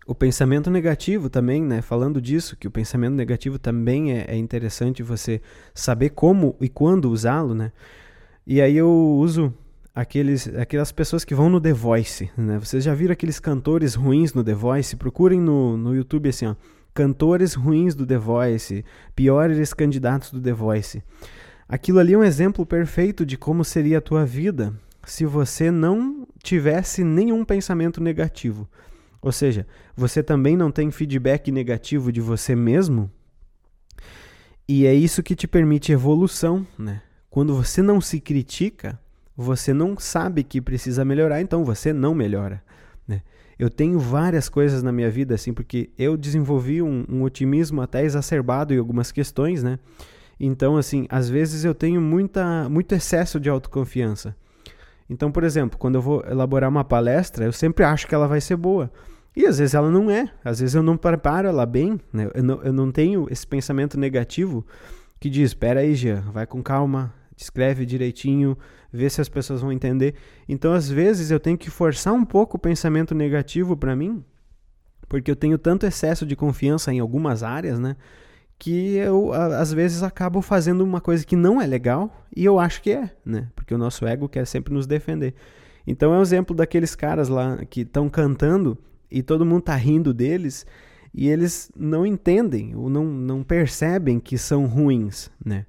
o 0.07 0.15
pensamento 0.15 0.69
negativo 0.69 1.29
também, 1.29 1.61
né? 1.61 1.81
Falando 1.81 2.21
disso, 2.21 2.55
que 2.55 2.67
o 2.67 2.71
pensamento 2.71 3.13
negativo 3.13 3.59
também 3.59 4.13
é, 4.13 4.25
é 4.29 4.37
interessante 4.37 5.03
você 5.03 5.41
saber 5.73 6.11
como 6.11 6.55
e 6.61 6.69
quando 6.69 7.09
usá-lo, 7.09 7.53
né? 7.53 7.71
E 8.45 8.61
aí 8.61 8.77
eu 8.77 8.89
uso 8.89 9.53
aqueles, 9.93 10.47
aquelas 10.55 10.91
pessoas 10.91 11.23
que 11.23 11.35
vão 11.35 11.49
no 11.49 11.59
The 11.59 11.73
Voice, 11.73 12.29
né? 12.37 12.57
Vocês 12.57 12.83
já 12.83 12.93
viram 12.93 13.13
aqueles 13.13 13.39
cantores 13.39 13.95
ruins 13.95 14.33
no 14.33 14.43
The 14.43 14.53
Voice? 14.53 14.95
Procurem 14.95 15.39
no, 15.39 15.77
no 15.77 15.95
YouTube 15.95 16.29
assim, 16.29 16.47
ó, 16.47 16.55
cantores 16.93 17.53
ruins 17.53 17.95
do 17.95 18.05
The 18.05 18.17
Voice, 18.17 18.85
piores 19.15 19.73
candidatos 19.73 20.31
do 20.31 20.41
The 20.41 20.53
Voice. 20.53 21.03
Aquilo 21.67 21.99
ali 21.99 22.13
é 22.13 22.17
um 22.17 22.23
exemplo 22.23 22.65
perfeito 22.65 23.25
de 23.25 23.37
como 23.37 23.63
seria 23.63 23.99
a 23.99 24.01
tua 24.01 24.25
vida 24.25 24.73
se 25.05 25.25
você 25.25 25.71
não 25.71 26.27
tivesse 26.43 27.03
nenhum 27.03 27.43
pensamento 27.43 28.01
negativo. 28.01 28.67
Ou 29.21 29.31
seja, 29.31 29.67
você 29.95 30.23
também 30.23 30.57
não 30.57 30.71
tem 30.71 30.91
feedback 30.91 31.51
negativo 31.51 32.11
de 32.11 32.19
você 32.19 32.55
mesmo. 32.55 33.09
E 34.67 34.85
é 34.85 34.93
isso 34.93 35.23
que 35.23 35.35
te 35.35 35.47
permite 35.47 35.91
evolução, 35.91 36.65
né? 36.77 37.01
Quando 37.29 37.55
você 37.55 37.81
não 37.81 38.01
se 38.01 38.19
critica, 38.19 38.99
você 39.41 39.73
não 39.73 39.97
sabe 39.97 40.43
que 40.43 40.61
precisa 40.61 41.03
melhorar, 41.03 41.41
então 41.41 41.63
você 41.63 41.91
não 41.91 42.13
melhora. 42.13 42.63
Né? 43.07 43.21
Eu 43.57 43.69
tenho 43.69 43.99
várias 43.99 44.47
coisas 44.49 44.81
na 44.83 44.91
minha 44.91 45.09
vida 45.09 45.35
assim, 45.35 45.53
porque 45.53 45.89
eu 45.97 46.15
desenvolvi 46.15 46.81
um, 46.81 47.05
um 47.09 47.23
otimismo 47.23 47.81
até 47.81 48.03
exacerbado 48.03 48.73
em 48.73 48.77
algumas 48.77 49.11
questões, 49.11 49.63
né? 49.63 49.79
Então, 50.39 50.75
assim, 50.75 51.05
às 51.07 51.29
vezes 51.29 51.63
eu 51.63 51.75
tenho 51.75 52.01
muita, 52.01 52.67
muito 52.67 52.95
excesso 52.95 53.39
de 53.39 53.47
autoconfiança. 53.47 54.35
Então, 55.07 55.31
por 55.31 55.43
exemplo, 55.43 55.77
quando 55.77 55.95
eu 55.95 56.01
vou 56.01 56.23
elaborar 56.25 56.69
uma 56.69 56.83
palestra, 56.83 57.45
eu 57.45 57.51
sempre 57.51 57.83
acho 57.83 58.07
que 58.07 58.15
ela 58.15 58.27
vai 58.27 58.41
ser 58.41 58.55
boa. 58.55 58.91
E 59.35 59.45
às 59.45 59.59
vezes 59.59 59.75
ela 59.75 59.91
não 59.91 60.09
é. 60.09 60.31
Às 60.43 60.59
vezes 60.59 60.73
eu 60.73 60.81
não 60.81 60.97
preparo 60.97 61.47
ela 61.47 61.65
bem. 61.65 61.99
Né? 62.11 62.29
Eu, 62.33 62.43
não, 62.43 62.63
eu 62.63 62.73
não 62.73 62.91
tenho 62.91 63.27
esse 63.29 63.45
pensamento 63.45 63.99
negativo 63.99 64.65
que 65.19 65.29
diz: 65.29 65.51
espera 65.51 65.81
aí, 65.81 65.93
Jean, 65.93 66.21
vai 66.33 66.47
com 66.47 66.63
calma, 66.63 67.13
escreve 67.43 67.85
direitinho, 67.85 68.57
vê 68.91 69.09
se 69.09 69.21
as 69.21 69.29
pessoas 69.29 69.61
vão 69.61 69.71
entender. 69.71 70.15
Então, 70.47 70.73
às 70.73 70.89
vezes, 70.89 71.31
eu 71.31 71.39
tenho 71.39 71.57
que 71.57 71.69
forçar 71.69 72.13
um 72.13 72.25
pouco 72.25 72.57
o 72.57 72.59
pensamento 72.59 73.15
negativo 73.15 73.75
para 73.77 73.95
mim, 73.95 74.23
porque 75.07 75.31
eu 75.31 75.35
tenho 75.35 75.57
tanto 75.57 75.85
excesso 75.85 76.25
de 76.25 76.35
confiança 76.35 76.93
em 76.93 76.99
algumas 76.99 77.43
áreas, 77.43 77.79
né? 77.79 77.95
Que 78.57 78.95
eu, 78.95 79.33
às 79.33 79.73
vezes, 79.73 80.03
acabo 80.03 80.41
fazendo 80.41 80.81
uma 80.83 81.01
coisa 81.01 81.25
que 81.25 81.35
não 81.35 81.61
é 81.61 81.65
legal 81.65 82.25
e 82.35 82.45
eu 82.45 82.59
acho 82.59 82.81
que 82.81 82.91
é, 82.91 83.09
né? 83.25 83.49
Porque 83.55 83.73
o 83.73 83.77
nosso 83.77 84.05
ego 84.05 84.29
quer 84.29 84.45
sempre 84.45 84.73
nos 84.73 84.85
defender. 84.85 85.33
Então, 85.85 86.13
é 86.13 86.17
um 86.17 86.21
exemplo 86.21 86.55
daqueles 86.55 86.95
caras 86.95 87.27
lá 87.27 87.65
que 87.65 87.81
estão 87.81 88.07
cantando 88.07 88.77
e 89.09 89.23
todo 89.23 89.45
mundo 89.45 89.63
tá 89.63 89.75
rindo 89.75 90.13
deles 90.13 90.65
e 91.13 91.27
eles 91.27 91.71
não 91.75 92.05
entendem 92.05 92.75
ou 92.75 92.89
não, 92.89 93.03
não 93.05 93.43
percebem 93.43 94.19
que 94.19 94.37
são 94.37 94.65
ruins, 94.65 95.29
né? 95.43 95.65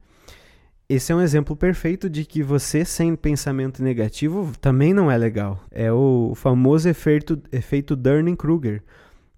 Esse 0.88 1.12
é 1.12 1.14
um 1.14 1.20
exemplo 1.20 1.56
perfeito 1.56 2.10
de 2.10 2.24
que 2.24 2.42
você 2.42 2.84
sem 2.84 3.16
pensamento 3.16 3.82
negativo 3.82 4.52
também 4.60 4.92
não 4.92 5.10
é 5.10 5.16
legal. 5.16 5.64
É 5.70 5.90
o 5.92 6.34
famoso 6.34 6.88
efeito, 6.88 7.40
efeito 7.50 7.96
Dunning-Kruger. 7.96 8.82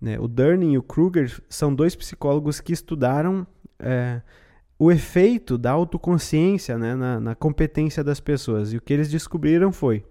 Né? 0.01 0.19
O 0.19 0.27
Dunning 0.27 0.73
e 0.73 0.79
o 0.79 0.83
Kruger 0.83 1.41
são 1.49 1.75
dois 1.75 1.95
psicólogos 1.95 2.61
que 2.61 2.73
estudaram 2.73 3.47
é, 3.79 4.21
o 4.79 4.91
efeito 4.91 5.57
da 5.57 5.71
autoconsciência 5.71 6.77
né, 6.77 6.95
na, 6.95 7.21
na 7.21 7.35
competência 7.35 8.03
das 8.03 8.21
pessoas. 8.21 8.73
E 8.73 8.77
o 8.77 8.81
que 8.81 8.93
eles 8.93 9.11
descobriram 9.11 9.73
foi: 9.73 10.05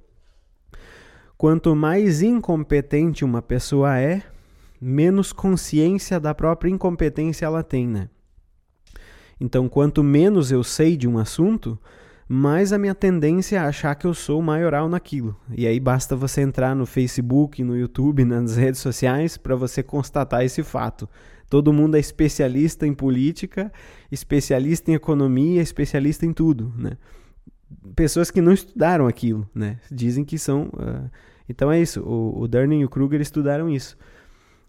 quanto 1.38 1.76
mais 1.76 2.22
incompetente 2.22 3.26
uma 3.26 3.42
pessoa 3.42 4.00
é, 4.00 4.24
menos 4.80 5.32
consciência 5.32 6.20
da 6.20 6.34
própria 6.34 6.70
incompetência 6.70 7.46
ela 7.46 7.64
tem, 7.64 7.88
né? 7.88 8.10
Então, 9.40 9.68
quanto 9.68 10.04
menos 10.04 10.52
eu 10.52 10.64
sei 10.64 10.96
de 10.96 11.08
um 11.08 11.18
assunto, 11.18 11.78
mais 12.28 12.72
a 12.72 12.78
minha 12.78 12.96
tendência 12.96 13.58
é 13.58 13.60
achar 13.60 13.94
que 13.96 14.08
eu 14.08 14.14
sou 14.14 14.42
maioral 14.42 14.88
naquilo. 14.88 15.36
E 15.56 15.68
aí 15.68 15.80
basta 15.80 16.16
você 16.16 16.42
entrar 16.42 16.76
no 16.76 16.86
Facebook, 16.86 17.64
no 17.64 17.78
YouTube, 17.78 18.24
nas 18.26 18.56
redes 18.56 18.82
sociais 18.82 19.38
para 19.38 19.56
você 19.56 19.84
constatar 19.84 20.44
esse 20.44 20.64
fato. 20.64 21.08
Todo 21.50 21.74
mundo 21.74 21.96
é 21.96 22.00
especialista 22.00 22.88
em 22.88 22.94
política, 22.94 23.72
especialista 24.12 24.90
em 24.90 24.96
economia, 24.96 25.62
especialista 25.62 26.26
em 26.26 26.34
tudo, 26.34 26.74
né? 26.76 26.98
Pessoas 27.96 28.32
que 28.32 28.42
não 28.42 28.54
estudaram 28.54 29.08
aquilo, 29.08 29.48
né? 29.54 29.80
Dizem 29.92 30.24
que 30.24 30.40
são. 30.40 30.70
Uh... 30.74 31.10
Então 31.48 31.72
é 31.72 31.80
isso. 31.80 32.02
O, 32.02 32.42
o 32.42 32.48
Durning 32.48 32.80
e 32.80 32.86
o 32.86 32.90
Kruger 32.90 33.22
estudaram 33.22 33.70
isso. 33.70 33.98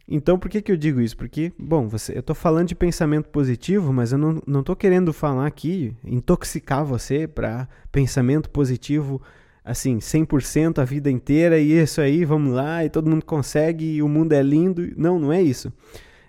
Então, 0.07 0.38
por 0.38 0.50
que, 0.50 0.61
que 0.61 0.70
eu 0.70 0.76
digo 0.76 1.00
isso? 1.00 1.16
Porque, 1.16 1.52
bom, 1.59 1.88
você, 1.88 2.14
eu 2.14 2.20
estou 2.20 2.36
falando 2.36 2.68
de 2.68 2.74
pensamento 2.74 3.28
positivo, 3.30 3.92
mas 3.92 4.12
eu 4.12 4.18
não 4.18 4.61
estou 4.61 4.76
querendo 4.76 5.12
falar 5.12 5.46
aqui, 5.46 5.96
intoxicar 6.05 6.84
você 6.84 7.26
para 7.26 7.66
pensamento 7.90 8.50
positivo, 8.50 9.20
assim, 9.64 9.98
100% 9.98 10.78
a 10.78 10.84
vida 10.84 11.11
inteira 11.11 11.59
e 11.59 11.72
isso 11.72 12.02
aí, 12.02 12.24
vamos 12.24 12.52
lá, 12.52 12.84
e 12.84 12.90
todo 12.90 13.09
mundo 13.09 13.24
consegue 13.24 13.96
e 13.96 14.02
o 14.02 14.09
mundo 14.09 14.34
é 14.34 14.42
lindo. 14.42 14.92
Não, 14.94 15.18
não 15.18 15.32
é 15.32 15.42
isso. 15.42 15.72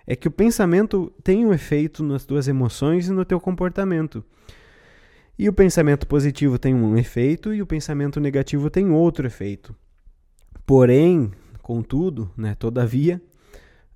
É 0.06 0.16
que 0.16 0.28
o 0.28 0.30
pensamento 0.30 1.12
tem 1.22 1.44
um 1.44 1.52
efeito 1.52 2.02
nas 2.02 2.24
tuas 2.24 2.48
emoções 2.48 3.08
e 3.08 3.12
no 3.12 3.26
teu 3.26 3.38
comportamento. 3.38 4.24
E 5.38 5.50
o 5.50 5.52
pensamento 5.52 6.06
positivo 6.06 6.58
tem 6.58 6.74
um 6.74 6.96
efeito 6.96 7.52
e 7.52 7.60
o 7.60 7.66
pensamento 7.66 8.18
negativo 8.18 8.70
tem 8.70 8.90
outro 8.90 9.26
efeito. 9.26 9.76
Porém, 10.64 11.30
contudo, 11.60 12.30
né, 12.36 12.54
todavia, 12.54 13.20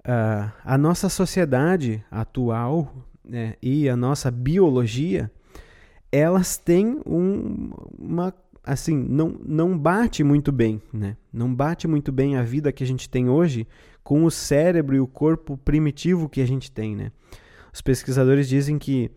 uh, 0.01 0.53
a 0.65 0.79
nossa 0.79 1.09
sociedade 1.09 2.05
atual 2.11 2.93
né, 3.25 3.55
e 3.63 3.89
a 3.89 3.97
nossa 3.97 4.31
biologia, 4.31 5.31
elas 6.11 6.57
têm 6.57 7.01
um, 7.07 7.71
uma 7.99 8.35
assim, 8.63 8.97
não, 8.97 9.37
não 9.45 9.77
bate 9.77 10.23
muito 10.23 10.53
bem, 10.53 10.83
né? 10.93 11.17
Não 11.33 11.53
bate 11.53 11.89
muito 11.89 12.13
bem 12.13 12.37
a 12.37 12.43
vida 12.43 12.71
que 12.71 12.85
a 12.85 12.87
gente 12.87 13.09
tem 13.09 13.29
hoje 13.29 13.67
com 14.03 14.25
o 14.25 14.31
cérebro 14.31 14.95
e 14.95 15.01
o 15.01 15.07
corpo 15.07 15.57
primitivo 15.57 16.29
que 16.29 16.41
a 16.41 16.47
gente 16.47 16.71
tem, 16.71 16.95
né? 16.95 17.11
Os 17.73 17.81
pesquisadores 17.81 18.49
dizem 18.49 18.79
que 18.79 19.11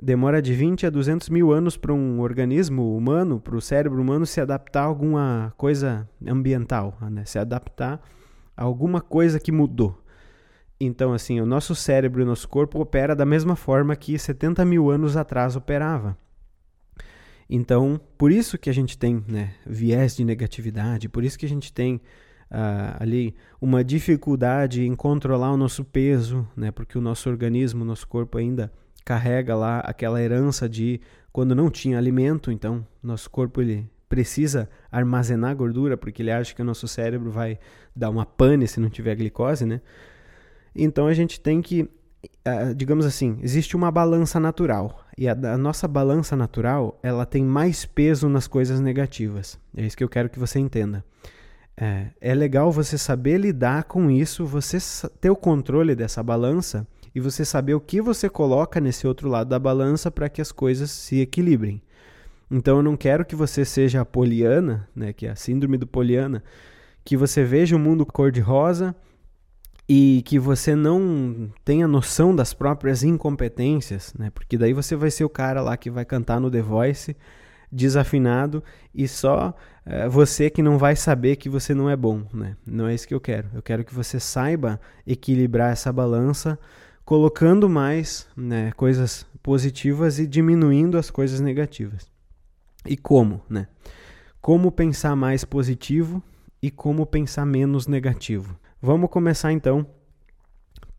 demora 0.00 0.42
de 0.42 0.52
20 0.52 0.86
a 0.86 0.90
200 0.90 1.28
mil 1.28 1.52
anos 1.52 1.76
para 1.76 1.92
um 1.92 2.20
organismo 2.20 2.96
humano, 2.96 3.40
para 3.40 3.56
o 3.56 3.60
cérebro 3.60 4.00
humano 4.02 4.26
se 4.26 4.40
adaptar 4.40 4.82
a 4.82 4.86
alguma 4.86 5.54
coisa 5.56 6.08
ambiental, 6.26 6.98
né? 7.10 7.24
Se 7.24 7.38
adaptar 7.38 8.02
a 8.56 8.64
alguma 8.64 9.00
coisa 9.00 9.40
que 9.40 9.52
mudou. 9.52 10.03
Então, 10.84 11.12
assim, 11.12 11.40
o 11.40 11.46
nosso 11.46 11.74
cérebro 11.74 12.20
e 12.20 12.24
o 12.24 12.26
nosso 12.26 12.48
corpo 12.48 12.80
opera 12.80 13.14
da 13.14 13.24
mesma 13.24 13.56
forma 13.56 13.96
que 13.96 14.18
70 14.18 14.64
mil 14.64 14.90
anos 14.90 15.16
atrás 15.16 15.56
operava. 15.56 16.16
Então, 17.48 18.00
por 18.16 18.32
isso 18.32 18.56
que 18.58 18.70
a 18.70 18.72
gente 18.72 18.96
tem 18.96 19.22
né, 19.28 19.54
viés 19.66 20.16
de 20.16 20.24
negatividade, 20.24 21.08
por 21.08 21.24
isso 21.24 21.38
que 21.38 21.46
a 21.46 21.48
gente 21.48 21.72
tem 21.72 21.96
uh, 22.50 22.96
ali 22.98 23.34
uma 23.60 23.84
dificuldade 23.84 24.82
em 24.84 24.94
controlar 24.94 25.52
o 25.52 25.56
nosso 25.56 25.84
peso, 25.84 26.48
né, 26.56 26.70
porque 26.70 26.96
o 26.96 27.00
nosso 27.00 27.28
organismo, 27.28 27.82
o 27.82 27.86
nosso 27.86 28.08
corpo 28.08 28.38
ainda 28.38 28.72
carrega 29.04 29.54
lá 29.54 29.80
aquela 29.80 30.22
herança 30.22 30.68
de 30.68 31.00
quando 31.30 31.54
não 31.54 31.70
tinha 31.70 31.98
alimento, 31.98 32.50
então 32.50 32.86
nosso 33.02 33.28
corpo 33.28 33.60
ele 33.60 33.90
precisa 34.08 34.68
armazenar 34.90 35.56
gordura 35.56 35.96
porque 35.96 36.22
ele 36.22 36.30
acha 36.30 36.54
que 36.54 36.62
o 36.62 36.64
nosso 36.64 36.86
cérebro 36.86 37.30
vai 37.30 37.58
dar 37.94 38.08
uma 38.08 38.24
pane 38.24 38.66
se 38.66 38.80
não 38.80 38.88
tiver 38.88 39.16
glicose, 39.16 39.66
né? 39.66 39.80
Então 40.74 41.06
a 41.06 41.14
gente 41.14 41.40
tem 41.40 41.62
que 41.62 41.88
uh, 42.46 42.74
digamos 42.74 43.06
assim, 43.06 43.38
existe 43.42 43.76
uma 43.76 43.90
balança 43.90 44.38
natural. 44.40 45.00
E 45.16 45.28
a, 45.28 45.32
a, 45.32 45.58
nossa 45.58 45.86
balança 45.86 46.36
natural, 46.36 46.98
ela 47.02 47.24
tem 47.24 47.44
mais 47.44 47.84
peso 47.84 48.28
nas 48.28 48.46
coisas 48.46 48.80
negativas. 48.80 49.58
É 49.76 49.84
isso 49.84 49.96
que 49.96 50.04
eu 50.04 50.08
quero 50.08 50.28
que 50.28 50.38
você 50.38 50.58
entenda. 50.58 51.04
É, 51.76 52.06
é 52.20 52.34
legal 52.34 52.70
você 52.70 52.96
saber 52.96 53.38
lidar 53.38 53.84
com 53.84 54.10
isso, 54.10 54.46
você 54.46 54.78
ter 55.20 55.30
o 55.30 55.36
controle 55.36 55.94
dessa 55.94 56.22
balança 56.22 56.86
e 57.14 57.20
você 57.20 57.44
saber 57.44 57.74
o 57.74 57.80
que 57.80 58.00
você 58.00 58.28
coloca 58.28 58.80
nesse 58.80 59.06
outro 59.06 59.28
lado 59.28 59.48
da 59.48 59.58
balança 59.58 60.10
para 60.10 60.28
que 60.28 60.40
as 60.40 60.52
coisas 60.52 60.90
se 60.90 61.20
equilibrem. 61.20 61.82
Então 62.50 62.76
eu 62.76 62.82
não 62.82 62.96
quero 62.96 63.24
que 63.24 63.34
você 63.34 63.64
seja 63.64 64.00
a 64.00 64.04
poliana, 64.04 64.88
né, 64.94 65.12
que 65.12 65.26
é 65.26 65.30
a 65.30 65.36
síndrome 65.36 65.76
do 65.76 65.86
poliana, 65.86 66.42
que 67.04 67.16
você 67.16 67.44
veja 67.44 67.74
o 67.74 67.78
mundo 67.78 68.06
cor-de-rosa 68.06 68.94
e 69.88 70.22
que 70.24 70.38
você 70.38 70.74
não 70.74 71.50
tenha 71.64 71.86
noção 71.86 72.34
das 72.34 72.54
próprias 72.54 73.02
incompetências, 73.02 74.14
né? 74.18 74.30
Porque 74.30 74.56
daí 74.56 74.72
você 74.72 74.96
vai 74.96 75.10
ser 75.10 75.24
o 75.24 75.28
cara 75.28 75.60
lá 75.60 75.76
que 75.76 75.90
vai 75.90 76.04
cantar 76.04 76.40
no 76.40 76.50
The 76.50 76.62
Voice 76.62 77.16
desafinado 77.70 78.62
e 78.94 79.06
só 79.08 79.54
é, 79.84 80.08
você 80.08 80.48
que 80.48 80.62
não 80.62 80.78
vai 80.78 80.96
saber 80.96 81.36
que 81.36 81.48
você 81.48 81.74
não 81.74 81.90
é 81.90 81.96
bom, 81.96 82.22
né? 82.32 82.56
Não 82.66 82.86
é 82.86 82.94
isso 82.94 83.06
que 83.06 83.14
eu 83.14 83.20
quero. 83.20 83.50
Eu 83.52 83.62
quero 83.62 83.84
que 83.84 83.94
você 83.94 84.18
saiba 84.18 84.80
equilibrar 85.06 85.72
essa 85.72 85.92
balança, 85.92 86.58
colocando 87.04 87.68
mais 87.68 88.26
né, 88.34 88.72
coisas 88.72 89.26
positivas 89.42 90.18
e 90.18 90.26
diminuindo 90.26 90.96
as 90.96 91.10
coisas 91.10 91.40
negativas. 91.40 92.10
E 92.86 92.96
como, 92.96 93.42
né? 93.48 93.66
Como 94.40 94.72
pensar 94.72 95.14
mais 95.14 95.44
positivo 95.44 96.22
e 96.62 96.70
como 96.70 97.04
pensar 97.04 97.44
menos 97.44 97.86
negativo. 97.86 98.58
Vamos 98.86 99.08
começar 99.08 99.50
então 99.50 99.86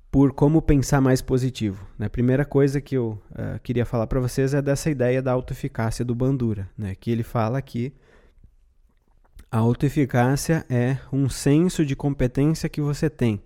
por 0.09 0.33
como 0.33 0.59
pensar 0.59 0.99
mais 0.99 1.21
positivo. 1.21 1.85
Né? 1.99 2.07
A 2.07 2.09
primeira 2.09 2.43
coisa 2.43 2.81
que 2.81 2.97
eu 2.97 3.21
uh, 3.29 3.59
queria 3.61 3.85
falar 3.85 4.07
para 4.07 4.19
vocês 4.19 4.55
é 4.55 4.61
dessa 4.63 4.89
ideia 4.89 5.21
da 5.21 5.31
autoeficácia 5.31 6.03
do 6.03 6.15
Bandura, 6.15 6.67
né? 6.75 6.95
que 6.95 7.11
ele 7.11 7.21
fala 7.21 7.61
que 7.61 7.93
a 9.51 9.59
autoeficácia 9.59 10.65
é 10.67 10.97
um 11.13 11.29
senso 11.29 11.85
de 11.85 11.95
competência 11.95 12.67
que 12.67 12.81
você 12.81 13.07
tem. 13.07 13.39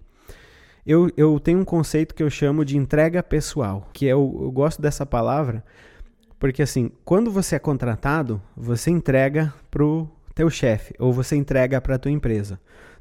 Eu, 0.85 1.11
eu 1.17 1.37
tenho 1.37 1.59
um 1.59 1.65
conceito 1.65 2.15
que 2.15 2.23
eu 2.23 2.29
chamo 2.29 2.63
de 2.63 2.77
entrega 2.77 3.21
pessoal, 3.21 3.89
que 3.91 4.07
é 4.07 4.13
eu, 4.13 4.39
eu 4.41 4.51
gosto 4.53 4.81
dessa 4.81 5.05
palavra 5.05 5.65
porque 6.39 6.61
assim, 6.61 6.89
quando 7.03 7.29
você 7.29 7.57
é 7.57 7.59
contratado, 7.59 8.41
você 8.55 8.89
entrega 8.89 9.53
pro 9.69 10.09
teu 10.33 10.49
chefe 10.49 10.93
ou 10.97 11.11
você 11.11 11.35
entrega 11.35 11.81
para 11.81 11.99
tua 11.99 12.09
empresa. 12.09 12.57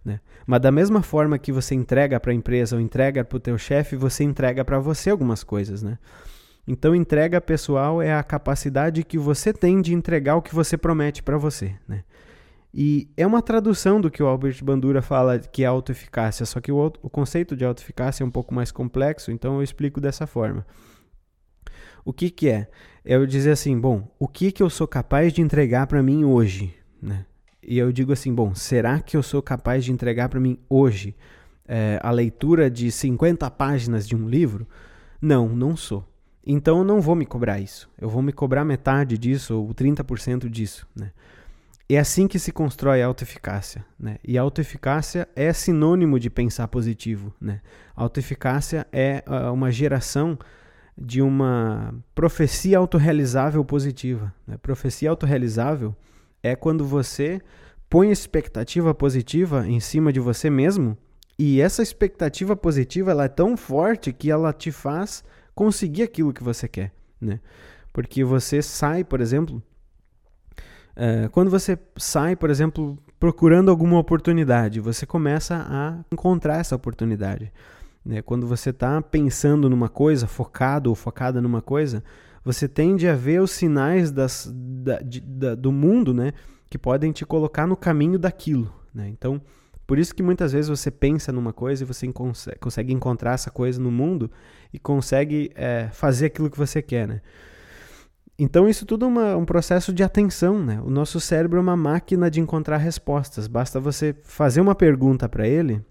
Né? 0.09 0.20
Mas 0.46 0.62
da 0.62 0.72
mesma 0.72 1.02
forma 1.02 1.38
que 1.38 1.52
você 1.52 1.74
entrega 1.74 2.18
para 2.18 2.32
a 2.32 2.34
empresa 2.34 2.74
ou 2.74 2.80
entrega 2.80 3.22
para 3.22 3.36
o 3.36 3.40
teu 3.40 3.59
chefe, 3.59 3.94
você 3.94 4.24
entrega 4.24 4.64
para 4.64 4.78
você 4.78 5.11
algumas 5.11 5.44
coisas, 5.44 5.82
né? 5.82 5.98
Então, 6.66 6.94
entrega 6.94 7.40
pessoal 7.40 8.00
é 8.00 8.14
a 8.14 8.22
capacidade 8.22 9.04
que 9.04 9.18
você 9.18 9.52
tem 9.52 9.82
de 9.82 9.92
entregar 9.94 10.36
o 10.36 10.42
que 10.42 10.54
você 10.54 10.78
promete 10.78 11.22
para 11.22 11.36
você, 11.36 11.74
né? 11.86 12.04
E 12.72 13.11
é 13.16 13.26
uma 13.26 13.42
tradução 13.42 14.00
do 14.00 14.11
que 14.11 14.22
o 14.22 14.26
Albert 14.26 14.62
Bandura 14.64 15.02
fala 15.02 15.38
que 15.38 15.62
é 15.62 15.66
autoeficácia, 15.66 16.46
só 16.46 16.59
que 16.61 16.72
o, 16.72 16.86
o 17.02 17.11
conceito 17.11 17.54
de 17.54 17.64
autoeficácia 17.66 18.22
é 18.22 18.26
um 18.26 18.30
pouco 18.30 18.54
mais 18.54 18.70
complexo, 18.70 19.30
então 19.30 19.56
eu 19.56 19.62
explico 19.62 20.00
dessa 20.00 20.26
forma. 20.26 20.66
O 22.02 22.12
que, 22.12 22.30
que 22.30 22.48
é? 22.48 22.68
É 23.04 23.16
eu 23.16 23.26
dizer 23.26 23.50
assim, 23.50 23.78
bom, 23.78 24.11
o 24.18 24.26
que, 24.26 24.52
que 24.52 24.62
eu 24.62 24.70
sou 24.70 24.86
capaz 24.86 25.32
de 25.34 25.42
entregar 25.42 25.86
para 25.86 26.02
mim 26.02 26.24
hoje? 26.24 26.74
Né? 27.00 27.26
E 27.62 27.78
eu 27.78 27.92
digo 27.92 28.12
assim: 28.12 28.34
bom, 28.34 28.54
será 28.54 29.00
que 29.00 29.16
eu 29.16 29.22
sou 29.22 29.42
capaz 29.42 29.84
de 29.84 29.92
entregar 29.92 30.28
para 30.28 30.40
mim 30.40 30.59
hoje 30.68 31.14
é, 31.66 31.98
a 32.02 32.11
leitura 32.11 32.70
de 32.70 32.90
50 32.90 33.50
páginas 33.50 34.06
de 34.06 34.16
um 34.16 34.28
livro? 34.28 34.66
Não, 35.20 35.48
não 35.48 35.76
sou. 35.76 36.06
Então 36.46 36.78
eu 36.78 36.84
não 36.84 37.00
vou 37.00 37.14
me 37.14 37.26
cobrar 37.26 37.61
isso. 37.61 37.90
Eu 38.00 38.09
vou 38.09 38.22
me 38.22 38.32
cobrar 38.32 38.64
metade 38.64 39.18
disso 39.18 39.54
ou 39.54 39.74
30% 39.74 40.48
disso. 40.48 40.86
Né? 40.96 41.11
É 41.90 41.98
assim 41.98 42.26
que 42.26 42.38
se 42.38 42.52
constrói 42.52 43.02
a 43.02 43.06
autoeficácia. 43.06 43.84
Né? 44.00 44.16
E 44.24 44.38
a 44.38 44.42
autoeficácia 44.42 45.28
é 45.36 45.52
sinônimo 45.52 46.18
de 46.18 46.30
pensar 46.30 46.66
positivo. 46.68 47.34
Né? 47.38 47.61
A 47.94 48.02
autoeficácia 48.02 48.86
é 48.90 49.22
uh, 49.26 49.52
uma 49.52 49.70
geração 49.70 50.38
de 50.96 51.20
uma 51.20 51.94
profecia 52.14 52.78
autorrealizável 52.78 53.62
positiva. 53.62 54.32
Né? 54.46 54.56
Profecia 54.56 55.11
autorrealizável 55.11 55.94
é 56.43 56.55
quando 56.55 56.84
você 56.84 57.41
põe 57.89 58.11
expectativa 58.11 58.95
positiva 58.95 59.66
em 59.66 59.80
cima 59.80 60.12
de 60.12 60.20
você 60.20 60.51
mesmo 60.51 60.97
e 61.39 61.61
essa 61.61 61.82
expectativa 61.82 62.57
positiva 62.57 63.11
ela 63.11 63.24
é 63.24 63.28
tão 63.28 63.57
forte 63.57 64.12
que 64.12 64.30
ela 64.30 64.53
te 64.53 64.72
faz 64.72 65.24
conseguir 65.55 66.03
aquilo 66.03 66.32
que 66.32 66.43
você 66.43 66.68
quer, 66.68 66.93
né? 67.20 67.41
Porque 67.93 68.22
você 68.24 68.61
sai, 68.61 69.05
por 69.05 69.20
exemplo, 69.20 69.62
é, 70.95 71.28
quando 71.28 71.51
você 71.51 71.78
sai, 71.97 72.34
por 72.34 72.51
exemplo, 72.51 72.99
procurando 73.20 73.70
alguma 73.70 73.99
oportunidade, 73.99 74.80
você 74.80 75.07
começa 75.07 75.64
a 75.68 75.99
encontrar 76.12 76.59
essa 76.59 76.74
oportunidade. 76.74 77.53
Né? 78.05 78.22
Quando 78.22 78.47
você 78.47 78.70
está 78.70 79.01
pensando 79.01 79.70
numa 79.70 79.89
coisa, 79.89 80.26
focado 80.26 80.91
ou 80.91 80.97
focada 80.97 81.41
numa 81.41 81.62
coisa, 81.62 82.03
você 82.49 82.66
tende 82.66 83.07
a 83.07 83.14
ver 83.14 83.42
os 83.42 83.51
sinais 83.51 84.11
das, 84.11 84.51
da, 84.51 85.01
de, 85.01 85.20
da, 85.20 85.55
do 85.55 85.70
mundo, 85.70 86.14
né? 86.14 86.32
Que 86.70 86.78
podem 86.78 87.12
te 87.12 87.26
colocar 87.26 87.66
no 87.66 87.76
caminho 87.76 88.18
daquilo, 88.18 88.72
né? 88.94 89.07
Então, 89.07 89.38
por 89.86 89.99
isso 89.99 90.14
que 90.14 90.22
muitas 90.22 90.53
vezes 90.53 90.70
você 90.70 90.90
pensa 90.90 91.30
numa 91.30 91.53
coisa 91.53 91.82
e 91.82 91.86
você 91.86 92.11
consegue, 92.59 92.90
encontrar 92.90 93.34
essa 93.34 93.51
coisa 93.51 93.78
no 93.78 93.90
mundo 93.90 94.30
e 94.72 94.78
consegue 94.78 95.51
é, 95.55 95.90
fazer 95.92 96.26
aquilo 96.26 96.49
que 96.51 96.57
você 96.57 96.80
quer, 96.80 97.07
né? 97.07 97.20
Então 98.38 98.66
isso 98.66 98.86
tudo 98.86 99.05
é 99.20 99.36
um 99.36 99.44
processo 99.44 99.92
de 99.92 100.03
atenção, 100.03 100.59
né? 100.64 100.80
O 100.82 100.88
nosso 100.88 101.20
cérebro 101.20 101.59
é 101.59 101.61
uma 101.61 101.76
máquina 101.76 102.30
de 102.30 102.40
encontrar 102.40 102.78
respostas. 102.78 103.46
Basta 103.46 103.78
você 103.78 104.16
fazer 104.22 104.62
uma 104.62 104.74
pergunta 104.74 105.28
para 105.28 105.46
ele 105.46 105.84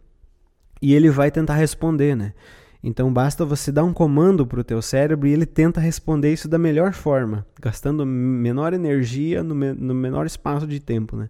e 0.81 0.95
ele 0.95 1.11
vai 1.11 1.29
tentar 1.29 1.53
responder, 1.53 2.15
né? 2.15 2.33
Então 2.83 3.11
basta 3.11 3.43
você 3.43 3.71
dar 3.71 3.83
um 3.83 3.93
comando 3.93 4.45
para 4.45 4.59
o 4.59 4.63
teu 4.63 4.81
cérebro 4.81 5.27
e 5.27 5.33
ele 5.33 5.45
tenta 5.45 5.79
responder 5.79 6.31
isso 6.31 6.47
da 6.47 6.57
melhor 6.57 6.93
forma, 6.93 7.45
gastando 7.61 8.05
menor 8.05 8.73
energia 8.73 9.43
no, 9.43 9.55
me 9.55 9.73
no 9.73 9.93
menor 9.93 10.25
espaço 10.25 10.67
de 10.67 10.79
tempo, 10.79 11.15
né? 11.15 11.29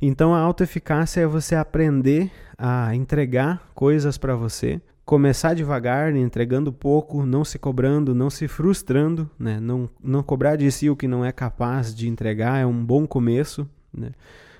Então 0.00 0.34
a 0.34 0.38
autoeficácia 0.38 1.20
é 1.20 1.26
você 1.26 1.54
aprender 1.54 2.30
a 2.58 2.94
entregar 2.94 3.70
coisas 3.74 4.18
para 4.18 4.34
você, 4.34 4.80
começar 5.04 5.54
devagar, 5.54 6.14
entregando 6.14 6.72
pouco, 6.72 7.24
não 7.24 7.44
se 7.44 7.58
cobrando, 7.58 8.14
não 8.14 8.30
se 8.30 8.48
frustrando, 8.48 9.30
né? 9.38 9.60
não, 9.60 9.88
não 10.02 10.22
cobrar 10.22 10.56
de 10.56 10.70
si 10.70 10.88
o 10.88 10.96
que 10.96 11.06
não 11.06 11.24
é 11.24 11.30
capaz 11.30 11.94
de 11.94 12.08
entregar 12.08 12.58
é 12.58 12.66
um 12.66 12.84
bom 12.84 13.06
começo. 13.06 13.68
Né? 13.92 14.10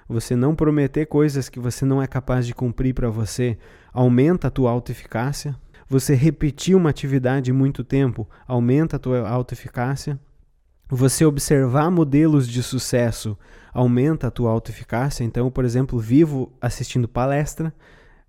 Você 0.09 0.37
não 0.37 0.55
prometer 0.55 1.07
coisas 1.07 1.49
que 1.49 1.59
você 1.59 1.85
não 1.85 2.03
é 2.03 2.07
capaz 2.07 2.47
de 2.47 2.55
cumprir 2.55 2.95
para 2.95 3.09
você 3.09 3.57
aumenta 3.93 4.49
a 4.49 4.51
tua 4.51 4.71
autoeficácia. 4.71 5.57
Você 5.95 6.13
repetir 6.17 6.75
uma 6.75 6.91
atividade 6.91 7.53
muito 7.53 7.85
tempo 7.85 8.29
aumenta 8.49 8.97
a 8.97 8.99
tua 8.99 9.29
autoeficácia. 9.29 10.19
Você 10.89 11.25
observar 11.25 11.89
modelos 11.89 12.49
de 12.49 12.65
sucesso 12.65 13.39
aumenta 13.73 14.27
a 14.27 14.31
tua 14.33 14.51
autoeficácia. 14.51 15.23
Então, 15.23 15.49
por 15.53 15.65
exemplo, 15.65 15.97
vivo 15.97 16.53
assistindo 16.61 17.07
palestra. 17.07 17.73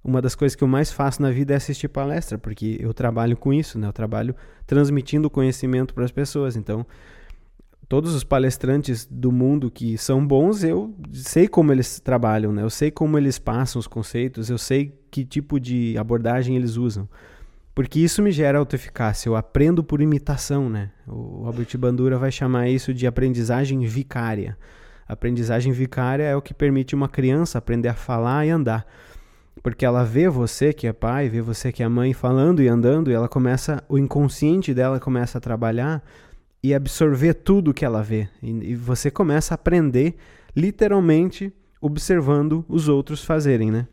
Uma 0.04 0.22
das 0.22 0.36
coisas 0.36 0.56
que 0.56 0.64
eu 0.64 0.68
mais 0.68 0.92
faço 0.92 1.20
na 1.24 1.32
vida 1.32 1.54
é 1.54 1.56
assistir 1.56 1.88
palestra, 1.88 2.38
porque 2.38 2.78
eu 2.80 2.94
trabalho 2.94 3.36
com 3.36 3.52
isso, 3.52 3.80
né? 3.80 3.88
Eu 3.88 3.94
trabalho 3.94 4.36
transmitindo 4.68 5.28
conhecimento 5.28 5.96
para 5.96 6.06
as 6.06 6.12
pessoas. 6.12 6.56
Então, 6.56 6.86
todos 7.90 8.14
os 8.14 8.24
palestrantes 8.24 9.08
do 9.10 9.32
mundo 9.32 9.72
que 9.72 9.98
são 9.98 10.24
bons, 10.24 10.64
eu 10.64 10.94
sei 11.12 11.48
como 11.48 11.72
eles 11.72 12.00
trabalham, 12.00 12.54
né? 12.54 12.62
Eu 12.62 12.70
sei 12.70 12.92
como 12.92 13.18
eles 13.18 13.40
passam 13.40 13.80
os 13.80 13.88
conceitos, 13.88 14.52
eu 14.52 14.58
sei 14.60 14.94
que 15.10 15.26
tipo 15.26 15.60
de 15.60 15.98
abordagem 15.98 16.56
eles 16.56 16.78
usam. 16.78 17.10
Porque 17.76 18.00
isso 18.00 18.24
me 18.24 18.32
gera 18.32 18.58
autoeficácia, 18.58 19.28
eu 19.28 19.36
aprendo 19.36 19.84
por 19.84 20.00
imitação, 20.00 20.70
né? 20.70 20.92
O 21.06 21.44
Robert 21.44 21.68
Bandura 21.78 22.18
vai 22.18 22.32
chamar 22.32 22.70
isso 22.70 22.94
de 22.94 23.06
aprendizagem 23.06 23.86
vicária. 23.86 24.58
A 25.06 25.12
aprendizagem 25.12 25.74
vicária 25.74 26.24
é 26.24 26.34
o 26.38 26.42
que 26.42 26.54
permite 26.54 26.96
uma 26.96 27.10
criança 27.10 27.58
aprender 27.58 27.90
a 27.90 27.94
falar 27.94 28.46
e 28.46 28.50
andar. 28.50 28.88
Porque 29.62 29.86
ela 29.86 30.06
vê 30.06 30.30
você 30.30 30.72
que 30.72 30.88
é 30.88 30.94
pai, 30.94 31.28
vê 31.28 31.42
você 31.42 31.70
que 31.70 31.84
é 31.84 31.88
mãe 31.90 32.14
falando 32.14 32.64
e 32.64 32.68
andando, 32.70 33.12
e 33.12 33.14
ela 33.14 33.28
começa, 33.28 33.84
o 33.90 33.98
inconsciente 33.98 34.74
dela 34.74 34.98
começa 34.98 35.38
a 35.38 35.42
trabalhar 35.42 36.02
e 36.64 36.74
absorver 36.74 37.34
tudo 37.34 37.74
que 37.74 37.84
ela 37.84 38.02
vê. 38.02 38.30
E, 38.42 38.52
e 38.72 38.76
você 38.76 39.12
começa 39.12 39.54
a 39.54 39.56
aprender 39.56 40.16
literalmente 40.56 41.54
observando 41.82 42.64
os 42.70 42.88
outros 42.88 43.22
fazerem, 43.22 43.70
né? 43.70 43.86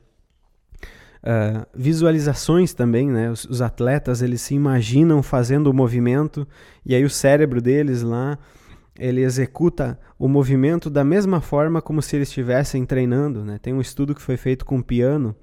Uh, 1.23 1.65
visualizações 1.73 2.75
também, 2.75 3.09
né? 3.09 3.31
Os, 3.31 3.45
os, 3.45 3.63
atletas 3.63 4.23
eles 4.23 4.41
se 4.41 4.55
imaginam 4.55 5.23
fazendo 5.23 5.69
o 5.69 5.73
movimento 5.73 6.47
e 6.85 6.97
aí 6.97 7.05
o 7.05 7.11
cérebro 7.11 7.63
deles 7.63 8.03
lá 8.03 8.37
ele 8.99 9.23
executa 9.23 9.99
o 10.19 10.27
movimento 10.27 10.91
da 10.91 11.05
mesma 11.05 11.41
forma 11.41 11.81
como 11.81 12.03
se 12.03 12.17
eles 12.17 12.29
estivessem 12.29 12.85
treinando, 12.85 13.45
né? 13.45 13.59
Tem 13.63 13.73
um 13.73 13.81
estudo 13.81 14.15
que 14.15 14.21
foi 14.21 14.37
feito 14.37 14.65
com 14.65 14.83
piano. 14.83 15.35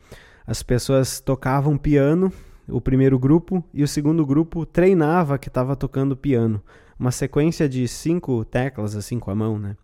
As 0.46 0.62
pessoas 0.62 1.22
tocavam 1.22 1.78
piano, 1.78 2.32
o 2.68 2.82
primeiro 2.82 3.18
grupo 3.18 3.64
e 3.74 3.82
o 3.82 3.88
segundo 3.88 4.26
grupo 4.26 4.66
treinava 4.66 5.38
que 5.38 5.48
estava 5.48 5.76
tocando 5.76 6.16
piano, 6.16 6.62
uma 7.00 7.12
sequência 7.12 7.70
de 7.70 7.88
cinco 7.88 8.44
teclas 8.44 8.96
assim 8.96 9.18
com 9.18 9.32
a 9.32 9.36
mão, 9.36 9.58
né? 9.58 9.76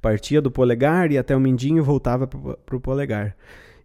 Partia 0.00 0.40
do 0.40 0.50
polegar 0.50 1.12
e 1.12 1.18
até 1.18 1.36
o 1.36 1.40
mindinho 1.40 1.84
voltava 1.84 2.26
para 2.26 2.76
o 2.76 2.80
polegar. 2.80 3.36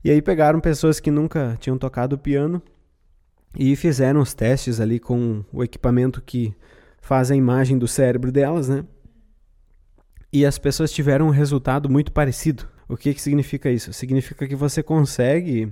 E 0.04 0.12
aí 0.12 0.22
pegaram 0.22 0.60
pessoas 0.60 1.00
que 1.00 1.10
nunca 1.10 1.58
tinham 1.60 1.78
tocado 1.78 2.18
piano 2.18 2.62
e 3.58 3.76
fizeram 3.76 4.20
os 4.20 4.34
testes 4.34 4.80
ali 4.80 5.00
com 5.00 5.46
o 5.52 5.64
equipamento 5.64 6.22
que 6.22 6.54
faz 7.02 7.32
a 7.32 7.36
imagem 7.36 7.78
do 7.78 7.88
cérebro 7.88 8.32
delas, 8.32 8.68
né? 8.68 8.84
E 10.32 10.46
as 10.46 10.58
pessoas 10.58 10.92
tiveram 10.92 11.28
um 11.28 11.32
resultado 11.32 11.90
muito 11.90 12.12
parecido. 12.12 12.68
O 12.90 12.98
que, 12.98 13.14
que 13.14 13.22
significa 13.22 13.70
isso? 13.70 13.94
Significa 13.94 14.48
que 14.48 14.56
você 14.56 14.84
consegue, 14.84 15.72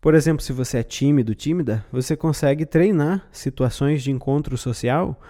por 0.00 0.14
exemplo, 0.14 0.42
se 0.42 0.52
você 0.52 0.78
é 0.78 0.82
tímido, 0.82 1.34
tímida, 1.34 1.84
você 1.92 2.16
consegue 2.16 2.64
treinar 2.64 3.26
situações 3.32 4.02
de 4.02 4.10
encontro 4.10 4.56
social 4.56 5.20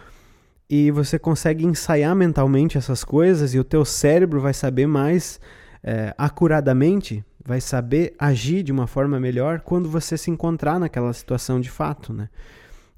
e 0.68 0.90
você 0.90 1.18
consegue 1.18 1.64
ensaiar 1.64 2.14
mentalmente 2.14 2.78
essas 2.78 3.02
coisas 3.02 3.54
e 3.54 3.58
o 3.58 3.64
teu 3.64 3.84
cérebro 3.84 4.40
vai 4.40 4.54
saber 4.54 4.86
mais 4.86 5.40
é, 5.82 6.14
acuradamente 6.16 7.24
vai 7.44 7.60
saber 7.60 8.14
agir 8.18 8.62
de 8.62 8.72
uma 8.72 8.86
forma 8.86 9.18
melhor 9.18 9.60
quando 9.60 9.88
você 9.88 10.16
se 10.16 10.30
encontrar 10.30 10.78
naquela 10.78 11.12
situação 11.12 11.60
de 11.60 11.70
fato, 11.70 12.12
né? 12.12 12.28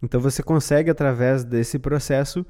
Então 0.03 0.21
você 0.21 0.43
consegue 0.43 0.91
através 0.91 1.45
desse 1.45 1.79
processo 1.79 2.45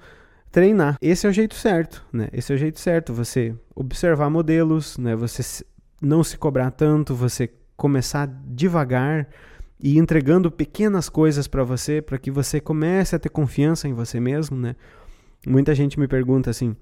treinar. 0.51 0.97
Esse 1.01 1.27
é 1.27 1.31
o 1.31 1.33
jeito 1.33 1.55
certo, 1.55 2.05
né? 2.13 2.29
Esse 2.33 2.53
é 2.53 2.57
o 2.57 2.59
jeito 2.59 2.81
certo, 2.81 3.13
você 3.13 3.55
observar 3.75 4.29
modelos, 4.29 4.99
né? 4.99 5.15
Você 5.15 5.65
não 6.01 6.25
se 6.25 6.37
cobrar 6.37 6.71
tanto, 6.71 7.15
você 7.15 7.51
começar 7.77 8.29
devagar 8.47 9.29
e 9.81 9.99
entregando 9.99 10.51
pequenas 10.51 11.09
coisas 11.09 11.47
para 11.47 11.65
você, 11.65 12.01
para 12.01 12.19
que 12.19 12.31
você 12.31 12.61
comece 12.61 13.15
a 13.15 13.19
ter 13.19 13.29
confiança 13.29 13.89
em 13.89 13.93
você 13.93 14.19
mesmo, 14.19 14.57
né? 14.57 14.75
Muita 15.47 15.75
gente 15.75 15.99
me 15.99 16.09
pergunta 16.09 16.51
assim: 16.51 16.75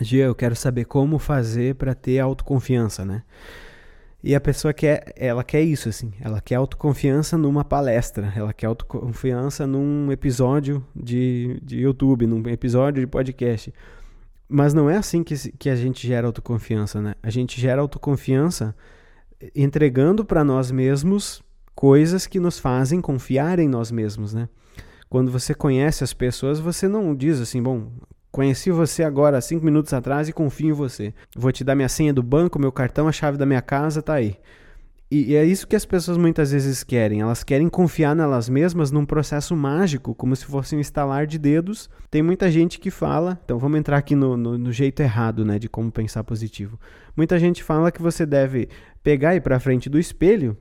"Gia, 0.00 0.24
eu 0.24 0.34
quero 0.34 0.56
saber 0.56 0.84
como 0.84 1.18
fazer 1.18 1.74
para 1.76 1.94
ter 1.94 2.18
autoconfiança, 2.18 3.04
né?" 3.04 3.22
E 4.22 4.36
a 4.36 4.40
pessoa 4.40 4.72
quer, 4.72 5.12
ela 5.16 5.42
quer 5.42 5.62
isso, 5.62 5.88
assim. 5.88 6.12
Ela 6.20 6.40
quer 6.40 6.54
autoconfiança 6.54 7.36
numa 7.36 7.64
palestra. 7.64 8.32
Ela 8.36 8.52
quer 8.52 8.66
autoconfiança 8.66 9.66
num 9.66 10.12
episódio 10.12 10.84
de, 10.94 11.58
de 11.62 11.80
YouTube, 11.80 12.26
num 12.26 12.48
episódio 12.48 13.00
de 13.00 13.06
podcast. 13.06 13.74
Mas 14.48 14.72
não 14.72 14.88
é 14.88 14.96
assim 14.96 15.24
que, 15.24 15.34
que 15.52 15.68
a 15.68 15.74
gente 15.74 16.06
gera 16.06 16.26
autoconfiança, 16.28 17.00
né? 17.00 17.14
A 17.22 17.30
gente 17.30 17.60
gera 17.60 17.80
autoconfiança 17.80 18.76
entregando 19.56 20.24
para 20.24 20.44
nós 20.44 20.70
mesmos 20.70 21.42
coisas 21.74 22.26
que 22.26 22.38
nos 22.38 22.60
fazem 22.60 23.00
confiar 23.00 23.58
em 23.58 23.68
nós 23.68 23.90
mesmos, 23.90 24.32
né? 24.32 24.48
Quando 25.08 25.32
você 25.32 25.52
conhece 25.52 26.04
as 26.04 26.12
pessoas, 26.12 26.60
você 26.60 26.86
não 26.86 27.14
diz 27.14 27.40
assim, 27.40 27.62
bom, 27.62 27.90
Conheci 28.32 28.70
você 28.70 29.04
agora, 29.04 29.38
cinco 29.42 29.62
minutos 29.62 29.92
atrás, 29.92 30.26
e 30.26 30.32
confio 30.32 30.70
em 30.70 30.72
você. 30.72 31.12
Vou 31.36 31.52
te 31.52 31.62
dar 31.62 31.74
minha 31.74 31.88
senha 31.88 32.14
do 32.14 32.22
banco, 32.22 32.58
meu 32.58 32.72
cartão, 32.72 33.06
a 33.06 33.12
chave 33.12 33.36
da 33.36 33.44
minha 33.44 33.60
casa, 33.60 34.00
tá 34.00 34.14
aí. 34.14 34.38
E, 35.10 35.36
é 35.36 35.44
isso 35.44 35.66
que 35.66 35.76
as 35.76 35.84
pessoas 35.84 36.16
muitas 36.16 36.52
vezes 36.52 36.82
querem. 36.82 37.20
Elas 37.20 37.44
querem 37.44 37.68
confiar 37.68 38.16
nelas 38.16 38.48
mesmas 38.48 38.90
num 38.90 39.04
processo 39.04 39.54
mágico, 39.54 40.14
como 40.14 40.34
se 40.34 40.46
fosse 40.46 40.74
um 40.74 40.80
instalar 40.80 41.26
de 41.26 41.38
dedos. 41.38 41.90
Tem 42.10 42.22
muita 42.22 42.50
gente 42.50 42.80
que 42.80 42.90
fala, 42.90 43.38
então 43.44 43.58
vamos 43.58 43.78
entrar 43.78 43.98
aqui 43.98 44.14
no, 44.16 44.34
no, 44.34 44.56
no 44.56 44.72
jeito 44.72 45.00
errado, 45.00 45.44
né, 45.44 45.58
de 45.58 45.68
como 45.68 45.92
pensar 45.92 46.24
positivo. 46.24 46.80
Muita 47.14 47.38
gente 47.38 47.62
fala 47.62 47.92
que 47.92 48.00
você 48.00 48.24
deve 48.24 48.70
pegar 49.02 49.34
e 49.34 49.36
ir 49.36 49.40
para 49.42 49.60
frente 49.60 49.90
do 49.90 49.98
espelho 49.98 50.56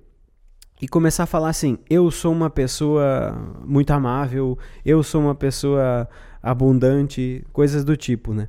e 0.82 0.88
começar 0.90 1.24
a 1.24 1.28
falar 1.28 1.50
assim: 1.50 1.78
eu 1.90 2.12
sou 2.12 2.34
uma 2.34 2.50
pessoa 2.50 3.34
muito 3.66 3.92
amável, 3.92 4.58
eu 4.84 5.02
sou 5.02 5.22
uma 5.22 5.36
pessoa 5.36 6.10
abundante, 6.42 7.46
coisas 7.52 7.84
do 7.84 7.96
tipo, 7.96 8.34
né? 8.34 8.48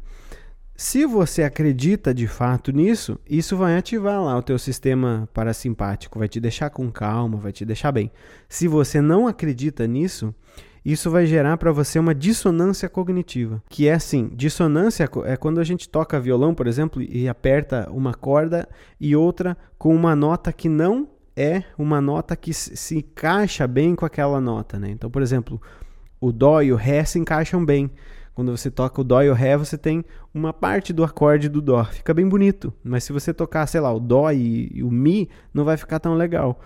Se 0.74 1.06
você 1.06 1.44
acredita 1.44 2.12
de 2.12 2.26
fato 2.26 2.72
nisso, 2.72 3.18
isso 3.28 3.56
vai 3.56 3.76
ativar 3.76 4.20
lá 4.22 4.36
o 4.36 4.42
teu 4.42 4.58
sistema 4.58 5.28
parasimpático, 5.32 6.18
vai 6.18 6.28
te 6.28 6.40
deixar 6.40 6.70
com 6.70 6.90
calma, 6.90 7.38
vai 7.38 7.52
te 7.52 7.64
deixar 7.64 7.92
bem. 7.92 8.10
Se 8.48 8.66
você 8.66 9.00
não 9.00 9.28
acredita 9.28 9.86
nisso, 9.86 10.34
isso 10.84 11.10
vai 11.10 11.26
gerar 11.26 11.56
para 11.58 11.70
você 11.70 11.98
uma 11.98 12.14
dissonância 12.14 12.88
cognitiva, 12.88 13.62
que 13.68 13.86
é 13.86 13.92
assim, 13.92 14.28
dissonância 14.34 15.08
é 15.24 15.36
quando 15.36 15.60
a 15.60 15.64
gente 15.64 15.88
toca 15.88 16.18
violão, 16.18 16.54
por 16.54 16.66
exemplo, 16.66 17.00
e 17.00 17.28
aperta 17.28 17.88
uma 17.92 18.12
corda 18.12 18.68
e 18.98 19.14
outra 19.14 19.56
com 19.78 19.94
uma 19.94 20.16
nota 20.16 20.52
que 20.52 20.68
não 20.68 21.08
é 21.36 21.62
uma 21.78 22.00
nota 22.00 22.34
que 22.34 22.52
se 22.52 22.98
encaixa 22.98 23.66
bem 23.66 23.94
com 23.94 24.04
aquela 24.04 24.40
nota, 24.40 24.78
né? 24.78 24.90
Então, 24.90 25.08
por 25.08 25.22
exemplo, 25.22 25.62
o 26.22 26.30
Dó 26.30 26.62
e 26.62 26.72
o 26.72 26.76
Ré 26.76 27.04
se 27.04 27.18
encaixam 27.18 27.64
bem. 27.64 27.90
Quando 28.32 28.56
você 28.56 28.70
toca 28.70 29.00
o 29.00 29.04
Dó 29.04 29.20
e 29.22 29.28
o 29.28 29.34
Ré, 29.34 29.56
você 29.56 29.76
tem 29.76 30.04
uma 30.32 30.52
parte 30.52 30.92
do 30.92 31.02
acorde 31.02 31.48
do 31.48 31.60
Dó. 31.60 31.82
Fica 31.84 32.14
bem 32.14 32.28
bonito. 32.28 32.72
Mas 32.84 33.02
se 33.02 33.12
você 33.12 33.34
tocar, 33.34 33.66
sei 33.66 33.80
lá, 33.80 33.92
o 33.92 33.98
Dó 33.98 34.30
e, 34.30 34.70
e 34.72 34.84
o 34.84 34.90
Mi, 34.90 35.28
não 35.52 35.64
vai 35.64 35.76
ficar 35.76 35.98
tão 35.98 36.14
legal. 36.14 36.60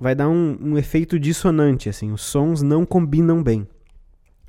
Vai 0.00 0.16
dar 0.16 0.28
um, 0.28 0.58
um 0.60 0.76
efeito 0.76 1.16
dissonante, 1.16 1.88
assim. 1.88 2.10
Os 2.10 2.22
sons 2.22 2.60
não 2.60 2.84
combinam 2.84 3.40
bem. 3.40 3.68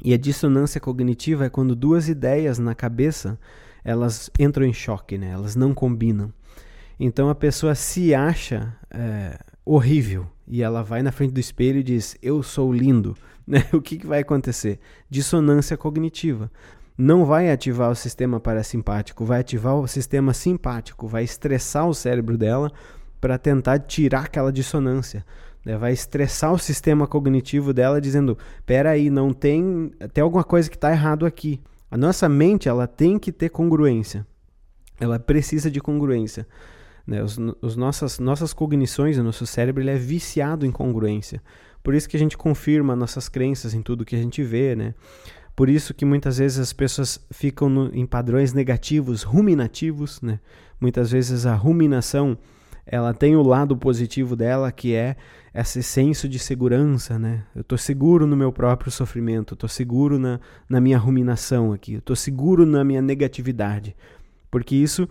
E 0.04 0.16
a 0.16 0.18
dissonância 0.18 0.82
cognitiva 0.82 1.46
é 1.46 1.50
quando 1.50 1.76
duas 1.76 2.10
ideias 2.10 2.58
na 2.58 2.74
cabeça 2.74 3.40
elas 3.84 4.32
entram 4.40 4.66
em 4.66 4.74
choque, 4.74 5.16
né? 5.16 5.30
Elas 5.30 5.56
não 5.56 5.76
combinam. 5.76 6.34
Então 7.00 7.30
a 7.30 7.36
pessoa 7.36 7.76
se 7.76 8.16
acha 8.16 8.76
é, 8.90 9.38
horrível 9.64 10.26
e 10.48 10.64
ela 10.64 10.82
vai 10.82 11.04
na 11.04 11.12
frente 11.12 11.34
do 11.34 11.40
espelho 11.40 11.78
e 11.80 11.84
diz: 11.84 12.18
Eu 12.20 12.42
sou 12.42 12.74
lindo. 12.74 13.16
Né? 13.50 13.66
O 13.74 13.82
que, 13.82 13.98
que 13.98 14.06
vai 14.06 14.20
acontecer? 14.20 14.80
Dissonância 15.10 15.76
cognitiva. 15.76 16.52
Não 16.96 17.26
vai 17.26 17.50
ativar 17.50 17.90
o 17.90 17.96
sistema 17.96 18.40
parasimpático, 18.40 19.26
vai 19.26 19.40
ativar 19.40 19.76
o 19.76 19.88
sistema 19.88 20.34
simpático, 20.34 21.08
vai 21.08 21.24
estressar 21.24 21.88
o 21.88 21.94
cérebro 21.94 22.38
dela 22.38 22.72
para 23.20 23.38
tentar 23.38 23.80
tirar 23.80 24.26
aquela 24.26 24.52
dissonância. 24.52 25.26
Né? 25.66 25.78
Vai 25.78 25.94
estressar 25.94 26.54
o 26.54 26.60
sistema 26.60 27.08
cognitivo 27.08 27.74
dela, 27.74 28.00
dizendo: 28.00 28.38
peraí, 28.66 29.10
não 29.10 29.34
tem. 29.34 29.92
Tem 30.14 30.22
alguma 30.22 30.44
coisa 30.44 30.70
que 30.70 30.76
está 30.76 30.92
errado 30.92 31.26
aqui. 31.26 31.60
A 31.90 31.98
nossa 31.98 32.30
mente 32.30 32.70
ela 32.70 32.86
tem 32.86 33.18
que 33.18 33.32
ter 33.32 33.50
congruência. 33.50 34.28
Ela 35.00 35.18
precisa 35.18 35.72
de 35.72 35.80
congruência. 35.80 36.46
Né? 37.08 37.24
Os, 37.24 37.38
os 37.62 37.76
nossas, 37.76 38.20
nossas 38.20 38.54
cognições, 38.54 39.18
o 39.18 39.24
nosso 39.24 39.48
cérebro 39.48 39.82
ele 39.82 39.90
é 39.90 39.98
viciado 39.98 40.66
em 40.66 40.72
congruência. 40.72 41.42
Por 41.84 41.94
isso 41.94 42.10
que 42.10 42.18
a 42.18 42.20
gente 42.20 42.38
confirma 42.38 42.96
nossas 42.96 43.30
crenças 43.30 43.74
em 43.74 43.82
tudo 43.82 44.06
que 44.06 44.16
a 44.16 44.20
gente 44.20 44.44
vê, 44.44 44.76
né? 44.76 44.94
Por 45.56 45.70
isso 45.70 45.94
que 45.94 46.06
muitas 46.06 46.38
vezes 46.38 46.58
as 46.58 46.72
pessoas 46.72 47.20
ficam 47.32 47.70
no, 47.70 47.94
em 47.94 48.06
padrões 48.06 48.54
negativos, 48.54 49.24
ruminativos, 49.24 50.22
né? 50.22 50.40
Muitas 50.80 51.12
vezes 51.12 51.46
a 51.46 51.54
ruminação 51.54 52.38
ela 52.86 53.14
tem 53.14 53.36
o 53.36 53.44
lado 53.44 53.78
positivo 53.78 54.36
dela, 54.36 54.72
que 54.72 54.96
é 54.96 55.16
esse 55.54 55.84
senso 55.84 56.28
de 56.28 56.40
segurança, 56.40 57.20
né? 57.20 57.44
Eu 57.54 57.62
estou 57.62 57.78
seguro 57.78 58.26
no 58.26 58.36
meu 58.36 58.52
próprio 58.52 58.92
sofrimento, 58.92 59.54
estou 59.54 59.70
seguro 59.70 60.18
na, 60.18 60.40
na 60.68 60.82
minha 60.82 60.98
ruminação 60.98 61.72
aqui, 61.72 61.96
estou 61.96 62.16
seguro 62.16 62.66
na 62.66 62.84
minha 62.84 63.02
negatividade. 63.02 63.96
Porque 64.50 64.76
isso, 64.76 65.08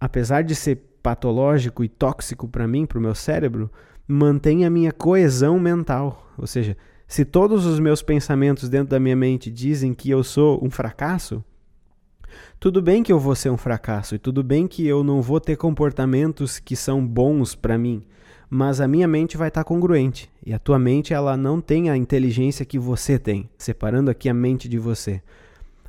apesar 0.00 0.42
de 0.42 0.54
ser 0.54 0.76
patológico 1.02 1.84
e 1.84 1.88
tóxico 1.88 2.48
para 2.48 2.66
mim, 2.66 2.86
para 2.86 2.98
o 2.98 3.02
meu 3.02 3.14
cérebro, 3.14 3.70
mantém 4.06 4.64
a 4.64 4.70
minha 4.70 4.92
coesão 4.92 5.58
mental. 5.58 6.32
Ou 6.36 6.46
seja, 6.46 6.76
se 7.06 7.24
todos 7.24 7.66
os 7.66 7.78
meus 7.78 8.02
pensamentos 8.02 8.68
dentro 8.68 8.88
da 8.88 9.00
minha 9.00 9.16
mente 9.16 9.50
dizem 9.50 9.92
que 9.92 10.10
eu 10.10 10.24
sou 10.24 10.64
um 10.64 10.70
fracasso, 10.70 11.44
tudo 12.58 12.80
bem 12.80 13.02
que 13.02 13.12
eu 13.12 13.18
vou 13.18 13.34
ser 13.34 13.50
um 13.50 13.56
fracasso 13.56 14.14
e 14.14 14.18
tudo 14.18 14.42
bem 14.42 14.66
que 14.66 14.86
eu 14.86 15.02
não 15.04 15.20
vou 15.20 15.40
ter 15.40 15.56
comportamentos 15.56 16.58
que 16.58 16.76
são 16.76 17.06
bons 17.06 17.54
para 17.54 17.76
mim, 17.76 18.02
mas 18.48 18.80
a 18.80 18.88
minha 18.88 19.06
mente 19.08 19.36
vai 19.36 19.48
estar 19.48 19.62
tá 19.62 19.68
congruente 19.68 20.30
e 20.44 20.52
a 20.52 20.58
tua 20.58 20.78
mente 20.78 21.12
ela 21.12 21.36
não 21.36 21.60
tem 21.60 21.90
a 21.90 21.96
inteligência 21.96 22.64
que 22.64 22.78
você 22.78 23.18
tem, 23.18 23.50
separando 23.58 24.10
aqui 24.10 24.28
a 24.28 24.34
mente 24.34 24.68
de 24.68 24.78
você. 24.78 25.20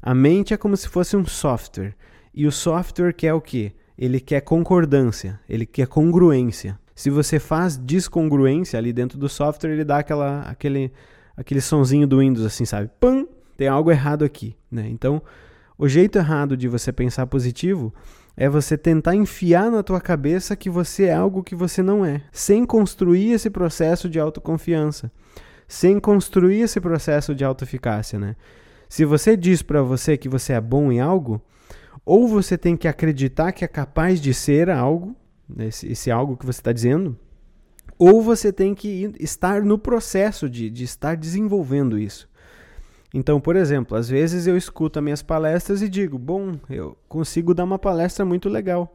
A 0.01 0.13
mente 0.13 0.53
é 0.53 0.57
como 0.57 0.75
se 0.75 0.89
fosse 0.89 1.15
um 1.15 1.25
software 1.25 1.95
e 2.33 2.47
o 2.47 2.51
software 2.51 3.13
quer 3.13 3.33
o 3.33 3.41
quê? 3.41 3.73
Ele 3.97 4.19
quer 4.19 4.41
concordância, 4.41 5.39
ele 5.47 5.65
quer 5.65 5.87
congruência. 5.87 6.79
Se 6.95 7.09
você 7.09 7.39
faz 7.39 7.77
descongruência 7.77 8.77
ali 8.77 8.93
dentro 8.93 9.17
do 9.17 9.27
software, 9.27 9.71
ele 9.71 9.83
dá 9.83 9.97
aquela, 9.97 10.41
aquele, 10.41 10.91
aquele 11.35 11.61
sonzinho 11.61 12.07
do 12.07 12.19
Windows 12.19 12.45
assim, 12.45 12.65
sabe? 12.65 12.89
Pam, 12.99 13.27
tem 13.57 13.67
algo 13.67 13.91
errado 13.91 14.23
aqui, 14.23 14.55
né? 14.71 14.87
Então, 14.89 15.21
o 15.77 15.87
jeito 15.87 16.17
errado 16.17 16.55
de 16.55 16.67
você 16.67 16.91
pensar 16.91 17.25
positivo 17.27 17.93
é 18.37 18.49
você 18.49 18.77
tentar 18.77 19.15
enfiar 19.15 19.71
na 19.71 19.83
tua 19.83 20.01
cabeça 20.01 20.55
que 20.55 20.69
você 20.69 21.05
é 21.05 21.13
algo 21.13 21.43
que 21.43 21.55
você 21.55 21.81
não 21.81 22.05
é, 22.05 22.21
sem 22.31 22.65
construir 22.65 23.31
esse 23.31 23.49
processo 23.49 24.09
de 24.09 24.19
autoconfiança, 24.19 25.11
sem 25.67 25.99
construir 25.99 26.61
esse 26.61 26.79
processo 26.79 27.33
de 27.33 27.43
autoeficácia, 27.43 28.19
né? 28.19 28.35
Se 28.87 29.05
você 29.05 29.35
diz 29.35 29.63
para 29.63 29.81
você 29.81 30.15
que 30.17 30.29
você 30.29 30.53
é 30.53 30.61
bom 30.61 30.91
em 30.91 30.99
algo, 30.99 31.41
ou 32.05 32.27
você 32.27 32.57
tem 32.57 32.77
que 32.77 32.87
acreditar 32.87 33.51
que 33.51 33.65
é 33.65 33.67
capaz 33.67 34.21
de 34.21 34.33
ser 34.33 34.69
algo, 34.69 35.15
esse, 35.59 35.91
esse 35.91 36.11
algo 36.11 36.37
que 36.37 36.45
você 36.45 36.59
está 36.59 36.71
dizendo, 36.71 37.17
ou 37.97 38.21
você 38.21 38.51
tem 38.51 38.73
que 38.73 39.13
estar 39.19 39.61
no 39.61 39.77
processo 39.77 40.49
de, 40.49 40.69
de 40.69 40.83
estar 40.83 41.15
desenvolvendo 41.15 41.97
isso. 41.97 42.29
Então, 43.13 43.39
por 43.39 43.55
exemplo, 43.55 43.95
às 43.95 44.09
vezes 44.09 44.47
eu 44.47 44.57
escuto 44.57 44.97
as 44.97 45.03
minhas 45.03 45.21
palestras 45.21 45.81
e 45.81 45.89
digo: 45.89 46.17
bom, 46.17 46.53
eu 46.69 46.97
consigo 47.07 47.53
dar 47.53 47.63
uma 47.63 47.77
palestra 47.77 48.25
muito 48.25 48.49
legal. 48.49 48.93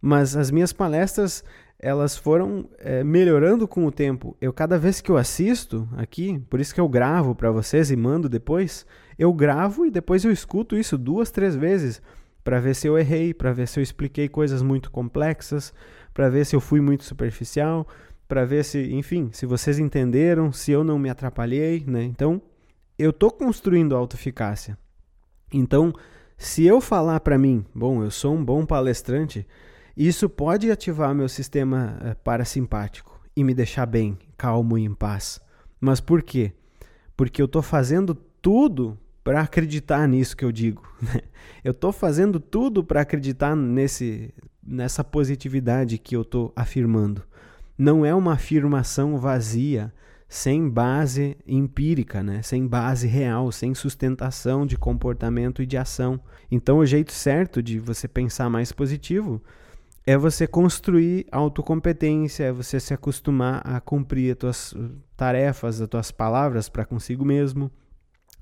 Mas 0.00 0.36
as 0.36 0.50
minhas 0.50 0.72
palestras 0.72 1.44
elas 1.78 2.16
foram 2.16 2.68
é, 2.78 3.02
melhorando 3.02 3.66
com 3.66 3.84
o 3.84 3.90
tempo. 3.90 4.36
Eu 4.40 4.52
cada 4.52 4.78
vez 4.78 5.00
que 5.00 5.10
eu 5.10 5.16
assisto 5.16 5.88
aqui, 5.96 6.38
por 6.48 6.60
isso 6.60 6.72
que 6.72 6.80
eu 6.80 6.88
gravo 6.88 7.34
para 7.34 7.50
vocês 7.50 7.90
e 7.90 7.96
mando 7.96 8.28
depois, 8.28 8.86
eu 9.18 9.32
gravo 9.32 9.84
e 9.84 9.90
depois 9.90 10.24
eu 10.24 10.30
escuto 10.30 10.76
isso 10.76 10.96
duas, 10.96 11.32
três 11.32 11.56
vezes 11.56 12.00
para 12.44 12.60
ver 12.60 12.74
se 12.74 12.86
eu 12.86 12.98
errei, 12.98 13.32
para 13.32 13.52
ver 13.52 13.68
se 13.68 13.78
eu 13.78 13.82
expliquei 13.82 14.28
coisas 14.28 14.62
muito 14.62 14.90
complexas, 14.90 15.72
para 16.12 16.28
ver 16.28 16.44
se 16.44 16.56
eu 16.56 16.60
fui 16.60 16.80
muito 16.80 17.04
superficial, 17.04 17.86
para 18.26 18.44
ver 18.44 18.64
se, 18.64 18.92
enfim, 18.92 19.30
se 19.32 19.46
vocês 19.46 19.78
entenderam, 19.78 20.52
se 20.52 20.72
eu 20.72 20.82
não 20.82 20.98
me 20.98 21.10
atrapalhei, 21.10 21.84
né? 21.86 22.02
Então, 22.02 22.40
eu 22.98 23.10
estou 23.10 23.30
construindo 23.30 23.96
autoeficácia. 23.96 24.76
Então, 25.52 25.92
se 26.36 26.64
eu 26.64 26.80
falar 26.80 27.20
para 27.20 27.38
mim, 27.38 27.64
bom, 27.74 28.02
eu 28.02 28.10
sou 28.10 28.34
um 28.34 28.44
bom 28.44 28.64
palestrante, 28.66 29.46
isso 29.96 30.28
pode 30.28 30.70
ativar 30.70 31.14
meu 31.14 31.28
sistema 31.28 31.98
uh, 32.00 32.16
parasimpático 32.24 33.20
e 33.36 33.44
me 33.44 33.54
deixar 33.54 33.86
bem, 33.86 34.18
calmo 34.36 34.78
e 34.78 34.84
em 34.84 34.94
paz. 34.94 35.40
Mas 35.80 36.00
por 36.00 36.22
quê? 36.22 36.52
Porque 37.16 37.40
eu 37.40 37.46
estou 37.46 37.62
fazendo 37.62 38.14
tudo 38.14 38.98
para 39.24 39.40
acreditar 39.40 40.06
nisso 40.08 40.36
que 40.36 40.44
eu 40.44 40.52
digo. 40.52 40.82
Né? 41.02 41.20
Eu 41.64 41.72
estou 41.72 41.92
fazendo 41.92 42.38
tudo 42.38 42.84
para 42.84 43.00
acreditar 43.00 43.56
nesse, 43.56 44.32
nessa 44.62 45.02
positividade 45.02 45.98
que 45.98 46.14
eu 46.14 46.22
estou 46.22 46.52
afirmando. 46.54 47.22
Não 47.76 48.06
é 48.06 48.14
uma 48.14 48.34
afirmação 48.34 49.16
vazia 49.16 49.92
sem 50.28 50.68
base 50.68 51.36
empírica, 51.46 52.22
né? 52.22 52.40
sem 52.42 52.66
base 52.66 53.06
real, 53.08 53.50
sem 53.50 53.74
sustentação 53.74 54.64
de 54.64 54.76
comportamento 54.76 55.60
e 55.60 55.66
de 55.66 55.76
ação. 55.76 56.20
Então, 56.50 56.78
o 56.78 56.86
jeito 56.86 57.12
certo 57.12 57.62
de 57.62 57.78
você 57.78 58.06
pensar 58.06 58.48
mais 58.48 58.70
positivo 58.70 59.42
é 60.06 60.16
você 60.16 60.46
construir 60.46 61.26
autocompetência, 61.30 62.44
é 62.44 62.52
você 62.52 62.80
se 62.80 62.94
acostumar 62.94 63.60
a 63.64 63.80
cumprir 63.80 64.32
as 64.32 64.38
tuas 64.38 64.74
tarefas, 65.16 65.80
as 65.80 65.88
tuas 65.88 66.10
palavras 66.10 66.68
para 66.68 66.84
consigo 66.84 67.24
mesmo, 67.24 67.70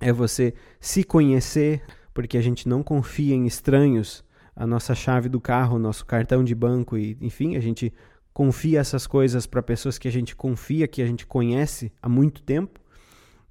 é 0.01 0.13
você 0.13 0.55
se 0.81 1.05
conhecer, 1.05 1.83
porque 2.15 2.39
a 2.39 2.43
gente 2.43 2.69
não 2.69 2.83
confia 2.83 3.35
em 3.35 3.47
estranhos, 3.47 4.25
a 4.57 4.67
nossa 4.67 4.95
chave 4.95 5.29
do 5.29 5.41
carro, 5.41 5.79
nosso 5.79 6.05
cartão 6.05 6.43
de 6.43 6.55
banco 6.55 6.97
e, 6.97 7.17
enfim, 7.21 7.57
a 7.57 7.61
gente 7.61 7.93
confia 8.33 8.81
essas 8.81 9.07
coisas 9.07 9.47
para 9.47 9.63
pessoas 9.63 9.99
que 9.99 10.09
a 10.09 10.13
gente 10.13 10.35
confia, 10.35 10.89
que 10.89 11.03
a 11.03 11.07
gente 11.07 11.27
conhece 11.27 11.93
há 12.03 12.09
muito 12.09 12.43
tempo. 12.43 12.81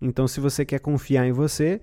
Então, 0.01 0.27
se 0.27 0.39
você 0.39 0.65
quer 0.65 0.79
confiar 0.79 1.25
em 1.27 1.31
você, 1.31 1.81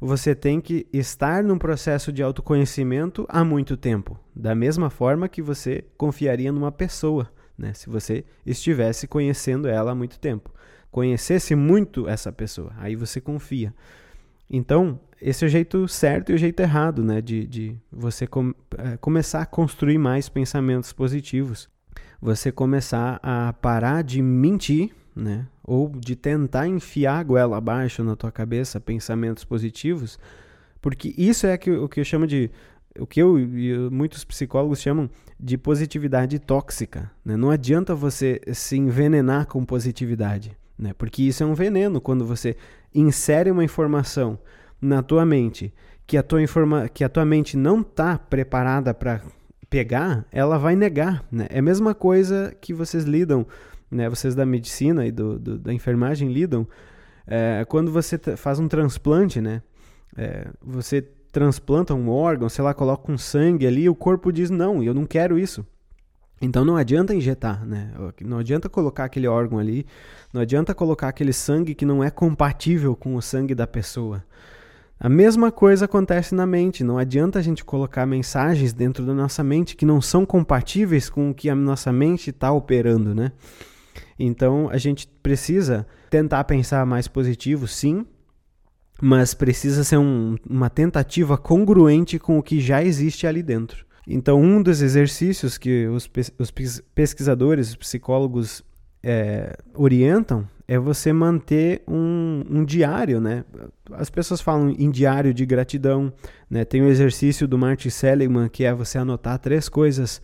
você 0.00 0.34
tem 0.34 0.60
que 0.60 0.86
estar 0.92 1.42
num 1.42 1.58
processo 1.58 2.12
de 2.12 2.22
autoconhecimento 2.22 3.26
há 3.28 3.42
muito 3.42 3.76
tempo, 3.76 4.18
da 4.34 4.54
mesma 4.54 4.90
forma 4.90 5.28
que 5.28 5.40
você 5.40 5.84
confiaria 5.96 6.52
numa 6.52 6.70
pessoa, 6.70 7.30
né? 7.56 7.72
Se 7.72 7.88
você 7.88 8.24
estivesse 8.44 9.06
conhecendo 9.06 9.68
ela 9.68 9.92
há 9.92 9.94
muito 9.94 10.18
tempo, 10.20 10.52
conhecesse 10.90 11.54
muito 11.54 12.08
essa 12.08 12.30
pessoa, 12.30 12.72
aí 12.78 12.94
você 12.94 13.20
confia. 13.20 13.74
Então, 14.48 15.00
esse 15.20 15.44
é 15.44 15.46
o 15.46 15.50
jeito 15.50 15.88
certo 15.88 16.30
e 16.30 16.34
o 16.34 16.38
jeito 16.38 16.60
errado, 16.60 17.02
né? 17.02 17.20
De, 17.20 17.46
de 17.46 17.76
você 17.90 18.26
com, 18.26 18.54
é, 18.78 18.96
começar 18.96 19.42
a 19.42 19.46
construir 19.46 19.98
mais 19.98 20.28
pensamentos 20.28 20.92
positivos 20.92 21.68
você 22.20 22.50
começar 22.50 23.20
a 23.22 23.52
parar 23.52 24.02
de 24.02 24.22
mentir, 24.22 24.90
né? 25.14 25.46
Ou 25.62 25.88
de 25.88 26.14
tentar 26.14 26.66
enfiar 26.66 27.18
a 27.18 27.22
goela 27.22 27.56
abaixo 27.56 28.02
na 28.04 28.16
tua 28.16 28.30
cabeça 28.30 28.80
pensamentos 28.80 29.44
positivos, 29.44 30.18
porque 30.80 31.14
isso 31.16 31.46
é 31.46 31.56
que, 31.56 31.70
o 31.70 31.88
que 31.88 32.00
eu 32.00 32.04
chamo 32.04 32.26
de 32.26 32.50
o 32.98 33.06
que 33.06 33.20
eu 33.20 33.38
e 33.38 33.90
muitos 33.90 34.24
psicólogos 34.24 34.80
chamam 34.80 35.10
de 35.38 35.58
positividade 35.58 36.38
tóxica. 36.38 37.10
Né? 37.22 37.36
Não 37.36 37.50
adianta 37.50 37.94
você 37.94 38.40
se 38.54 38.78
envenenar 38.78 39.46
com 39.46 39.62
positividade, 39.66 40.56
né? 40.78 40.94
porque 40.96 41.22
isso 41.22 41.42
é 41.42 41.46
um 41.46 41.52
veneno 41.52 42.00
quando 42.00 42.24
você 42.24 42.56
insere 42.94 43.50
uma 43.50 43.64
informação 43.64 44.38
na 44.80 45.02
tua 45.02 45.24
mente 45.24 45.72
que 46.06 46.16
a 46.16 46.22
tua, 46.22 46.40
informa 46.40 46.88
que 46.88 47.02
a 47.02 47.08
tua 47.08 47.24
mente 47.24 47.56
não 47.56 47.80
está 47.80 48.18
preparada 48.18 48.94
para 48.94 49.20
pegar, 49.68 50.24
ela 50.30 50.56
vai 50.58 50.76
negar. 50.76 51.24
Né? 51.30 51.46
É 51.50 51.58
a 51.58 51.62
mesma 51.62 51.94
coisa 51.94 52.54
que 52.60 52.72
vocês 52.72 53.04
lidam, 53.04 53.46
né? 53.90 54.08
vocês 54.08 54.34
da 54.34 54.46
medicina 54.46 55.04
e 55.04 55.10
do, 55.10 55.38
do 55.38 55.58
da 55.58 55.72
enfermagem 55.72 56.32
lidam, 56.32 56.66
é, 57.26 57.64
quando 57.68 57.90
você 57.90 58.18
faz 58.36 58.60
um 58.60 58.68
transplante, 58.68 59.40
né? 59.40 59.60
É, 60.16 60.46
você 60.62 61.02
transplanta 61.02 61.92
um 61.92 62.08
órgão, 62.08 62.48
sei 62.48 62.62
lá, 62.64 62.72
coloca 62.72 63.10
um 63.10 63.18
sangue 63.18 63.66
ali, 63.66 63.88
o 63.88 63.94
corpo 63.94 64.32
diz 64.32 64.48
não, 64.48 64.82
eu 64.82 64.94
não 64.94 65.04
quero 65.04 65.38
isso. 65.38 65.66
Então 66.40 66.64
não 66.64 66.76
adianta 66.76 67.14
injetar, 67.14 67.64
né? 67.64 67.92
Não 68.20 68.38
adianta 68.38 68.68
colocar 68.68 69.04
aquele 69.04 69.26
órgão 69.26 69.58
ali, 69.58 69.86
não 70.32 70.42
adianta 70.42 70.74
colocar 70.74 71.08
aquele 71.08 71.32
sangue 71.32 71.74
que 71.74 71.86
não 71.86 72.04
é 72.04 72.10
compatível 72.10 72.94
com 72.94 73.14
o 73.14 73.22
sangue 73.22 73.54
da 73.54 73.66
pessoa. 73.66 74.22
A 74.98 75.08
mesma 75.08 75.52
coisa 75.52 75.84
acontece 75.84 76.34
na 76.34 76.46
mente. 76.46 76.82
Não 76.82 76.96
adianta 76.96 77.38
a 77.38 77.42
gente 77.42 77.64
colocar 77.64 78.06
mensagens 78.06 78.72
dentro 78.72 79.04
da 79.04 79.12
nossa 79.12 79.44
mente 79.44 79.76
que 79.76 79.84
não 79.84 80.00
são 80.00 80.24
compatíveis 80.24 81.10
com 81.10 81.30
o 81.30 81.34
que 81.34 81.50
a 81.50 81.54
nossa 81.54 81.92
mente 81.92 82.30
está 82.30 82.50
operando, 82.50 83.14
né? 83.14 83.32
Então 84.18 84.68
a 84.70 84.78
gente 84.78 85.06
precisa 85.22 85.86
tentar 86.08 86.44
pensar 86.44 86.84
mais 86.86 87.06
positivo, 87.08 87.68
sim, 87.68 88.06
mas 89.00 89.34
precisa 89.34 89.84
ser 89.84 89.98
um, 89.98 90.36
uma 90.48 90.70
tentativa 90.70 91.36
congruente 91.36 92.18
com 92.18 92.38
o 92.38 92.42
que 92.42 92.60
já 92.60 92.82
existe 92.82 93.26
ali 93.26 93.42
dentro. 93.42 93.85
Então, 94.06 94.40
um 94.40 94.62
dos 94.62 94.82
exercícios 94.82 95.58
que 95.58 95.86
os, 95.88 96.08
os 96.38 96.52
pesquisadores, 96.94 97.70
os 97.70 97.76
psicólogos 97.76 98.62
é, 99.02 99.56
orientam 99.74 100.46
é 100.68 100.78
você 100.78 101.12
manter 101.12 101.82
um, 101.86 102.44
um, 102.50 102.64
diário, 102.64 103.20
né? 103.20 103.44
As 103.92 104.10
pessoas 104.10 104.40
falam 104.40 104.70
em 104.70 104.90
diário 104.90 105.32
de 105.32 105.46
gratidão, 105.46 106.12
né? 106.50 106.64
Tem 106.64 106.82
o 106.82 106.88
exercício 106.88 107.46
do 107.46 107.56
Martin 107.56 107.90
Seligman, 107.90 108.48
que 108.48 108.64
é 108.64 108.74
você 108.74 108.98
anotar 108.98 109.38
três 109.38 109.68
coisas 109.68 110.20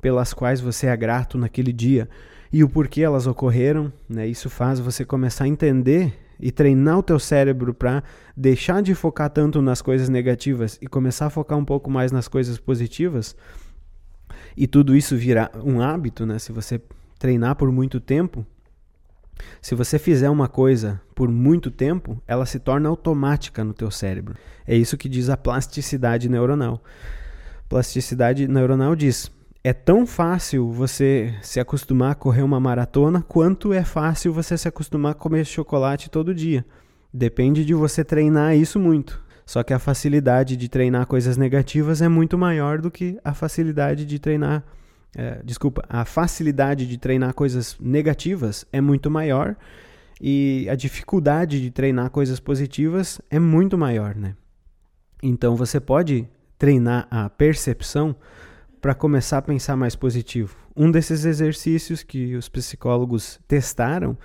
pelas 0.00 0.32
quais 0.32 0.60
você 0.60 0.86
é 0.86 0.96
grato 0.96 1.36
naquele 1.38 1.72
dia 1.72 2.08
e 2.52 2.62
o 2.64 2.68
porquê 2.68 3.02
elas 3.02 3.26
ocorreram, 3.26 3.92
né? 4.08 4.26
Isso 4.26 4.48
faz 4.48 4.78
você 4.78 5.04
começar 5.04 5.44
a 5.44 5.48
entender 5.48 6.14
e 6.40 6.50
treinar 6.50 6.98
o 6.98 7.02
teu 7.02 7.18
cérebro 7.18 7.74
para 7.74 8.02
deixar 8.36 8.82
de 8.82 8.94
focar 8.94 9.30
tanto 9.30 9.60
nas 9.60 9.82
coisas 9.82 10.08
negativas 10.08 10.78
e 10.80 10.86
começar 10.86 11.26
a 11.26 11.30
focar 11.30 11.58
um 11.58 11.64
pouco 11.64 11.90
mais 11.90 12.12
nas 12.12 12.28
coisas 12.28 12.58
positivas 12.58 13.34
e 14.56 14.66
tudo 14.66 14.96
isso 14.96 15.16
virar 15.16 15.50
um 15.64 15.80
hábito, 15.80 16.26
né? 16.26 16.38
Se 16.38 16.52
você 16.52 16.80
treinar 17.18 17.56
por 17.56 17.70
muito 17.72 18.00
tempo, 18.00 18.46
se 19.60 19.74
você 19.74 19.98
fizer 19.98 20.30
uma 20.30 20.48
coisa 20.48 21.00
por 21.14 21.28
muito 21.28 21.70
tempo, 21.70 22.20
ela 22.26 22.46
se 22.46 22.58
torna 22.58 22.88
automática 22.88 23.64
no 23.64 23.72
teu 23.72 23.90
cérebro. 23.90 24.34
É 24.66 24.76
isso 24.76 24.96
que 24.96 25.08
diz 25.08 25.28
a 25.28 25.36
plasticidade 25.36 26.28
neuronal. 26.28 26.82
Plasticidade 27.68 28.48
neuronal 28.48 28.96
diz: 28.96 29.30
é 29.68 29.72
tão 29.74 30.06
fácil 30.06 30.72
você 30.72 31.34
se 31.42 31.60
acostumar 31.60 32.12
a 32.12 32.14
correr 32.14 32.40
uma 32.40 32.58
maratona 32.58 33.20
quanto 33.20 33.74
é 33.74 33.84
fácil 33.84 34.32
você 34.32 34.56
se 34.56 34.66
acostumar 34.66 35.12
a 35.12 35.14
comer 35.14 35.44
chocolate 35.44 36.08
todo 36.08 36.34
dia. 36.34 36.64
Depende 37.12 37.66
de 37.66 37.74
você 37.74 38.02
treinar 38.02 38.56
isso 38.56 38.80
muito. 38.80 39.22
Só 39.44 39.62
que 39.62 39.74
a 39.74 39.78
facilidade 39.78 40.56
de 40.56 40.70
treinar 40.70 41.06
coisas 41.06 41.36
negativas 41.36 42.00
é 42.00 42.08
muito 42.08 42.38
maior 42.38 42.80
do 42.80 42.90
que 42.90 43.18
a 43.22 43.34
facilidade 43.34 44.06
de 44.06 44.18
treinar. 44.18 44.64
É, 45.14 45.42
desculpa, 45.44 45.84
a 45.86 46.06
facilidade 46.06 46.86
de 46.86 46.96
treinar 46.96 47.34
coisas 47.34 47.76
negativas 47.78 48.64
é 48.72 48.80
muito 48.80 49.10
maior 49.10 49.54
e 50.18 50.66
a 50.70 50.74
dificuldade 50.74 51.60
de 51.60 51.70
treinar 51.70 52.08
coisas 52.08 52.40
positivas 52.40 53.20
é 53.30 53.38
muito 53.38 53.76
maior, 53.76 54.14
né? 54.14 54.34
Então 55.22 55.54
você 55.56 55.78
pode 55.78 56.26
treinar 56.58 57.06
a 57.10 57.28
percepção 57.28 58.16
para 58.80 58.94
começar 58.94 59.38
a 59.38 59.42
pensar 59.42 59.76
mais 59.76 59.94
positivo. 59.96 60.56
Um 60.76 60.90
desses 60.90 61.24
exercícios 61.24 62.02
que 62.02 62.34
os 62.34 62.48
psicólogos 62.48 63.40
testaram, 63.48 64.16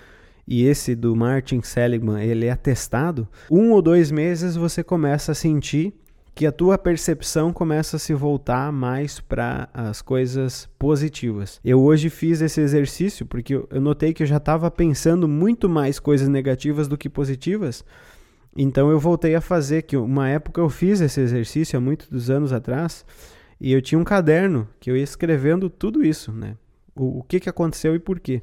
e 0.48 0.66
esse 0.66 0.94
do 0.94 1.16
Martin 1.16 1.62
Seligman, 1.62 2.22
ele 2.24 2.48
é 2.48 2.56
testado, 2.56 3.28
um 3.50 3.72
ou 3.72 3.82
dois 3.82 4.12
meses 4.12 4.56
você 4.56 4.84
começa 4.84 5.32
a 5.32 5.36
sentir 5.36 5.94
que 6.36 6.48
a 6.48 6.52
tua 6.52 6.78
percepção 6.78 7.54
começa 7.54 7.98
a 7.98 8.00
se 8.00 8.14
voltar 8.14 8.72
mais 8.72 9.20
para 9.20 9.70
as 9.74 10.02
coisas 10.02 10.68
positivas. 10.80 11.60
Eu 11.64 11.82
hoje 11.82 12.10
fiz 12.10 12.42
esse 12.42 12.60
exercício 12.60 13.26
porque 13.26 13.54
eu 13.54 13.82
notei 13.82 14.14
que 14.14 14.24
eu 14.24 14.28
já 14.28 14.38
estava 14.38 14.70
pensando 14.72 15.28
muito 15.28 15.70
mais 15.70 16.00
coisas 16.00 16.28
negativas 16.28 16.88
do 16.88 16.98
que 16.98 17.08
positivas. 17.08 17.86
Então 18.58 18.90
eu 18.90 19.00
voltei 19.00 19.36
a 19.36 19.42
fazer 19.42 19.84
que 19.84 19.96
uma 19.96 20.28
época 20.28 20.60
eu 20.60 20.70
fiz 20.70 21.02
esse 21.02 21.22
exercício 21.22 21.78
há 21.78 21.82
muitos 21.82 22.30
anos 22.30 22.52
atrás 22.52 23.06
e 23.64 23.72
eu 23.72 23.82
tinha 23.82 23.98
um 23.98 24.04
caderno 24.04 24.68
que 24.78 24.92
eu 24.92 24.98
ia 24.98 25.04
escrevendo 25.04 25.70
tudo 25.70 26.04
isso, 26.04 26.34
né? 26.34 26.58
O, 26.94 27.20
o 27.20 27.24
que, 27.24 27.40
que 27.40 27.50
aconteceu 27.50 27.96
e 27.96 28.00
por 28.00 28.20
quê. 28.20 28.42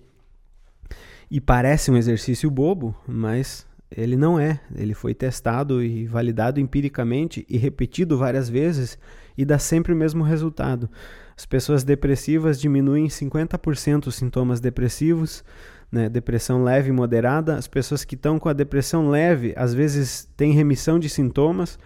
E 1.31 1.39
parece 1.39 1.91
um 1.91 1.97
exercício 1.99 2.51
bobo, 2.51 2.97
mas 3.07 3.67
ele 3.95 4.17
não 4.17 4.41
é. 4.41 4.59
Ele 4.75 4.95
foi 4.95 5.13
testado 5.13 5.85
e 5.85 6.07
validado 6.07 6.59
empiricamente 6.59 7.45
e 7.51 7.59
repetido 7.59 8.17
várias 8.17 8.49
vezes 8.49 8.99
e 9.37 9.45
dá 9.45 9.59
sempre 9.59 9.93
o 9.93 9.97
mesmo 9.97 10.25
resultado. 10.25 10.89
As 11.37 11.45
pessoas 11.45 11.85
depressivas 11.85 12.59
diminuem 12.59 13.07
50% 13.07 14.07
os 14.07 14.15
sintomas 14.15 14.59
depressivos, 14.59 15.45
né? 15.93 16.09
depressão 16.09 16.65
leve 16.65 16.89
e 16.89 16.93
moderada. 16.93 17.57
As 17.57 17.69
pessoas 17.69 18.05
que 18.05 18.15
estão 18.15 18.39
com 18.39 18.49
a 18.49 18.55
depressão 18.55 19.11
leve 19.11 19.53
às 19.55 19.75
vezes 19.75 20.27
têm 20.35 20.53
remissão 20.53 20.99
de 20.99 21.11
sintomas 21.11 21.79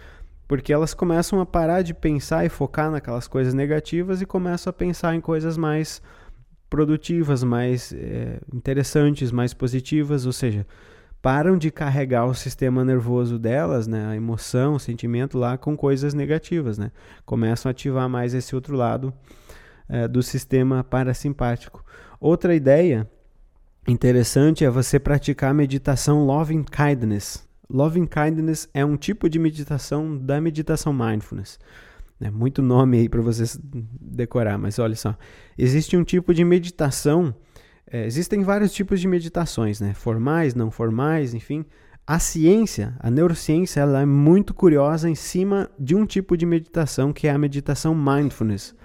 porque 0.47 0.71
elas 0.71 0.93
começam 0.93 1.39
a 1.39 1.45
parar 1.45 1.81
de 1.81 1.93
pensar 1.93 2.45
e 2.45 2.49
focar 2.49 2.91
naquelas 2.91 3.27
coisas 3.27 3.53
negativas 3.53 4.21
e 4.21 4.25
começam 4.25 4.69
a 4.69 4.73
pensar 4.73 5.15
em 5.15 5.21
coisas 5.21 5.57
mais 5.57 6.01
produtivas, 6.69 7.43
mais 7.43 7.93
é, 7.93 8.39
interessantes, 8.53 9.31
mais 9.31 9.53
positivas, 9.53 10.25
ou 10.25 10.33
seja, 10.33 10.65
param 11.21 11.57
de 11.57 11.71
carregar 11.71 12.25
o 12.25 12.35
sistema 12.35 12.85
nervoso 12.85 13.39
delas, 13.39 13.87
né, 13.87 14.07
a 14.07 14.15
emoção, 14.15 14.75
o 14.75 14.79
sentimento 14.79 15.37
lá 15.37 15.57
com 15.57 15.75
coisas 15.75 16.13
negativas, 16.13 16.77
né, 16.77 16.91
começam 17.25 17.69
a 17.69 17.71
ativar 17.71 18.07
mais 18.09 18.33
esse 18.33 18.53
outro 18.55 18.75
lado 18.75 19.13
é, 19.89 20.07
do 20.07 20.21
sistema 20.21 20.83
parasimpático. 20.83 21.83
Outra 22.19 22.53
ideia 22.53 23.09
interessante 23.87 24.65
é 24.65 24.69
você 24.69 24.99
praticar 24.99 25.51
a 25.51 25.53
meditação 25.53 26.25
loving 26.25 26.63
kindness, 26.63 27.44
Loving 27.69 28.05
Kindness 28.05 28.69
é 28.73 28.85
um 28.85 28.97
tipo 28.97 29.29
de 29.29 29.39
meditação 29.39 30.17
da 30.17 30.39
meditação 30.39 30.93
mindfulness. 30.93 31.59
É 32.21 32.31
muito 32.31 32.61
nome 32.61 32.99
aí 32.99 33.09
para 33.09 33.21
vocês 33.21 33.59
decorar, 33.61 34.57
mas 34.57 34.79
olha 34.79 34.95
só. 34.95 35.17
Existe 35.57 35.97
um 35.97 36.03
tipo 36.03 36.33
de 36.33 36.45
meditação, 36.45 37.35
é, 37.91 38.05
existem 38.05 38.41
vários 38.41 38.71
tipos 38.71 39.01
de 39.01 39.07
meditações, 39.07 39.81
né? 39.81 39.93
Formais, 39.93 40.55
não 40.55 40.71
formais, 40.71 41.33
enfim. 41.33 41.65
A 42.07 42.19
ciência, 42.19 42.95
a 42.99 43.09
neurociência, 43.09 43.81
ela 43.81 44.01
é 44.01 44.05
muito 44.05 44.53
curiosa 44.53 45.09
em 45.09 45.15
cima 45.15 45.69
de 45.77 45.95
um 45.95 46.05
tipo 46.05 46.37
de 46.37 46.45
meditação 46.45 47.11
que 47.11 47.27
é 47.27 47.31
a 47.31 47.37
meditação 47.37 47.93
mindfulness, 47.95 48.75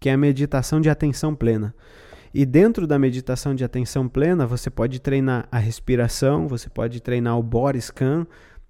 que 0.00 0.08
é 0.08 0.12
a 0.12 0.16
meditação 0.16 0.80
de 0.80 0.88
atenção 0.88 1.34
plena. 1.34 1.74
E 2.32 2.44
dentro 2.44 2.86
da 2.86 2.98
meditação 2.98 3.54
de 3.54 3.64
atenção 3.64 4.08
plena, 4.08 4.46
você 4.46 4.68
pode 4.70 5.00
treinar 5.00 5.48
a 5.50 5.58
respiração, 5.58 6.46
você 6.46 6.68
pode 6.68 7.00
treinar 7.00 7.38
o 7.38 7.42
body 7.42 7.80
scan, 7.80 8.26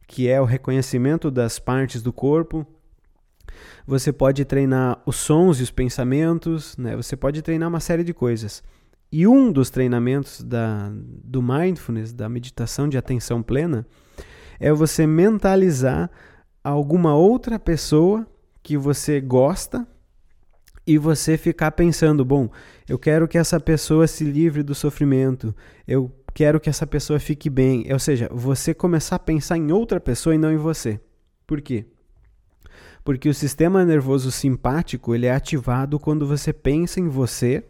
que 0.07 0.29
é 0.29 0.41
o 0.41 0.45
reconhecimento 0.45 1.31
das 1.31 1.59
partes 1.59 2.03
do 2.03 2.13
corpo. 2.13 2.67
Você 3.87 4.13
pode 4.13 4.45
treinar 4.45 5.03
os 5.05 5.17
sons 5.17 5.59
e 5.61 5.63
os 5.63 5.71
pensamentos, 5.71 6.77
né? 6.77 6.97
Você 6.97 7.17
pode 7.17 7.43
treinar 7.43 7.69
uma 7.69 7.81
série 7.81 8.05
de 8.05 8.15
coisas. 8.15 8.63
E 9.11 9.27
um 9.27 9.51
dos 9.51 9.71
treinamentos 9.71 10.43
da, 10.43 10.91
do 10.93 11.43
mindfulness, 11.43 12.13
da 12.13 12.29
meditação 12.29 12.89
de 12.89 12.99
atenção 12.99 13.43
plena, 13.43 13.87
é 14.61 14.73
você 14.73 15.07
mentalizar 15.07 16.11
alguma 16.63 17.15
outra 17.15 17.59
pessoa 17.59 18.27
que 18.63 18.77
você 18.77 19.21
gosta 19.21 19.87
e 20.89 20.97
você 20.97 21.37
ficar 21.37 21.73
pensando, 21.73 22.25
bom, 22.25 22.49
eu 22.89 22.99
quero 22.99 23.29
que 23.29 23.37
essa 23.37 23.61
pessoa 23.61 24.07
se 24.07 24.25
livre 24.25 24.63
do 24.63 24.75
sofrimento, 24.75 25.55
eu 25.87 26.11
quero 26.33 26.59
que 26.59 26.71
essa 26.71 26.87
pessoa 26.87 27.21
fique 27.21 27.51
bem. 27.51 27.87
Ou 27.93 27.99
seja, 27.99 28.27
você 28.33 28.73
começar 28.73 29.17
a 29.17 29.19
pensar 29.19 29.59
em 29.59 29.71
outra 29.71 30.01
pessoa 30.01 30.35
e 30.35 30.39
não 30.39 30.51
em 30.51 30.57
você. 30.57 30.99
Por 31.47 31.61
quê? 31.61 31.85
Porque 33.05 33.29
o 33.29 33.35
sistema 33.35 33.85
nervoso 33.85 34.33
simpático 34.33 35.15
ele 35.15 35.27
é 35.27 35.31
ativado 35.31 35.99
quando 35.99 36.27
você 36.27 36.55
pensa 36.55 36.99
em 36.99 37.09
você 37.09 37.63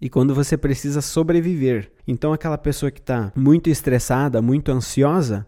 e 0.00 0.08
quando 0.08 0.34
você 0.34 0.56
precisa 0.56 1.02
sobreviver. 1.02 1.92
Então, 2.06 2.32
aquela 2.32 2.56
pessoa 2.56 2.90
que 2.90 3.00
está 3.00 3.30
muito 3.36 3.68
estressada, 3.68 4.40
muito 4.40 4.72
ansiosa, 4.72 5.46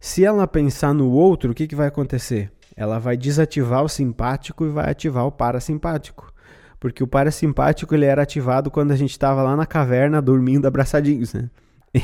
se 0.00 0.24
ela 0.24 0.48
pensar 0.48 0.92
no 0.92 1.08
outro, 1.10 1.52
o 1.52 1.54
que, 1.54 1.68
que 1.68 1.76
vai 1.76 1.86
acontecer? 1.86 2.50
Ela 2.76 2.98
vai 2.98 3.16
desativar 3.16 3.82
o 3.82 3.88
simpático 3.88 4.64
e 4.64 4.68
vai 4.68 4.90
ativar 4.90 5.26
o 5.26 5.32
parasimpático. 5.32 6.32
Porque 6.80 7.02
o 7.02 7.06
parasimpático 7.06 7.94
ele 7.94 8.06
era 8.06 8.22
ativado 8.22 8.70
quando 8.70 8.90
a 8.90 8.96
gente 8.96 9.12
estava 9.12 9.42
lá 9.42 9.56
na 9.56 9.66
caverna 9.66 10.20
dormindo 10.20 10.66
abraçadinhos, 10.66 11.32
né? 11.32 11.48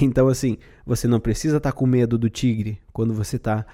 Então, 0.03 0.29
assim, 0.29 0.59
você 0.85 1.09
não 1.09 1.19
precisa 1.19 1.57
estar 1.57 1.73
tá 1.73 1.77
com 1.77 1.87
medo 1.87 2.19
do 2.19 2.29
tigre 2.29 2.79
quando 2.93 3.15
você 3.15 3.37
está 3.37 3.65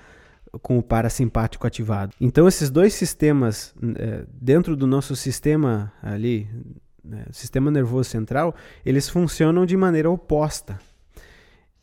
com 0.63 0.79
o 0.79 0.83
parasimpático 0.83 1.67
ativado. 1.67 2.15
Então, 2.21 2.47
esses 2.47 2.71
dois 2.71 2.95
sistemas, 2.95 3.75
é, 3.97 4.25
dentro 4.33 4.77
do 4.77 4.87
nosso 4.87 5.17
sistema 5.17 5.93
ali, 6.01 6.49
né, 7.05 7.25
sistema 7.33 7.71
nervoso 7.71 8.09
central, 8.09 8.55
eles 8.87 9.09
funcionam 9.09 9.67
de 9.67 9.77
maneira 9.77 10.09
oposta. 10.09 10.79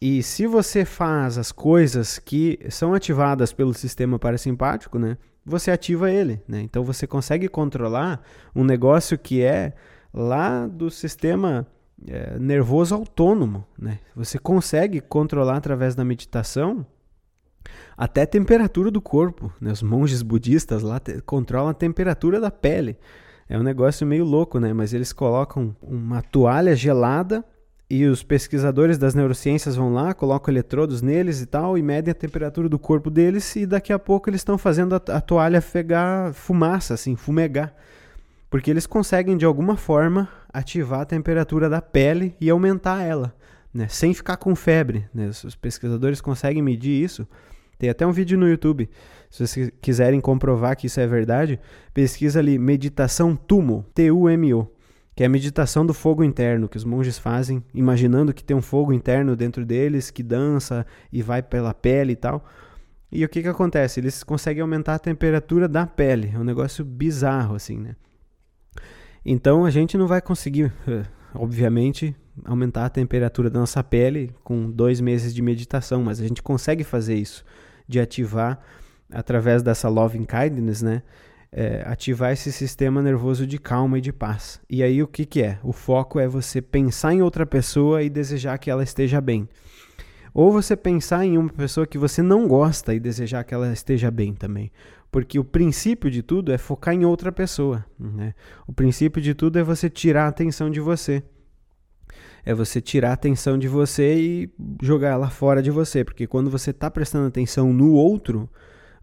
E 0.02 0.24
se 0.24 0.47
você 0.47 0.84
faz 0.84 1.38
as 1.38 1.52
coisas 1.52 2.18
que 2.18 2.58
são 2.72 2.95
ativadas 2.95 3.54
pelo 3.54 3.72
sistema 3.72 4.18
parasimpático, 4.18 4.97
né, 4.97 5.16
você 5.45 5.70
ativa 5.70 6.10
ele. 6.10 6.41
Né? 6.47 6.62
Então 6.62 6.84
você 6.84 7.06
consegue 7.06 7.47
controlar 7.47 8.20
um 8.56 8.64
negócio 8.64 9.16
que 9.16 9.43
é 9.43 9.74
lá 10.12 10.66
do 10.66 10.89
sistema 10.89 11.68
é, 12.08 12.39
nervoso 12.39 12.95
autônomo. 12.95 13.64
Né? 13.78 13.99
Você 14.16 14.39
consegue 14.39 14.99
controlar 15.02 15.58
através 15.58 15.93
da 15.93 16.04
meditação 16.04 16.84
até 17.95 18.24
a 18.24 18.28
temperatura 18.28 18.89
do 18.89 19.02
corpo. 19.02 19.54
Né? 19.62 19.72
Os 19.72 19.84
monges 19.84 20.24
budistas 20.24 20.82
lá 20.82 20.99
controlam 21.28 21.70
a 21.70 21.76
temperatura 21.76 22.39
da 22.39 22.49
pele. 22.49 22.97
É 23.47 23.56
um 23.56 23.64
negócio 23.64 24.08
meio 24.08 24.24
louco, 24.24 24.62
né? 24.62 24.72
Mas 24.72 24.93
eles 24.93 25.12
colocam 25.12 25.76
uma 25.82 26.22
toalha 26.22 26.74
gelada 26.74 27.43
e 27.92 28.06
os 28.06 28.24
pesquisadores 28.24 28.98
das 28.98 29.14
neurociências 29.14 29.76
vão 29.76 29.94
lá, 29.94 30.14
colocam 30.14 30.50
eletrodos 30.54 31.02
neles 31.02 31.42
e 31.42 31.46
tal, 31.46 31.78
e 31.78 31.82
medem 31.82 32.10
a 32.10 32.16
temperatura 32.16 32.70
do 32.70 32.80
corpo 32.80 33.10
deles, 33.10 33.54
e 33.58 33.66
daqui 33.66 33.92
a 33.92 34.00
pouco 34.00 34.30
eles 34.30 34.39
estão 34.39 34.58
fazendo 34.58 34.96
a, 34.96 35.02
a 35.10 35.20
toalha 35.20 35.62
pegar 35.62 36.34
fumaça, 36.34 36.94
assim, 36.94 37.18
fumegar. 37.18 37.76
Porque 38.50 38.72
eles 38.72 38.88
conseguem, 38.88 39.36
de 39.36 39.44
alguma 39.44 39.76
forma, 39.76 40.30
ativar 40.54 41.02
a 41.02 41.06
temperatura 41.06 41.68
da 41.68 41.82
pele 41.82 42.34
e 42.39 42.50
aumentar 42.50 43.04
ela, 43.04 43.36
né? 43.74 43.89
sem 43.89 44.14
ficar 44.14 44.38
com 44.38 44.56
febre. 44.56 45.06
Né? 45.14 45.28
Os 45.28 45.56
pesquisadores 45.56 46.22
conseguem 46.22 46.62
medir 46.62 47.04
isso. 47.04 47.28
Tem 47.78 47.89
até 47.89 48.08
um 48.08 48.12
vídeo 48.14 48.38
no 48.38 48.48
YouTube. 48.48 48.89
Se 49.30 49.46
vocês 49.46 49.70
quiserem 49.82 50.22
comprovar 50.22 50.78
que 50.78 50.88
isso 50.88 51.02
é 51.02 51.08
verdade, 51.08 51.60
pesquisa 51.94 52.39
ali 52.39 52.58
meditação 52.58 53.36
TUMO, 53.36 53.86
T-U-M-O 53.94 54.72
que 55.16 55.24
é 55.24 55.26
a 55.26 55.30
meditação 55.30 55.86
do 55.86 55.93
fogo 55.93 56.24
interno 56.24 56.70
que 56.70 56.78
os 56.78 56.86
monges 56.86 57.18
fazem, 57.18 57.64
imaginando 57.74 58.34
que 58.34 58.43
tem 58.43 58.55
um 58.55 58.62
fogo 58.62 58.93
interno 58.93 59.36
dentro 59.36 59.66
deles 59.66 60.09
que 60.09 60.24
dança 60.24 60.86
e 61.12 61.22
vai 61.22 61.41
pela 61.41 61.74
pele 61.74 62.14
e 62.14 62.16
tal. 62.16 62.45
E 63.12 63.26
o 63.26 63.30
que 63.30 63.41
que 63.41 63.47
acontece? 63.47 63.99
Eles 63.99 64.24
conseguem 64.24 64.62
aumentar 64.62 64.95
a 64.95 64.99
temperatura 64.99 65.68
da 65.68 65.86
pele. 65.86 66.32
É 66.34 66.39
um 66.39 66.45
negócio 66.45 66.86
bizarro 66.86 67.55
assim, 67.55 67.78
né? 67.78 67.95
Então 69.26 69.66
a 69.66 69.70
gente 69.70 69.97
não 69.97 70.07
vai 70.07 70.22
conseguir, 70.22 70.72
obviamente, 71.36 72.16
aumentar 72.45 72.86
a 72.86 72.89
temperatura 72.89 73.49
da 73.49 73.59
nossa 73.59 73.84
pele 73.84 74.34
com 74.43 74.72
dois 74.72 75.01
meses 75.01 75.34
de 75.34 75.41
meditação, 75.41 76.03
mas 76.03 76.22
a 76.22 76.28
gente 76.28 76.41
consegue 76.41 76.86
fazer 76.86 77.16
isso, 77.16 77.43
de 77.86 77.99
ativar 77.99 78.59
através 79.12 79.62
dessa 79.62 79.89
loving 79.89 80.26
kindness, 80.26 80.82
né? 80.82 81.03
É, 81.54 81.84
ativar 81.86 82.32
esse 82.32 82.49
sistema 82.52 83.02
nervoso 83.02 83.45
de 83.45 83.58
calma 83.58 83.97
e 83.97 84.02
de 84.02 84.14
paz. 84.14 84.62
E 84.70 84.82
aí 84.82 85.04
o 85.04 85.08
que, 85.08 85.26
que 85.26 85.41
é? 85.41 85.60
O 85.62 85.74
foco 85.74 86.20
é 86.20 86.28
você 86.28 86.62
pensar 86.62 87.14
em 87.14 87.22
outra 87.22 87.45
pessoa 87.45 88.02
e 88.02 88.10
desejar 88.10 88.58
que 88.58 88.70
ela 88.70 88.84
esteja 88.84 89.20
bem. 89.20 89.49
Ou 90.34 90.52
você 90.52 90.78
pensar 90.78 91.26
em 91.26 91.38
uma 91.38 91.49
pessoa 91.49 91.86
que 91.86 91.97
você 91.97 92.22
não 92.22 92.47
gosta 92.47 92.93
e 92.93 92.99
desejar 92.99 93.43
que 93.43 93.54
ela 93.54 93.72
esteja 93.74 94.10
bem 94.10 94.34
também. 94.34 94.72
Porque 95.12 95.38
o 95.38 95.43
princípio 95.43 96.10
de 96.10 96.24
tudo 96.24 96.54
é 96.54 96.58
focar 96.58 96.93
em 96.93 97.04
outra 97.04 97.34
pessoa. 97.34 97.86
Né? 97.99 98.34
O 98.66 98.72
princípio 98.72 99.22
de 99.22 99.34
tudo 99.34 99.60
é 99.60 99.64
você 99.64 99.89
tirar 99.89 100.26
a 100.26 100.30
atenção 100.30 100.70
de 100.70 100.80
você 100.80 101.22
é 102.45 102.54
você 102.54 102.82
tirar 102.82 103.12
a 103.12 103.14
atenção 103.14 103.58
de 103.58 103.68
você 103.68 104.16
e 104.16 104.49
jogar 104.82 105.10
ela 105.10 105.30
fora 105.30 105.62
de 105.62 105.70
você, 105.70 106.04
porque 106.04 106.26
quando 106.26 106.49
você 106.49 106.72
está 106.72 106.89
prestando 106.89 107.28
atenção 107.28 107.72
no 107.72 107.91
outro, 107.91 108.49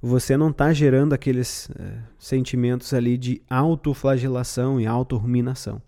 você 0.00 0.36
não 0.36 0.50
está 0.50 0.72
gerando 0.72 1.12
aqueles 1.12 1.68
é, 1.78 1.98
sentimentos 2.18 2.94
ali 2.94 3.18
de 3.18 3.42
autoflagelação 3.50 4.80
e 4.80 4.86
autorruminação. 4.86 5.82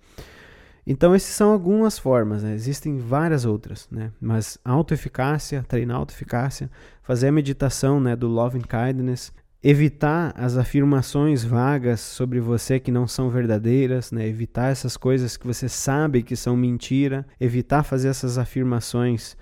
Então, 0.86 1.14
essas 1.14 1.34
são 1.34 1.52
algumas 1.52 1.98
formas, 1.98 2.42
né? 2.42 2.54
existem 2.54 2.98
várias 2.98 3.44
outras, 3.44 3.86
né? 3.90 4.10
mas 4.20 4.58
autoeficácia, 4.64 5.62
treinar 5.62 5.98
autoeficácia, 5.98 6.70
fazer 7.02 7.28
a 7.28 7.32
meditação 7.32 8.00
né, 8.00 8.16
do 8.16 8.26
Love 8.26 8.58
and 8.58 8.62
Kindness, 8.62 9.32
evitar 9.62 10.32
as 10.36 10.56
afirmações 10.56 11.44
vagas 11.44 12.00
sobre 12.00 12.40
você 12.40 12.80
que 12.80 12.90
não 12.90 13.06
são 13.06 13.28
verdadeiras, 13.28 14.10
né? 14.10 14.26
evitar 14.26 14.72
essas 14.72 14.96
coisas 14.96 15.36
que 15.36 15.46
você 15.46 15.68
sabe 15.68 16.22
que 16.22 16.34
são 16.34 16.56
mentira, 16.56 17.26
evitar 17.38 17.82
fazer 17.82 18.08
essas 18.08 18.38
afirmações 18.38 19.36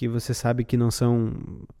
que 0.00 0.08
você 0.08 0.32
sabe 0.32 0.64
que 0.64 0.78
não 0.78 0.90
são 0.90 1.30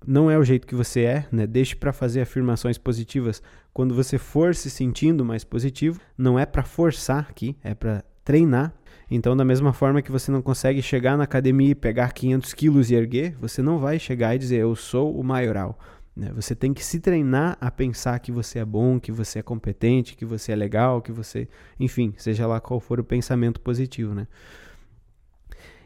não 0.06 0.30
é 0.30 0.36
o 0.36 0.44
jeito 0.44 0.66
que 0.66 0.74
você 0.74 1.04
é, 1.04 1.26
né? 1.32 1.46
Deixe 1.46 1.74
para 1.74 1.90
fazer 1.90 2.20
afirmações 2.20 2.76
positivas 2.76 3.42
quando 3.72 3.94
você 3.94 4.18
for 4.18 4.54
se 4.54 4.68
sentindo 4.68 5.24
mais 5.24 5.42
positivo, 5.42 5.98
não 6.18 6.38
é 6.38 6.44
para 6.44 6.62
forçar 6.62 7.26
aqui, 7.30 7.56
é 7.64 7.72
para 7.74 8.04
treinar. 8.22 8.74
Então, 9.10 9.34
da 9.34 9.42
mesma 9.42 9.72
forma 9.72 10.02
que 10.02 10.12
você 10.12 10.30
não 10.30 10.42
consegue 10.42 10.82
chegar 10.82 11.16
na 11.16 11.24
academia 11.24 11.70
e 11.70 11.74
pegar 11.74 12.12
500 12.12 12.52
quilos 12.52 12.90
e 12.90 12.94
erguer, 12.94 13.34
você 13.40 13.62
não 13.62 13.78
vai 13.78 13.98
chegar 13.98 14.34
e 14.34 14.38
dizer 14.38 14.58
eu 14.58 14.76
sou 14.76 15.18
o 15.18 15.24
maioral. 15.24 15.78
Né? 16.14 16.30
Você 16.34 16.54
tem 16.54 16.74
que 16.74 16.84
se 16.84 17.00
treinar 17.00 17.56
a 17.58 17.70
pensar 17.70 18.18
que 18.18 18.30
você 18.30 18.58
é 18.58 18.64
bom, 18.66 19.00
que 19.00 19.10
você 19.10 19.38
é 19.38 19.42
competente, 19.42 20.14
que 20.14 20.26
você 20.26 20.52
é 20.52 20.56
legal, 20.56 21.00
que 21.00 21.10
você. 21.10 21.48
Enfim, 21.78 22.12
seja 22.18 22.46
lá 22.46 22.60
qual 22.60 22.80
for 22.80 23.00
o 23.00 23.04
pensamento 23.04 23.62
positivo. 23.62 24.14
Né? 24.14 24.26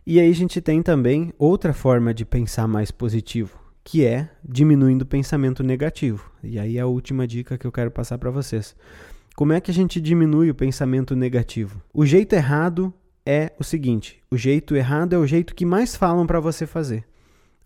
E 0.07 0.21
aí 0.21 0.31
a 0.31 0.35
gente 0.35 0.61
tem 0.61 0.83
também 0.83 1.33
outra 1.39 1.73
forma 1.73 2.13
de 2.13 2.27
pensar 2.27 2.69
mais 2.69 2.91
positivo, 2.91 3.59
que 3.83 4.05
é 4.05 4.29
diminuindo 4.47 5.03
o 5.03 5.07
pensamento 5.07 5.63
negativo. 5.63 6.31
E 6.43 6.59
aí 6.59 6.77
é 6.77 6.83
a 6.83 6.87
última 6.87 7.27
dica 7.27 7.57
que 7.57 7.67
eu 7.67 7.73
quero 7.73 7.91
passar 7.91 8.19
para 8.19 8.31
vocês. 8.31 8.77
Como 9.35 9.55
é 9.55 9.61
que 9.63 9.71
a 9.71 9.75
gente 9.75 10.03
diminui 10.03 10.51
o 10.51 10.55
pensamento 10.55 11.17
negativo? 11.17 11.81
O 11.93 12.05
jeito 12.05 12.35
errado 12.35 12.93
é 13.25 13.53
o 13.59 13.65
seguinte: 13.65 14.21
o 14.31 14.37
jeito 14.37 14.77
errado 14.77 15.15
é 15.15 15.19
o 15.19 15.27
jeito 15.27 15.55
que 15.55 15.65
mais 15.65 15.97
falam 15.97 16.27
para 16.27 16.39
você 16.39 16.67
fazer. 16.67 17.05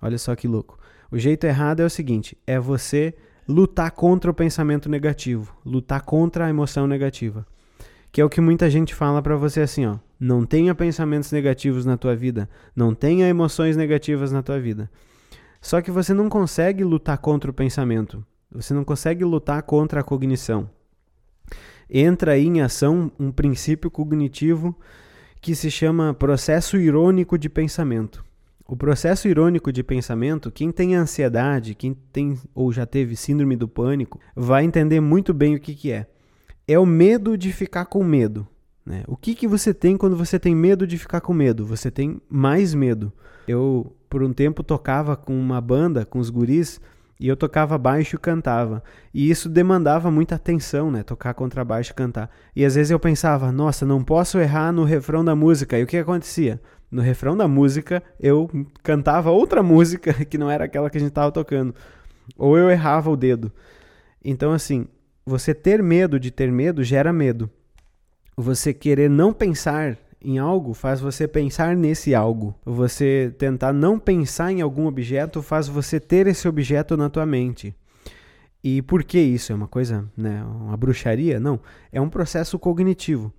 Olha 0.01 0.16
só 0.16 0.36
que 0.36 0.47
louco. 0.47 0.78
O 1.11 1.18
jeito 1.18 1.45
errado 1.45 1.80
é 1.80 1.84
o 1.84 1.91
seguinte: 1.91 2.39
é 2.47 2.59
você 2.61 3.14
lutar 3.49 3.91
contra 3.91 4.30
o 4.30 4.34
pensamento 4.34 4.89
negativo, 4.89 5.57
lutar 5.66 6.03
contra 6.03 6.47
a 6.47 6.51
emoção 6.51 6.86
negativa. 6.86 7.45
Que 8.12 8.20
é 8.20 8.24
o 8.24 8.30
que 8.30 8.41
muita 8.41 8.70
gente 8.70 8.95
fala 8.95 9.20
para 9.20 9.36
você 9.36 9.61
assim, 9.61 9.86
ó, 9.86 9.97
não 10.19 10.45
tenha 10.45 10.75
pensamentos 10.75 11.31
negativos 11.31 11.85
na 11.87 11.97
tua 11.97 12.16
vida, 12.16 12.49
não 12.75 12.95
tenha 12.95 13.29
emoções 13.29 13.77
negativas 13.77 14.33
na 14.33 14.43
tua 14.43 14.59
vida. 14.59 14.91
Só 15.61 15.81
que 15.81 15.91
você 15.91 16.14
não 16.14 16.29
consegue 16.29 16.85
lutar 16.85 17.19
contra 17.19 17.51
o 17.51 17.55
pensamento. 17.55 18.25
Você 18.51 18.73
não 18.73 18.85
consegue 18.85 19.25
lutar 19.25 19.62
contra 19.62 20.01
a 20.01 20.05
cognição. 20.05 20.71
Entra 21.91 22.33
aí 22.33 22.47
em 22.47 22.61
ação 22.61 23.11
um 23.19 23.31
princípio 23.31 23.91
cognitivo 23.91 24.77
que 25.41 25.55
se 25.55 25.71
chama 25.71 26.14
processo 26.14 26.77
irônico 26.77 27.39
de 27.39 27.49
pensamento. 27.49 28.25
O 28.66 28.77
processo 28.77 29.29
irônico 29.29 29.73
de 29.73 29.83
pensamento, 29.83 30.51
quem 30.51 30.71
tem 30.71 30.95
ansiedade, 30.95 31.75
quem 31.75 31.95
tem 31.95 32.39
ou 32.55 32.71
já 32.71 32.85
teve 32.85 33.16
síndrome 33.16 33.57
do 33.57 33.66
pânico, 33.66 34.21
vai 34.37 34.64
entender 34.64 35.01
muito 35.01 35.33
bem 35.33 35.55
o 35.55 35.61
que, 35.61 35.75
que 35.75 35.91
é. 35.91 36.07
É 36.66 36.79
o 36.79 36.85
medo 36.85 37.39
de 37.39 37.51
ficar 37.51 37.87
com 37.87 38.05
medo. 38.05 38.47
Né? 38.89 39.05
O 39.07 39.16
que, 39.16 39.34
que 39.34 39.47
você 39.47 39.74
tem 39.74 39.99
quando 39.99 40.16
você 40.16 40.39
tem 40.39 40.55
medo 40.55 40.86
de 40.86 40.97
ficar 40.97 41.20
com 41.20 41.34
medo? 41.34 41.66
Você 41.66 41.91
tem 41.91 42.20
mais 42.30 42.72
medo. 42.72 43.12
Eu, 43.47 43.93
por 44.09 44.22
um 44.22 44.32
tempo, 44.32 44.62
tocava 44.62 45.14
com 45.14 45.39
uma 45.39 45.61
banda, 45.61 46.07
com 46.07 46.18
os 46.18 46.30
guris, 46.30 46.80
e 47.20 47.28
eu 47.28 47.36
tocava 47.36 47.76
baixo 47.76 48.16
e 48.16 48.18
cantava. 48.18 48.82
E 49.12 49.30
isso 49.30 49.49
demandava 49.49 50.11
muita 50.11 50.36
atenção, 50.36 50.91
né? 50.91 51.03
Tocar 51.03 51.34
contrabaixo 51.34 51.93
e 51.93 51.95
cantar. 51.95 52.30
E 52.57 52.64
às 52.64 52.76
vezes 52.76 52.91
eu 52.91 52.99
pensava, 52.99 53.53
nossa, 53.53 53.84
não 53.84 54.03
posso 54.03 54.39
errar 54.39 54.72
no 54.72 54.84
refrão 54.84 55.22
da 55.22 55.36
música. 55.36 55.78
E 55.78 55.82
o 55.82 55.86
que 55.86 55.99
acontecia? 55.99 56.59
no 56.91 57.03
refrão 57.03 57.36
da 57.36 57.47
música, 57.47 58.03
eu 58.18 58.51
cantava 58.82 59.30
outra 59.30 59.62
música 59.62 60.12
que 60.24 60.39
não 60.39 60.51
era 60.51 60.64
aquela 60.64 60.89
que 60.89 60.97
a 60.97 61.01
gente 61.01 61.11
estava 61.11 61.30
tocando. 61.30 61.74
Ou 62.36 62.57
eu 62.57 62.70
errava 62.70 63.11
o 63.11 63.16
dedo. 63.16 63.53
Então, 64.24 64.53
assim, 64.53 64.86
você 65.24 65.55
ter 65.55 65.82
medo 65.82 66.18
de 66.18 66.30
ter 66.30 66.51
medo 66.51 66.82
gera 66.82 67.12
medo. 67.12 67.51
Você 68.41 68.72
querer 68.72 69.11
não 69.11 69.32
pensar 69.32 69.99
em 70.22 70.39
algo 70.39 70.72
faz 70.72 71.01
você 71.01 71.26
pensar 71.26 71.76
nesse 71.76 72.14
algo. 72.14 72.55
Você 72.64 73.34
tentar 73.36 73.72
não 73.72 73.99
pensar 73.99 74.53
em 74.53 74.61
algum 74.61 74.86
objeto 74.86 75.43
faz 75.43 75.66
você 75.66 75.99
ter 75.99 76.28
esse 76.28 76.47
objeto 76.47 76.97
na 76.97 77.11
tua 77.11 77.26
mente. 77.26 77.74
E 78.62 78.80
por 78.80 79.03
que 79.03 79.18
isso? 79.18 79.51
É 79.51 79.57
uma 79.57 79.66
coisa, 79.66 80.09
né, 80.16 80.45
uma 80.45 80.76
bruxaria? 80.76 81.41
Não, 81.41 81.59
é 81.91 82.01
um 82.01 82.09
processo 82.09 82.61
cognitivo. 82.61 83.32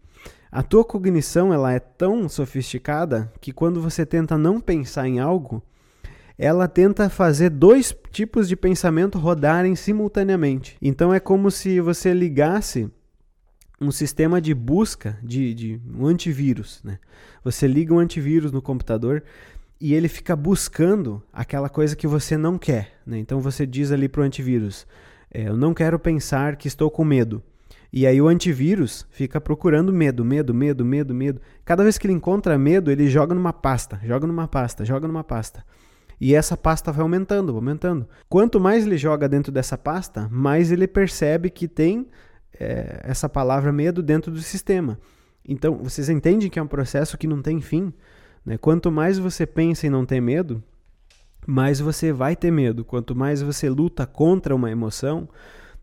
A 0.51 0.61
tua 0.61 0.83
cognição 0.83 1.53
ela 1.53 1.71
é 1.71 1.79
tão 1.79 2.27
sofisticada 2.27 3.31
que 3.39 3.53
quando 3.53 3.81
você 3.81 4.05
tenta 4.05 4.37
não 4.37 4.59
pensar 4.59 5.07
em 5.07 5.21
algo, 5.21 5.63
ela 6.37 6.67
tenta 6.67 7.09
fazer 7.09 7.49
dois 7.51 7.95
tipos 8.11 8.49
de 8.49 8.57
pensamento 8.57 9.17
rodarem 9.17 9.77
simultaneamente. 9.77 10.75
Então 10.81 11.13
é 11.13 11.21
como 11.21 11.49
se 11.49 11.79
você 11.79 12.13
ligasse 12.13 12.91
um 13.81 13.91
sistema 13.91 14.41
de 14.41 14.53
busca 14.53 15.17
de, 15.23 15.53
de 15.53 15.81
um 15.95 16.05
antivírus. 16.05 16.81
Né? 16.83 16.99
Você 17.43 17.67
liga 17.67 17.93
um 17.93 17.99
antivírus 17.99 18.51
no 18.51 18.61
computador 18.61 19.23
e 19.79 19.93
ele 19.93 20.07
fica 20.07 20.35
buscando 20.35 21.23
aquela 21.31 21.69
coisa 21.69 21.95
que 21.95 22.07
você 22.07 22.35
não 22.35 22.57
quer. 22.57 22.93
Né? 23.05 23.17
Então 23.17 23.39
você 23.39 23.65
diz 23.65 23.91
ali 23.91 24.09
para 24.09 24.21
o 24.21 24.23
antivírus: 24.23 24.85
é, 25.31 25.47
Eu 25.47 25.55
não 25.55 25.73
quero 25.73 25.97
pensar 25.97 26.57
que 26.57 26.67
estou 26.67 26.91
com 26.91 27.05
medo. 27.05 27.41
E 27.91 28.05
aí 28.05 28.21
o 28.21 28.27
antivírus 28.27 29.07
fica 29.09 29.41
procurando 29.41 29.91
medo, 29.91 30.23
medo, 30.23 30.53
medo, 30.53 30.85
medo, 30.85 31.13
medo. 31.13 31.41
Cada 31.65 31.81
vez 31.81 31.97
que 31.97 32.05
ele 32.05 32.13
encontra 32.13 32.57
medo, 32.57 32.91
ele 32.91 33.07
joga 33.07 33.33
numa 33.33 33.51
pasta, 33.51 33.99
joga 34.03 34.27
numa 34.27 34.47
pasta, 34.47 34.85
joga 34.85 35.07
numa 35.07 35.23
pasta. 35.23 35.65
E 36.21 36.35
essa 36.35 36.55
pasta 36.55 36.91
vai 36.91 37.01
aumentando, 37.01 37.55
aumentando. 37.55 38.07
Quanto 38.27 38.59
mais 38.59 38.85
ele 38.85 38.97
joga 38.97 39.27
dentro 39.27 39.51
dessa 39.51 39.77
pasta, 39.77 40.27
mais 40.29 40.71
ele 40.71 40.87
percebe 40.87 41.49
que 41.49 41.67
tem 41.67 42.07
é, 42.57 43.01
essa 43.03 43.27
palavra 43.27 43.71
medo 43.71 44.01
dentro 44.01 44.31
do 44.31 44.41
sistema. 44.41 44.99
Então, 45.47 45.77
vocês 45.77 46.09
entendem 46.09 46.49
que 46.49 46.59
é 46.59 46.61
um 46.61 46.67
processo 46.67 47.17
que 47.17 47.27
não 47.27 47.41
tem 47.41 47.59
fim? 47.59 47.91
Né? 48.45 48.57
Quanto 48.57 48.91
mais 48.91 49.17
você 49.17 49.45
pensa 49.45 49.87
em 49.87 49.89
não 49.89 50.05
ter 50.05 50.21
medo, 50.21 50.63
mais 51.45 51.79
você 51.79 52.13
vai 52.13 52.35
ter 52.35 52.51
medo. 52.51 52.85
Quanto 52.85 53.15
mais 53.15 53.41
você 53.41 53.69
luta 53.69 54.05
contra 54.05 54.55
uma 54.55 54.69
emoção, 54.69 55.27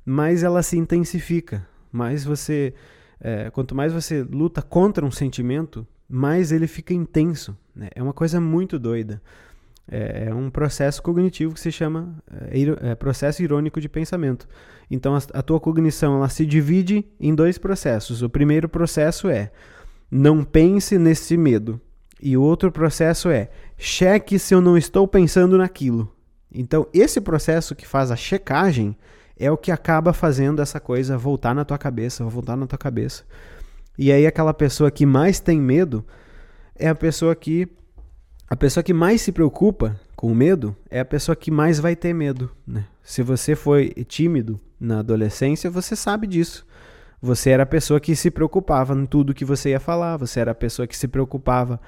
mais 0.04 0.42
ela 0.42 0.62
se 0.62 0.76
intensifica 0.76 1.66
mais 1.96 2.24
você. 2.24 2.74
É, 3.18 3.50
quanto 3.50 3.74
mais 3.74 3.92
você 3.92 4.22
luta 4.22 4.60
contra 4.60 5.04
um 5.04 5.10
sentimento, 5.10 5.86
mais 6.06 6.52
ele 6.52 6.66
fica 6.66 6.92
intenso. 6.92 7.56
Né? 7.74 7.88
É 7.94 8.02
uma 8.02 8.12
coisa 8.12 8.38
muito 8.38 8.78
doida. 8.78 9.22
É, 9.88 10.26
é 10.28 10.34
um 10.34 10.50
processo 10.50 11.00
cognitivo 11.02 11.54
que 11.54 11.60
se 11.60 11.70
chama 11.70 12.16
é, 12.50 12.90
é, 12.90 12.94
processo 12.94 13.42
irônico 13.42 13.80
de 13.80 13.88
pensamento. 13.88 14.48
Então 14.90 15.14
a, 15.14 15.22
a 15.34 15.42
tua 15.42 15.60
cognição 15.60 16.16
ela 16.16 16.28
se 16.28 16.44
divide 16.44 17.04
em 17.20 17.34
dois 17.34 17.56
processos. 17.56 18.22
O 18.22 18.28
primeiro 18.28 18.68
processo 18.68 19.28
é 19.28 19.52
não 20.10 20.44
pense 20.44 20.98
nesse 20.98 21.36
medo. 21.36 21.80
E 22.20 22.36
o 22.36 22.42
outro 22.42 22.72
processo 22.72 23.28
é 23.28 23.50
cheque 23.76 24.38
se 24.38 24.54
eu 24.54 24.60
não 24.60 24.76
estou 24.76 25.06
pensando 25.06 25.58
naquilo. 25.58 26.12
Então, 26.50 26.86
esse 26.94 27.20
processo 27.20 27.74
que 27.74 27.86
faz 27.86 28.10
a 28.10 28.16
checagem 28.16 28.96
é 29.38 29.50
o 29.50 29.56
que 29.56 29.70
acaba 29.70 30.12
fazendo 30.12 30.62
essa 30.62 30.80
coisa 30.80 31.18
voltar 31.18 31.54
na 31.54 31.64
tua 31.64 31.76
cabeça, 31.76 32.24
voltar 32.24 32.56
na 32.56 32.66
tua 32.66 32.78
cabeça. 32.78 33.24
E 33.98 34.10
aí 34.10 34.26
aquela 34.26 34.54
pessoa 34.54 34.90
que 34.90 35.04
mais 35.04 35.40
tem 35.40 35.60
medo 35.60 36.04
é 36.74 36.88
a 36.88 36.94
pessoa 36.94 37.34
que 37.34 37.68
a 38.48 38.56
pessoa 38.56 38.82
que 38.82 38.92
mais 38.92 39.20
se 39.20 39.32
preocupa 39.32 39.98
com 40.14 40.34
medo 40.34 40.74
é 40.88 41.00
a 41.00 41.04
pessoa 41.04 41.34
que 41.34 41.50
mais 41.50 41.80
vai 41.80 41.96
ter 41.96 42.14
medo, 42.14 42.50
né? 42.66 42.86
Se 43.02 43.22
você 43.22 43.56
foi 43.56 43.88
tímido 44.06 44.60
na 44.80 45.00
adolescência, 45.00 45.70
você 45.70 45.96
sabe 45.96 46.26
disso. 46.26 46.66
Você 47.20 47.50
era 47.50 47.64
a 47.64 47.66
pessoa 47.66 47.98
que 47.98 48.14
se 48.14 48.30
preocupava 48.30 48.94
em 48.94 49.06
tudo 49.06 49.34
que 49.34 49.44
você 49.44 49.70
ia 49.70 49.80
falar, 49.80 50.16
você 50.16 50.40
era 50.40 50.52
a 50.52 50.54
pessoa 50.54 50.86
que 50.86 50.96
se 50.96 51.08
preocupava 51.08 51.80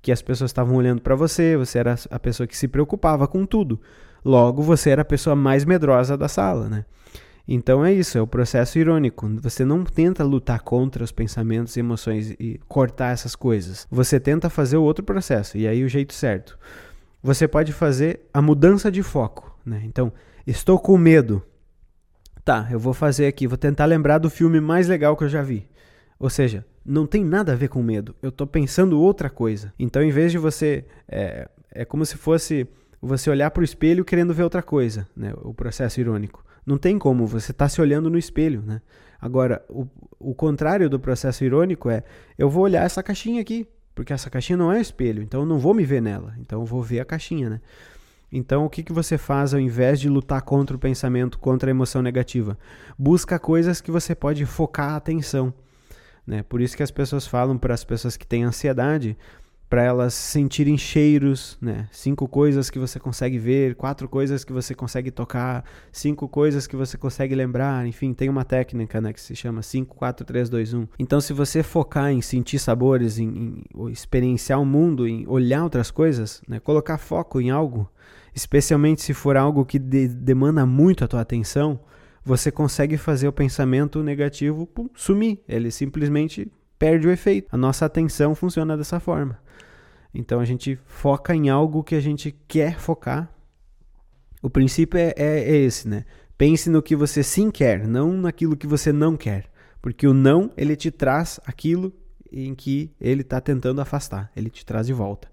que 0.00 0.12
as 0.12 0.22
pessoas 0.22 0.50
estavam 0.50 0.76
olhando 0.76 1.02
para 1.02 1.14
você, 1.16 1.56
você 1.56 1.78
era 1.78 1.96
a 2.10 2.18
pessoa 2.18 2.46
que 2.46 2.56
se 2.56 2.68
preocupava 2.68 3.26
com 3.26 3.44
tudo. 3.44 3.80
Logo, 4.24 4.62
você 4.62 4.90
era 4.90 5.02
a 5.02 5.04
pessoa 5.04 5.36
mais 5.36 5.64
medrosa 5.64 6.16
da 6.16 6.28
sala, 6.28 6.68
né? 6.68 6.84
Então 7.48 7.84
é 7.84 7.92
isso, 7.92 8.18
é 8.18 8.20
o 8.20 8.26
processo 8.26 8.78
irônico. 8.78 9.28
Você 9.40 9.64
não 9.64 9.84
tenta 9.84 10.24
lutar 10.24 10.60
contra 10.60 11.04
os 11.04 11.12
pensamentos 11.12 11.76
e 11.76 11.80
emoções 11.80 12.30
e 12.32 12.60
cortar 12.66 13.12
essas 13.12 13.36
coisas. 13.36 13.86
Você 13.90 14.18
tenta 14.18 14.50
fazer 14.50 14.76
o 14.76 14.82
outro 14.82 15.04
processo, 15.04 15.56
e 15.56 15.66
aí 15.66 15.84
o 15.84 15.88
jeito 15.88 16.12
certo. 16.12 16.58
Você 17.22 17.46
pode 17.46 17.72
fazer 17.72 18.20
a 18.34 18.42
mudança 18.42 18.90
de 18.90 19.02
foco, 19.02 19.56
né? 19.64 19.82
Então, 19.84 20.12
estou 20.46 20.78
com 20.78 20.98
medo. 20.98 21.42
Tá, 22.44 22.68
eu 22.70 22.78
vou 22.78 22.94
fazer 22.94 23.26
aqui, 23.26 23.46
vou 23.46 23.58
tentar 23.58 23.84
lembrar 23.86 24.18
do 24.18 24.30
filme 24.30 24.60
mais 24.60 24.86
legal 24.86 25.16
que 25.16 25.24
eu 25.24 25.28
já 25.28 25.42
vi. 25.42 25.68
Ou 26.18 26.30
seja, 26.30 26.64
não 26.84 27.06
tem 27.06 27.24
nada 27.24 27.52
a 27.52 27.56
ver 27.56 27.68
com 27.68 27.82
medo. 27.82 28.14
Eu 28.22 28.28
estou 28.28 28.46
pensando 28.46 29.00
outra 29.00 29.28
coisa. 29.28 29.72
Então, 29.78 30.02
em 30.02 30.10
vez 30.10 30.32
de 30.32 30.38
você. 30.38 30.84
É, 31.08 31.48
é 31.72 31.84
como 31.84 32.06
se 32.06 32.16
fosse 32.16 32.66
você 33.02 33.28
olhar 33.28 33.50
para 33.50 33.60
o 33.60 33.64
espelho 33.64 34.04
querendo 34.04 34.32
ver 34.32 34.44
outra 34.44 34.62
coisa, 34.62 35.06
né? 35.14 35.32
o 35.42 35.52
processo 35.52 36.00
irônico. 36.00 36.45
Não 36.66 36.76
tem 36.76 36.98
como, 36.98 37.26
você 37.26 37.52
está 37.52 37.68
se 37.68 37.80
olhando 37.80 38.10
no 38.10 38.18
espelho. 38.18 38.60
Né? 38.66 38.82
Agora, 39.20 39.64
o, 39.68 39.86
o 40.18 40.34
contrário 40.34 40.90
do 40.90 40.98
processo 40.98 41.44
irônico 41.44 41.88
é: 41.88 42.02
eu 42.36 42.50
vou 42.50 42.64
olhar 42.64 42.84
essa 42.84 43.02
caixinha 43.02 43.40
aqui, 43.40 43.66
porque 43.94 44.12
essa 44.12 44.28
caixinha 44.28 44.56
não 44.56 44.72
é 44.72 44.80
espelho, 44.80 45.22
então 45.22 45.40
eu 45.40 45.46
não 45.46 45.58
vou 45.58 45.72
me 45.72 45.84
ver 45.84 46.02
nela, 46.02 46.34
então 46.40 46.60
eu 46.60 46.66
vou 46.66 46.82
ver 46.82 47.00
a 47.00 47.04
caixinha. 47.04 47.48
Né? 47.48 47.60
Então, 48.32 48.64
o 48.64 48.70
que, 48.70 48.82
que 48.82 48.92
você 48.92 49.16
faz 49.16 49.54
ao 49.54 49.60
invés 49.60 50.00
de 50.00 50.08
lutar 50.08 50.42
contra 50.42 50.76
o 50.76 50.80
pensamento, 50.80 51.38
contra 51.38 51.70
a 51.70 51.72
emoção 51.72 52.02
negativa? 52.02 52.58
Busca 52.98 53.38
coisas 53.38 53.80
que 53.80 53.90
você 53.90 54.14
pode 54.14 54.44
focar 54.44 54.90
a 54.90 54.96
atenção. 54.96 55.54
Né? 56.26 56.42
Por 56.42 56.60
isso 56.60 56.76
que 56.76 56.82
as 56.82 56.90
pessoas 56.90 57.26
falam 57.26 57.56
para 57.56 57.72
as 57.72 57.84
pessoas 57.84 58.16
que 58.16 58.26
têm 58.26 58.42
ansiedade 58.42 59.16
para 59.68 59.82
elas 59.82 60.14
sentirem 60.14 60.78
cheiros, 60.78 61.58
né? 61.60 61.88
Cinco 61.90 62.28
coisas 62.28 62.70
que 62.70 62.78
você 62.78 63.00
consegue 63.00 63.38
ver, 63.38 63.74
quatro 63.74 64.08
coisas 64.08 64.44
que 64.44 64.52
você 64.52 64.74
consegue 64.74 65.10
tocar, 65.10 65.64
cinco 65.90 66.28
coisas 66.28 66.66
que 66.66 66.76
você 66.76 66.96
consegue 66.96 67.34
lembrar, 67.34 67.86
enfim, 67.86 68.14
tem 68.14 68.28
uma 68.28 68.44
técnica, 68.44 69.00
né, 69.00 69.12
que 69.12 69.20
se 69.20 69.34
chama 69.34 69.62
5, 69.62 69.96
4, 69.96 70.24
3, 70.24 70.48
2, 70.48 70.74
1. 70.74 70.88
Então, 70.98 71.20
se 71.20 71.32
você 71.32 71.62
focar 71.62 72.12
em 72.12 72.22
sentir 72.22 72.58
sabores, 72.58 73.18
em, 73.18 73.64
em 73.74 73.90
experienciar 73.90 74.60
o 74.60 74.66
mundo, 74.66 75.06
em 75.06 75.26
olhar 75.26 75.64
outras 75.64 75.90
coisas, 75.90 76.40
né, 76.46 76.60
colocar 76.60 76.98
foco 76.98 77.40
em 77.40 77.50
algo, 77.50 77.90
especialmente 78.34 79.02
se 79.02 79.12
for 79.12 79.36
algo 79.36 79.64
que 79.64 79.78
de 79.78 80.06
demanda 80.06 80.64
muito 80.64 81.02
a 81.02 81.08
tua 81.08 81.22
atenção, 81.22 81.80
você 82.24 82.50
consegue 82.50 82.96
fazer 82.96 83.26
o 83.28 83.32
pensamento 83.32 84.02
negativo 84.02 84.66
pum, 84.66 84.88
sumir. 84.94 85.40
Ele 85.48 85.70
simplesmente 85.70 86.50
perde 86.78 87.06
o 87.06 87.10
efeito. 87.10 87.48
A 87.52 87.56
nossa 87.56 87.86
atenção 87.86 88.34
funciona 88.34 88.76
dessa 88.76 89.00
forma. 89.00 89.38
Então 90.18 90.40
a 90.40 90.44
gente 90.44 90.78
foca 90.86 91.34
em 91.34 91.50
algo 91.50 91.84
que 91.84 91.94
a 91.94 92.00
gente 92.00 92.34
quer 92.48 92.78
focar. 92.78 93.30
O 94.42 94.48
princípio 94.48 94.98
é, 94.98 95.12
é, 95.16 95.40
é 95.40 95.56
esse, 95.56 95.86
né? 95.86 96.04
Pense 96.38 96.70
no 96.70 96.82
que 96.82 96.96
você 96.96 97.22
sim 97.22 97.50
quer, 97.50 97.86
não 97.86 98.12
naquilo 98.12 98.56
que 98.56 98.66
você 98.66 98.92
não 98.92 99.16
quer. 99.16 99.50
Porque 99.82 100.06
o 100.06 100.14
não, 100.14 100.50
ele 100.56 100.74
te 100.74 100.90
traz 100.90 101.38
aquilo 101.46 101.92
em 102.32 102.54
que 102.54 102.90
ele 103.00 103.20
está 103.20 103.40
tentando 103.40 103.80
afastar, 103.80 104.30
ele 104.34 104.50
te 104.50 104.64
traz 104.64 104.86
de 104.86 104.92
volta. 104.92 105.30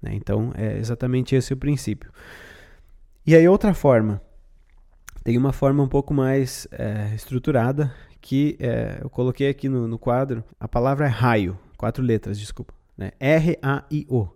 Né? 0.00 0.14
Então 0.14 0.50
é 0.54 0.78
exatamente 0.78 1.34
esse 1.34 1.52
o 1.52 1.56
princípio. 1.56 2.10
E 3.26 3.36
aí, 3.36 3.46
outra 3.46 3.72
forma, 3.72 4.20
tem 5.22 5.38
uma 5.38 5.52
forma 5.52 5.82
um 5.82 5.88
pouco 5.88 6.12
mais 6.12 6.66
é, 6.72 7.14
estruturada 7.14 7.94
que 8.20 8.56
é, 8.60 8.98
eu 9.02 9.10
coloquei 9.10 9.48
aqui 9.48 9.68
no, 9.68 9.86
no, 9.86 9.98
quadro. 9.98 10.42
A 10.58 10.66
palavra 10.66 11.06
é 11.06 11.08
raio, 11.08 11.58
quatro 11.76 12.02
letras, 12.02 12.38
desculpa. 12.38 12.74
Né? 12.96 13.12
R-A-I-O. 13.18 14.28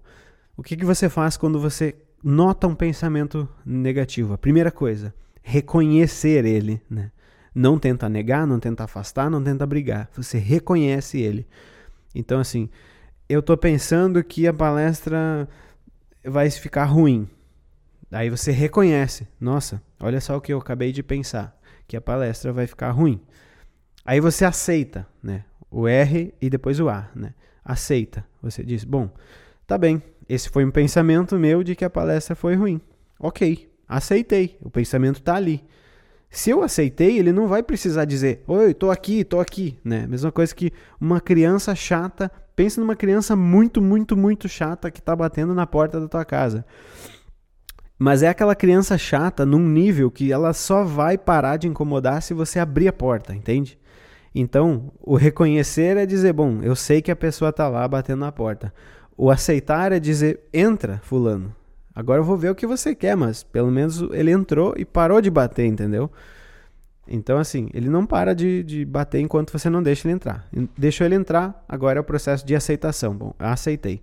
O 0.57 0.63
que, 0.63 0.77
que 0.77 0.85
você 0.85 1.09
faz 1.09 1.37
quando 1.37 1.61
você 1.61 1.95
nota 2.23 2.67
um 2.67 2.75
pensamento 2.75 3.49
negativo? 3.65 4.33
A 4.35 4.39
primeira 4.39 4.71
coisa, 4.71 5.15
reconhecer 5.43 6.45
ele. 6.45 6.81
Né? 6.89 7.11
Não 7.55 7.79
tenta 7.79 8.09
negar, 8.09 8.47
não 8.47 8.59
tenta 8.59 8.85
afastar, 8.85 9.31
não 9.31 9.43
tenta 9.43 9.67
brigar. 9.67 10.11
Você 10.15 10.39
reconhece 10.39 11.21
ele. 11.21 11.47
Então, 12.15 12.41
assim, 12.41 12.69
eu 13.29 13.41
estou 13.41 13.57
pensando 13.57 14.23
que 14.23 14.47
a 14.47 14.53
palestra 14.53 15.49
vai 16.25 16.51
ficar 16.51 16.85
ruim. 16.85 17.29
Aí 18.11 18.31
você 18.31 18.53
reconhece, 18.53 19.27
nossa, 19.41 19.83
olha 20.01 20.21
só 20.21 20.37
o 20.37 20.41
que 20.41 20.53
eu 20.53 20.59
acabei 20.59 20.93
de 20.93 21.03
pensar, 21.03 21.59
que 21.89 21.97
a 21.97 22.01
palestra 22.01 22.53
vai 22.53 22.67
ficar 22.67 22.91
ruim. 22.91 23.21
Aí 24.05 24.21
você 24.21 24.45
aceita, 24.45 25.07
né? 25.23 25.45
O 25.71 25.89
R 25.89 26.33
e 26.41 26.49
depois 26.49 26.79
o 26.79 26.89
A, 26.89 27.11
né? 27.15 27.35
Aceita. 27.65 28.25
Você 28.51 28.65
diz, 28.65 28.85
bom, 28.85 29.11
tá 29.67 29.77
bem, 29.77 30.03
esse 30.29 30.49
foi 30.49 30.65
um 30.65 30.71
pensamento 30.71 31.39
meu 31.39 31.63
de 31.63 31.75
que 31.75 31.85
a 31.85 31.91
palestra 31.91 32.35
foi 32.35 32.55
ruim. 32.55 32.81
Ok, 33.19 33.69
aceitei, 33.89 34.57
o 34.63 34.71
pensamento 34.71 35.21
tá 35.21 35.35
ali. 35.35 35.65
Se 36.31 36.51
eu 36.51 36.63
aceitei, 36.63 37.19
ele 37.19 37.33
não 37.33 37.47
vai 37.47 37.63
precisar 37.63 38.05
dizer, 38.05 38.43
oi, 38.47 38.75
tô 38.75 38.91
aqui, 38.91 39.25
tô 39.25 39.41
aqui, 39.41 39.79
né? 39.85 40.07
Mesma 40.07 40.31
coisa 40.31 40.55
que 40.55 40.73
uma 41.01 41.21
criança 41.21 41.75
chata, 41.75 42.31
pensa 42.55 42.81
numa 42.81 42.97
criança 42.97 43.35
muito, 43.35 43.81
muito, 43.81 44.17
muito 44.17 44.49
chata 44.49 44.91
que 44.91 45.01
tá 45.01 45.15
batendo 45.15 45.55
na 45.55 45.67
porta 45.67 46.01
da 46.01 46.09
tua 46.09 46.25
casa. 46.25 46.65
Mas 47.99 48.23
é 48.23 48.29
aquela 48.29 48.55
criança 48.55 48.99
chata 48.99 49.47
num 49.47 49.67
nível 49.67 50.11
que 50.11 50.31
ela 50.31 50.53
só 50.53 50.85
vai 50.85 51.17
parar 51.17 51.57
de 51.57 51.67
incomodar 51.67 52.23
se 52.23 52.35
você 52.35 52.59
abrir 52.59 52.89
a 52.89 52.93
porta, 52.93 53.35
entende? 53.35 53.79
Então, 54.39 54.93
o 55.01 55.17
reconhecer 55.17 55.97
é 55.97 56.05
dizer, 56.05 56.35
bom, 56.35 56.61
eu 56.63 56.77
sei 56.77 57.01
que 57.01 57.11
a 57.11 57.17
pessoa 57.17 57.49
está 57.49 57.69
lá 57.71 57.89
batendo 57.89 58.21
na 58.21 58.31
porta. 58.31 58.71
O 59.17 59.31
aceitar 59.31 59.93
é 59.93 59.99
dizer, 59.99 60.41
entra, 60.53 61.01
fulano. 61.03 61.57
Agora 61.95 62.21
eu 62.21 62.25
vou 62.25 62.37
ver 62.37 62.51
o 62.51 62.55
que 62.55 62.67
você 62.67 62.95
quer, 62.95 63.17
mas 63.17 63.43
pelo 63.43 63.71
menos 63.71 64.03
ele 64.13 64.31
entrou 64.31 64.75
e 64.77 64.85
parou 64.85 65.23
de 65.23 65.31
bater, 65.31 65.65
entendeu? 65.65 66.11
Então, 67.09 67.39
assim, 67.39 67.71
ele 67.73 67.89
não 67.89 68.05
para 68.05 68.35
de, 68.35 68.63
de 68.63 68.85
bater 68.85 69.21
enquanto 69.21 69.59
você 69.59 69.71
não 69.71 69.83
deixa 69.83 70.07
ele 70.07 70.17
entrar. 70.17 70.47
Deixou 70.77 71.07
ele 71.07 71.15
entrar, 71.15 71.65
agora 71.67 71.99
é 71.99 72.03
o 72.03 72.05
processo 72.05 72.47
de 72.47 72.55
aceitação. 72.55 73.17
Bom, 73.17 73.33
aceitei. 73.39 74.03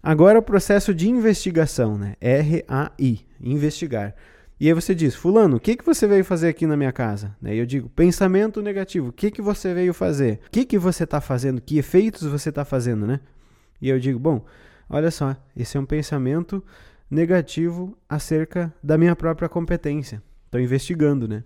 Agora 0.00 0.38
é 0.38 0.38
o 0.38 0.44
processo 0.44 0.94
de 0.94 1.10
investigação, 1.10 1.98
né? 1.98 2.14
R-A-I, 2.20 3.26
investigar. 3.40 4.14
E 4.62 4.68
aí 4.68 4.74
você 4.74 4.94
diz, 4.94 5.16
fulano, 5.16 5.56
o 5.56 5.60
que, 5.60 5.74
que 5.74 5.84
você 5.84 6.06
veio 6.06 6.24
fazer 6.24 6.46
aqui 6.46 6.68
na 6.68 6.76
minha 6.76 6.92
casa? 6.92 7.36
E 7.42 7.58
eu 7.58 7.66
digo, 7.66 7.88
pensamento 7.88 8.62
negativo, 8.62 9.08
o 9.08 9.12
que, 9.12 9.28
que 9.28 9.42
você 9.42 9.74
veio 9.74 9.92
fazer? 9.92 10.38
O 10.46 10.50
que, 10.52 10.64
que 10.64 10.78
você 10.78 11.02
está 11.02 11.20
fazendo? 11.20 11.60
Que 11.60 11.78
efeitos 11.78 12.22
você 12.28 12.50
está 12.50 12.64
fazendo, 12.64 13.04
né? 13.04 13.18
E 13.80 13.88
eu 13.88 13.98
digo, 13.98 14.20
bom, 14.20 14.44
olha 14.88 15.10
só, 15.10 15.34
esse 15.56 15.76
é 15.76 15.80
um 15.80 15.84
pensamento 15.84 16.62
negativo 17.10 17.98
acerca 18.08 18.72
da 18.80 18.96
minha 18.96 19.16
própria 19.16 19.48
competência. 19.48 20.22
Estou 20.44 20.60
investigando, 20.60 21.26
né? 21.26 21.42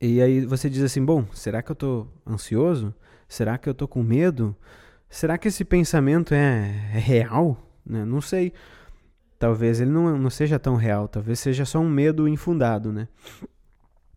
E 0.00 0.22
aí 0.22 0.46
você 0.46 0.70
diz 0.70 0.82
assim, 0.82 1.04
bom, 1.04 1.26
será 1.34 1.62
que 1.62 1.72
eu 1.72 1.74
estou 1.74 2.10
ansioso? 2.26 2.94
Será 3.28 3.58
que 3.58 3.68
eu 3.68 3.72
estou 3.72 3.86
com 3.86 4.02
medo? 4.02 4.56
será 5.10 5.36
que 5.36 5.48
esse 5.48 5.62
pensamento 5.62 6.32
é, 6.32 6.90
é 6.94 6.98
real? 6.98 7.70
Né? 7.84 8.02
Não 8.02 8.22
sei. 8.22 8.54
Talvez 9.44 9.78
ele 9.78 9.90
não, 9.90 10.16
não 10.16 10.30
seja 10.30 10.58
tão 10.58 10.74
real, 10.74 11.06
talvez 11.06 11.38
seja 11.38 11.66
só 11.66 11.78
um 11.78 11.86
medo 11.86 12.26
infundado, 12.26 12.90
né? 12.90 13.06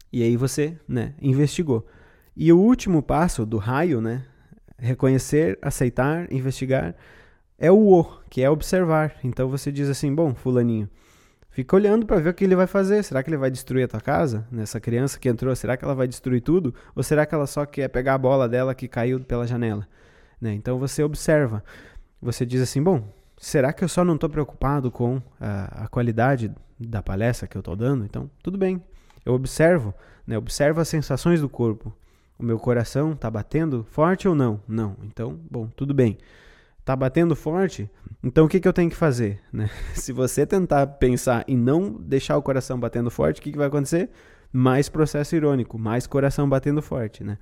E 0.10 0.24
aí 0.24 0.38
você, 0.38 0.78
né, 0.88 1.16
investigou. 1.22 1.86
E 2.34 2.54
o 2.54 2.58
último 2.58 3.04
passo 3.04 3.46
do 3.46 3.58
raio, 3.58 4.00
né, 4.00 4.24
reconhecer, 4.80 5.60
aceitar, 5.62 6.32
investigar, 6.32 6.96
é 7.60 7.70
o 7.70 7.76
o, 7.76 8.06
que 8.30 8.42
é 8.42 8.50
observar. 8.50 9.18
Então 9.22 9.50
você 9.50 9.70
diz 9.70 9.90
assim, 9.90 10.16
bom, 10.16 10.34
fulaninho, 10.34 10.90
fica 11.50 11.76
olhando 11.76 12.06
para 12.06 12.22
ver 12.22 12.30
o 12.30 12.34
que 12.34 12.46
ele 12.46 12.56
vai 12.56 12.66
fazer. 12.66 13.04
Será 13.04 13.22
que 13.22 13.30
ele 13.30 13.36
vai 13.36 13.52
destruir 13.52 13.84
a 13.84 13.88
tua 13.90 14.00
casa? 14.00 14.48
Nessa 14.50 14.80
criança 14.80 15.20
que 15.20 15.28
entrou, 15.28 15.54
será 15.58 15.76
que 15.76 15.84
ela 15.84 15.94
vai 15.94 16.08
destruir 16.08 16.40
tudo? 16.40 16.74
Ou 16.96 17.04
será 17.04 17.26
que 17.26 17.36
ela 17.36 17.48
só 17.48 17.66
quer 17.66 17.90
pegar 17.90 18.14
a 18.14 18.18
bola 18.18 18.48
dela 18.48 18.74
que 18.74 18.88
caiu 18.88 19.20
pela 19.20 19.46
janela? 19.46 19.86
Né? 20.40 20.54
Então 20.54 20.80
você 20.80 21.04
observa, 21.04 21.62
você 22.22 22.46
diz 22.46 22.62
assim: 22.62 22.82
bom, 22.82 23.04
será 23.38 23.72
que 23.72 23.84
eu 23.84 23.88
só 23.88 24.04
não 24.04 24.16
estou 24.16 24.30
preocupado 24.30 24.92
com 24.92 25.22
a, 25.40 25.86
a, 25.86 25.88
qualidade 25.88 26.52
da 26.80 27.02
palestra 27.02 27.48
que 27.48 27.56
eu 27.56 27.62
estou 27.62 27.76
dando? 27.76 28.04
Então, 28.04 28.30
tudo 28.42 28.58
bem. 28.58 28.82
Eu 29.26 29.34
observo, 29.34 29.94
né? 30.26 30.38
observo 30.38 30.82
as 30.82 30.88
sensações 30.88 31.42
do 31.42 31.50
corpo. 31.50 31.94
O 32.38 32.44
meu 32.44 32.60
coração 32.60 33.14
está 33.14 33.30
batendo 33.30 33.84
forte 33.90 34.28
ou 34.28 34.36
não? 34.36 34.62
Não. 34.68 34.96
Então, 35.04 35.40
bom, 35.50 35.68
tudo 35.76 35.94
bem. 35.94 36.18
Está 36.80 36.96
batendo 36.96 37.36
forte? 37.36 37.90
Então 38.24 38.46
o 38.46 38.48
que, 38.48 38.60
que 38.60 38.68
eu 38.68 38.74
tenho 38.74 38.90
que 38.90 38.96
fazer? 38.96 39.42
Né? 39.52 39.70
Se 39.94 40.14
você 40.14 40.46
tentar 40.46 40.88
pensar 40.88 41.44
em 41.48 41.58
não 41.58 41.92
deixar 41.92 42.38
o 42.38 42.42
coração 42.42 42.80
batendo 42.80 43.12
forte, 43.12 43.40
o 43.40 43.44
que, 43.44 43.52
que 43.52 43.58
vai 43.58 43.68
acontecer? 43.68 44.10
Mais 44.54 44.88
processo 44.88 45.36
irônico, 45.36 45.78
mais 45.78 46.08
coração 46.08 46.48
batendo 46.48 46.82
forte. 46.82 47.24
Né? 47.24 47.38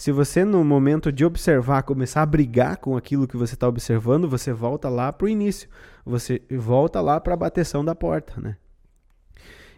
Se 0.00 0.10
você, 0.12 0.46
no 0.46 0.64
momento 0.64 1.12
de 1.12 1.26
observar, 1.26 1.82
começar 1.82 2.22
a 2.22 2.26
brigar 2.26 2.78
com 2.78 2.96
aquilo 2.96 3.28
que 3.28 3.36
você 3.36 3.52
está 3.52 3.68
observando, 3.68 4.26
você 4.26 4.50
volta 4.50 4.88
lá 4.88 5.12
para 5.12 5.26
o 5.26 5.28
início. 5.28 5.68
Você 6.06 6.40
volta 6.52 7.02
lá 7.02 7.20
para 7.20 7.34
a 7.34 7.36
bateção 7.36 7.84
da 7.84 7.94
porta, 7.94 8.40
né? 8.40 8.56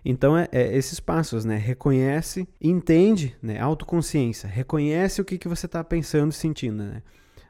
Então 0.05 0.39
é, 0.39 0.49
é, 0.53 0.77
esses 0.77 1.01
passos, 1.01 1.45
né? 1.45 1.57
Reconhece, 1.57 2.49
entende, 2.61 3.37
né? 3.43 3.59
Autoconsciência, 3.59 4.49
reconhece 4.49 5.21
o 5.21 5.25
que, 5.25 5.37
que 5.37 5.49
você 5.49 5.67
está 5.67 5.83
pensando 5.83 6.31
e 6.31 6.37
sentindo, 6.37 6.85
né? 6.85 7.03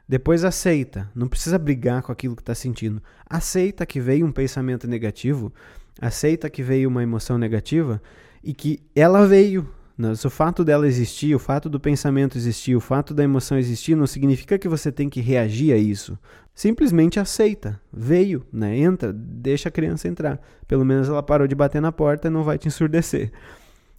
Depois 0.09 0.43
aceita, 0.43 1.07
não 1.13 1.27
precisa 1.27 1.59
brigar 1.59 2.01
com 2.01 2.11
aquilo 2.11 2.35
que 2.35 2.41
está 2.41 2.55
sentindo. 2.55 3.03
Aceita 3.29 3.85
que 3.85 3.99
veio 3.99 4.25
um 4.25 4.31
pensamento 4.31 4.87
negativo, 4.87 5.53
aceita 6.01 6.49
que 6.49 6.63
veio 6.63 6.89
uma 6.89 7.03
emoção 7.03 7.37
negativa 7.37 8.01
e 8.43 8.51
que 8.51 8.79
ela 8.95 9.27
veio, 9.27 9.69
o 9.97 10.29
fato 10.29 10.63
dela 10.65 10.87
existir, 10.87 11.35
o 11.35 11.39
fato 11.39 11.69
do 11.69 11.79
pensamento 11.79 12.37
existir, 12.37 12.75
o 12.75 12.79
fato 12.79 13.13
da 13.13 13.23
emoção 13.23 13.57
existir, 13.57 13.95
não 13.95 14.07
significa 14.07 14.57
que 14.57 14.67
você 14.67 14.91
tem 14.91 15.07
que 15.07 15.21
reagir 15.21 15.71
a 15.73 15.77
isso. 15.77 16.17
Simplesmente 16.55 17.19
aceita. 17.19 17.79
Veio, 17.91 18.45
né? 18.51 18.77
Entra, 18.77 19.13
deixa 19.13 19.69
a 19.69 19.71
criança 19.71 20.07
entrar. 20.07 20.39
Pelo 20.67 20.83
menos 20.83 21.09
ela 21.09 21.21
parou 21.21 21.47
de 21.47 21.55
bater 21.55 21.81
na 21.81 21.91
porta 21.91 22.27
e 22.27 22.31
não 22.31 22.43
vai 22.43 22.57
te 22.57 22.67
ensurdecer. 22.67 23.31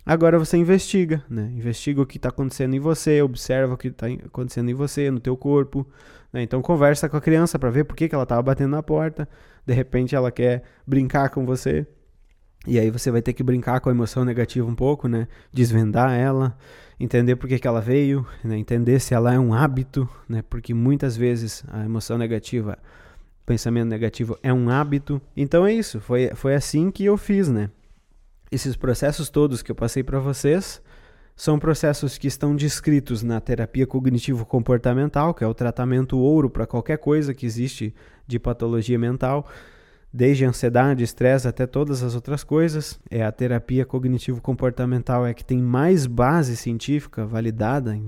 Agora 0.04 0.38
você 0.38 0.56
investiga, 0.56 1.24
né? 1.30 1.50
Investiga 1.56 2.02
o 2.02 2.06
que 2.06 2.18
está 2.18 2.28
acontecendo 2.28 2.74
em 2.74 2.80
você, 2.80 3.22
observa 3.22 3.74
o 3.74 3.76
que 3.76 3.88
está 3.88 4.06
acontecendo 4.06 4.70
em 4.70 4.74
você, 4.74 5.10
no 5.10 5.18
teu 5.20 5.36
corpo. 5.36 5.86
Né? 6.32 6.42
Então 6.42 6.60
conversa 6.60 7.08
com 7.08 7.16
a 7.16 7.20
criança 7.20 7.58
para 7.58 7.70
ver 7.70 7.84
por 7.84 7.96
que, 7.96 8.08
que 8.08 8.14
ela 8.14 8.24
estava 8.24 8.42
batendo 8.42 8.70
na 8.70 8.82
porta. 8.82 9.28
De 9.64 9.72
repente 9.72 10.14
ela 10.14 10.30
quer 10.30 10.62
brincar 10.86 11.30
com 11.30 11.46
você. 11.46 11.86
E 12.66 12.78
aí 12.78 12.91
você 12.91 13.11
vai 13.11 13.20
ter 13.20 13.32
que 13.32 13.43
brincar 13.43 13.81
com 13.81 13.89
a 13.91 13.93
emoção 13.93 14.24
negativa 14.24 14.66
um 14.66 14.74
pouco, 14.74 15.07
né? 15.07 15.28
Desvendar 15.53 16.12
ela, 16.12 16.57
entender 16.99 17.36
por 17.36 17.47
que, 17.49 17.59
que 17.59 17.69
ela 17.69 17.81
veio, 17.81 18.27
né? 18.43 18.57
entender 18.57 19.01
se 19.01 19.12
ela 19.12 19.35
é 19.35 19.39
um 19.39 19.53
hábito, 19.53 20.09
né? 20.28 20.43
Porque 20.49 20.73
muitas 20.73 21.16
vezes 21.16 21.62
a 21.70 21.85
emoção 21.85 22.16
negativa, 22.16 22.78
o 23.43 23.47
pensamento 23.47 23.89
negativo 23.89 24.39
é 24.43 24.53
um 24.53 24.70
hábito. 24.70 25.20
Então 25.36 25.66
é 25.66 25.73
isso, 25.73 26.01
foi, 26.01 26.31
foi 26.35 26.55
assim 26.55 26.91
que 26.91 27.05
eu 27.05 27.16
fiz, 27.19 27.49
né? 27.49 27.70
Esses 28.51 28.77
processos 28.77 29.28
todos 29.28 29.62
que 29.62 29.70
eu 29.70 29.77
passei 29.77 30.03
para 30.03 30.19
vocês 30.19 30.81
são 31.36 31.59
processos 31.59 32.16
que 32.16 32.28
estão 32.28 32.55
descritos 32.55 33.23
na 33.23 33.41
terapia 33.41 33.86
cognitivo-comportamental, 33.86 35.35
que 35.35 35.43
é 35.43 35.47
o 35.47 35.53
tratamento 35.53 36.16
ouro 36.16 36.49
para 36.49 36.66
qualquer 36.66 36.97
coisa 36.97 37.35
que 37.35 37.45
existe 37.45 37.93
de 38.27 38.39
patologia 38.39 38.99
mental 38.99 39.47
desde 40.16 40.45
ansiedade, 40.45 41.03
estresse 41.03 41.49
até 41.49 41.66
todas 41.66 42.05
as 42.05 42.15
outras 42.15 42.45
coisas. 42.45 43.01
É 43.11 43.24
a 43.24 43.32
terapia 43.32 43.85
cognitivo-comportamental 43.85 45.27
é 45.27 45.35
que 45.35 45.45
tem 45.45 45.61
mais 45.61 46.07
base 46.07 46.57
científica 46.57 47.27
validada 47.27 47.99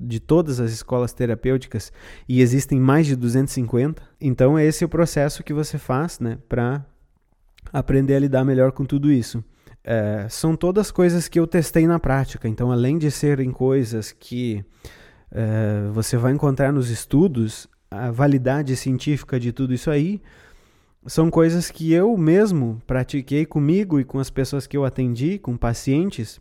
de 0.00 0.18
todas 0.18 0.58
as 0.58 0.72
escolas 0.72 1.12
terapêuticas 1.12 1.92
e 2.26 2.40
existem 2.40 2.80
mais 2.80 3.06
de 3.06 3.14
250. 3.14 4.02
Então 4.18 4.58
esse 4.58 4.82
é 4.82 4.86
o 4.86 4.88
processo 4.88 5.44
que 5.44 5.52
você 5.52 5.76
faz, 5.76 6.18
né, 6.18 6.38
para 6.48 6.82
aprender 7.70 8.14
a 8.14 8.20
lidar 8.20 8.42
melhor 8.42 8.72
com 8.72 8.86
tudo 8.86 9.12
isso. 9.12 9.44
É, 9.84 10.26
são 10.30 10.56
todas 10.56 10.90
coisas 10.90 11.28
que 11.28 11.38
eu 11.38 11.46
testei 11.46 11.86
na 11.86 11.98
prática. 11.98 12.48
Então, 12.48 12.72
além 12.72 12.96
de 12.96 13.10
serem 13.10 13.50
coisas 13.50 14.12
que 14.12 14.64
é, 15.30 15.90
você 15.92 16.16
vai 16.16 16.32
encontrar 16.32 16.72
nos 16.72 16.88
estudos, 16.88 17.68
a 17.90 18.10
validade 18.10 18.74
científica 18.76 19.38
de 19.38 19.52
tudo 19.52 19.74
isso 19.74 19.90
aí 19.90 20.22
são 21.06 21.30
coisas 21.30 21.70
que 21.70 21.92
eu 21.92 22.16
mesmo 22.16 22.80
pratiquei 22.86 23.46
comigo 23.46 23.98
e 23.98 24.04
com 24.04 24.18
as 24.18 24.30
pessoas 24.30 24.66
que 24.66 24.76
eu 24.76 24.84
atendi, 24.84 25.38
com 25.38 25.56
pacientes, 25.56 26.40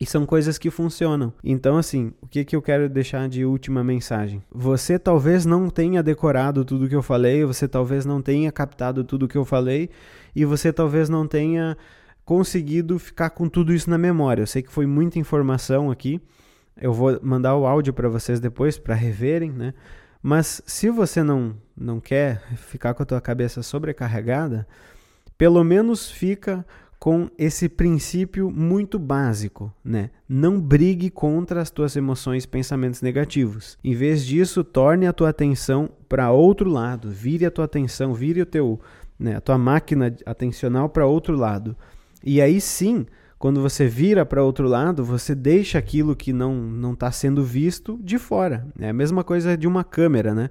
e 0.00 0.06
são 0.06 0.24
coisas 0.24 0.58
que 0.58 0.70
funcionam. 0.70 1.32
Então, 1.42 1.76
assim, 1.76 2.12
o 2.22 2.26
que, 2.26 2.44
que 2.44 2.54
eu 2.54 2.62
quero 2.62 2.88
deixar 2.88 3.28
de 3.28 3.44
última 3.44 3.82
mensagem? 3.82 4.42
Você 4.50 4.98
talvez 4.98 5.44
não 5.44 5.68
tenha 5.68 6.02
decorado 6.02 6.64
tudo 6.64 6.88
que 6.88 6.94
eu 6.94 7.02
falei, 7.02 7.44
você 7.44 7.66
talvez 7.66 8.06
não 8.06 8.22
tenha 8.22 8.52
captado 8.52 9.02
tudo 9.02 9.26
que 9.26 9.36
eu 9.36 9.44
falei, 9.44 9.90
e 10.34 10.44
você 10.44 10.72
talvez 10.72 11.08
não 11.08 11.26
tenha 11.26 11.76
conseguido 12.24 12.98
ficar 12.98 13.30
com 13.30 13.48
tudo 13.48 13.74
isso 13.74 13.90
na 13.90 13.98
memória. 13.98 14.42
Eu 14.42 14.46
sei 14.46 14.62
que 14.62 14.70
foi 14.70 14.86
muita 14.86 15.18
informação 15.18 15.90
aqui. 15.90 16.20
Eu 16.80 16.92
vou 16.92 17.18
mandar 17.20 17.56
o 17.56 17.66
áudio 17.66 17.92
para 17.92 18.08
vocês 18.08 18.38
depois 18.38 18.78
para 18.78 18.94
reverem, 18.94 19.50
né? 19.50 19.74
Mas 20.22 20.60
se 20.66 20.90
você 20.90 21.22
não, 21.22 21.54
não 21.76 22.00
quer 22.00 22.42
ficar 22.56 22.94
com 22.94 23.02
a 23.02 23.06
tua 23.06 23.20
cabeça 23.20 23.62
sobrecarregada, 23.62 24.66
pelo 25.36 25.62
menos 25.62 26.10
fica 26.10 26.64
com 26.98 27.30
esse 27.38 27.68
princípio 27.68 28.50
muito 28.50 28.98
básico, 28.98 29.72
né? 29.84 30.10
Não 30.28 30.60
brigue 30.60 31.10
contra 31.10 31.62
as 31.62 31.70
tuas 31.70 31.94
emoções 31.94 32.42
e 32.42 32.48
pensamentos 32.48 33.00
negativos. 33.00 33.78
Em 33.84 33.94
vez 33.94 34.26
disso, 34.26 34.64
torne 34.64 35.06
a 35.06 35.12
tua 35.12 35.28
atenção 35.28 35.88
para 36.08 36.32
outro 36.32 36.68
lado, 36.68 37.08
vire 37.08 37.46
a 37.46 37.50
tua 37.50 37.66
atenção, 37.66 38.14
vire 38.14 38.42
o 38.42 38.46
teu, 38.46 38.80
né, 39.16 39.36
a 39.36 39.40
tua 39.40 39.56
máquina 39.56 40.14
atencional 40.26 40.88
para 40.88 41.06
outro 41.06 41.36
lado. 41.36 41.76
E 42.24 42.40
aí 42.40 42.60
sim, 42.60 43.06
quando 43.38 43.62
você 43.62 43.86
vira 43.86 44.26
para 44.26 44.42
outro 44.42 44.66
lado, 44.66 45.04
você 45.04 45.34
deixa 45.34 45.78
aquilo 45.78 46.16
que 46.16 46.32
não 46.32 46.92
está 46.92 47.10
sendo 47.12 47.44
visto 47.44 47.98
de 48.02 48.18
fora. 48.18 48.66
É 48.78 48.88
a 48.88 48.92
mesma 48.92 49.22
coisa 49.22 49.56
de 49.56 49.66
uma 49.66 49.84
câmera, 49.84 50.34
né? 50.34 50.50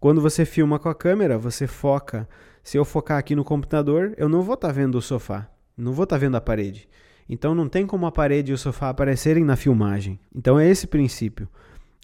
Quando 0.00 0.20
você 0.20 0.44
filma 0.44 0.78
com 0.78 0.88
a 0.88 0.94
câmera, 0.94 1.36
você 1.36 1.66
foca. 1.66 2.26
Se 2.62 2.78
eu 2.78 2.84
focar 2.84 3.18
aqui 3.18 3.36
no 3.36 3.44
computador, 3.44 4.14
eu 4.16 4.28
não 4.28 4.42
vou 4.42 4.54
estar 4.54 4.68
tá 4.68 4.72
vendo 4.72 4.96
o 4.96 5.02
sofá, 5.02 5.48
não 5.76 5.92
vou 5.92 6.04
estar 6.04 6.16
tá 6.16 6.20
vendo 6.20 6.36
a 6.36 6.40
parede. 6.40 6.88
Então 7.28 7.54
não 7.54 7.68
tem 7.68 7.86
como 7.86 8.06
a 8.06 8.12
parede 8.12 8.50
e 8.50 8.54
o 8.54 8.58
sofá 8.58 8.88
aparecerem 8.88 9.44
na 9.44 9.56
filmagem. 9.56 10.18
Então 10.34 10.58
é 10.58 10.66
esse 10.68 10.86
princípio. 10.86 11.48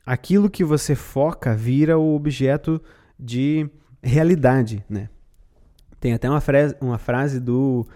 Aquilo 0.05 0.51
que 0.51 0.65
você 0.65 0.95
foca 0.95 1.55
vira 1.55 1.97
o 1.97 2.15
objeto 2.15 2.83
de 3.19 3.69
realidade, 4.03 4.85
né? 4.91 5.09
Tem 6.01 6.13
até 6.13 6.29
uma 6.29 6.41
frase, 6.41 6.77
uma 6.81 6.99
frase 6.99 7.39
do 7.39 7.87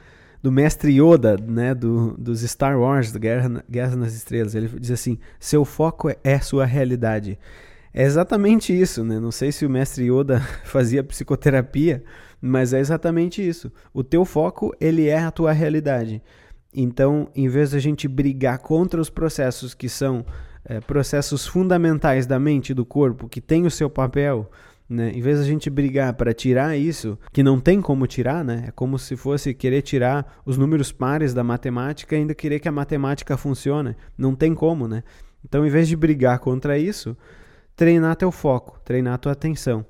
do 0.46 0.52
mestre 0.52 0.92
Yoda, 0.92 1.36
né, 1.44 1.74
do, 1.74 2.14
dos 2.16 2.40
Star 2.42 2.78
Wars, 2.78 3.10
do 3.10 3.18
Guerra, 3.18 3.64
Guerra 3.68 3.96
nas 3.96 4.14
Estrelas. 4.14 4.54
Ele 4.54 4.68
diz 4.78 4.92
assim: 4.92 5.18
seu 5.40 5.64
foco 5.64 6.08
é, 6.08 6.16
é 6.22 6.38
sua 6.38 6.64
realidade. 6.64 7.36
É 7.92 8.04
exatamente 8.04 8.72
isso, 8.72 9.02
né? 9.02 9.18
Não 9.18 9.32
sei 9.32 9.50
se 9.50 9.66
o 9.66 9.70
mestre 9.70 10.04
Yoda 10.04 10.38
fazia 10.62 11.02
psicoterapia, 11.02 12.04
mas 12.40 12.72
é 12.72 12.78
exatamente 12.78 13.44
isso. 13.44 13.72
O 13.92 14.04
teu 14.04 14.24
foco, 14.24 14.72
ele 14.80 15.08
é 15.08 15.18
a 15.18 15.32
tua 15.32 15.50
realidade. 15.50 16.22
Então, 16.72 17.28
em 17.34 17.48
vez 17.48 17.72
da 17.72 17.80
gente 17.80 18.06
brigar 18.06 18.60
contra 18.60 19.00
os 19.00 19.10
processos 19.10 19.74
que 19.74 19.88
são 19.88 20.24
é, 20.64 20.78
processos 20.78 21.44
fundamentais 21.44 22.24
da 22.24 22.38
mente 22.38 22.70
e 22.70 22.74
do 22.74 22.86
corpo, 22.86 23.28
que 23.28 23.40
tem 23.40 23.66
o 23.66 23.70
seu 23.70 23.90
papel, 23.90 24.48
né? 24.88 25.10
Em 25.12 25.20
vez 25.20 25.38
da 25.38 25.44
gente 25.44 25.68
brigar 25.68 26.14
para 26.14 26.32
tirar 26.32 26.76
isso, 26.76 27.18
que 27.32 27.42
não 27.42 27.60
tem 27.60 27.80
como 27.80 28.06
tirar, 28.06 28.44
né? 28.44 28.66
é 28.68 28.70
como 28.70 28.98
se 28.98 29.16
fosse 29.16 29.52
querer 29.52 29.82
tirar 29.82 30.40
os 30.44 30.56
números 30.56 30.92
pares 30.92 31.34
da 31.34 31.42
matemática 31.42 32.14
e 32.14 32.18
ainda 32.18 32.34
querer 32.34 32.60
que 32.60 32.68
a 32.68 32.72
matemática 32.72 33.36
funcione. 33.36 33.96
Não 34.16 34.34
tem 34.34 34.54
como, 34.54 34.86
né? 34.86 35.02
Então, 35.44 35.66
em 35.66 35.70
vez 35.70 35.88
de 35.88 35.96
brigar 35.96 36.38
contra 36.38 36.78
isso, 36.78 37.16
treinar 37.74 38.16
teu 38.16 38.30
foco, 38.30 38.80
treinar 38.84 39.18
tua 39.18 39.32
atenção. 39.32 39.84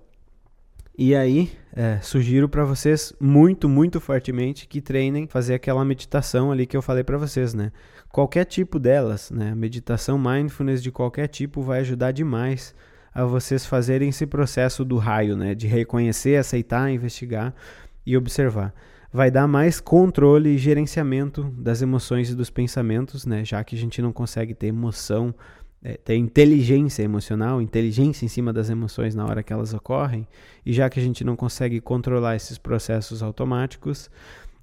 E 0.98 1.14
aí, 1.14 1.52
é, 1.74 1.98
sugiro 2.00 2.48
para 2.48 2.64
vocês 2.64 3.12
muito, 3.20 3.68
muito 3.68 4.00
fortemente 4.00 4.66
que 4.66 4.80
treinem 4.80 5.26
fazer 5.26 5.54
aquela 5.54 5.84
meditação 5.84 6.50
ali 6.50 6.66
que 6.66 6.74
eu 6.74 6.80
falei 6.80 7.04
para 7.04 7.18
vocês, 7.18 7.52
né? 7.52 7.70
Qualquer 8.10 8.46
tipo 8.46 8.78
delas, 8.78 9.30
né? 9.30 9.54
Meditação 9.54 10.18
mindfulness 10.18 10.82
de 10.82 10.90
qualquer 10.90 11.28
tipo 11.28 11.60
vai 11.60 11.80
ajudar 11.80 12.12
demais 12.12 12.74
a 13.16 13.24
vocês 13.24 13.64
fazerem 13.64 14.10
esse 14.10 14.26
processo 14.26 14.84
do 14.84 14.98
raio, 14.98 15.38
né, 15.38 15.54
de 15.54 15.66
reconhecer, 15.66 16.36
aceitar, 16.36 16.92
investigar 16.92 17.54
e 18.04 18.14
observar. 18.14 18.74
Vai 19.10 19.30
dar 19.30 19.48
mais 19.48 19.80
controle 19.80 20.50
e 20.50 20.58
gerenciamento 20.58 21.44
das 21.56 21.80
emoções 21.80 22.28
e 22.28 22.34
dos 22.34 22.50
pensamentos, 22.50 23.24
né, 23.24 23.42
já 23.42 23.64
que 23.64 23.74
a 23.74 23.78
gente 23.78 24.02
não 24.02 24.12
consegue 24.12 24.52
ter 24.52 24.66
emoção, 24.66 25.34
é, 25.82 25.94
ter 25.94 26.16
inteligência 26.16 27.02
emocional, 27.02 27.62
inteligência 27.62 28.26
em 28.26 28.28
cima 28.28 28.52
das 28.52 28.68
emoções 28.68 29.14
na 29.14 29.24
hora 29.24 29.42
que 29.42 29.50
elas 29.50 29.72
ocorrem, 29.72 30.28
e 30.64 30.70
já 30.74 30.90
que 30.90 31.00
a 31.00 31.02
gente 31.02 31.24
não 31.24 31.36
consegue 31.36 31.80
controlar 31.80 32.36
esses 32.36 32.58
processos 32.58 33.22
automáticos, 33.22 34.10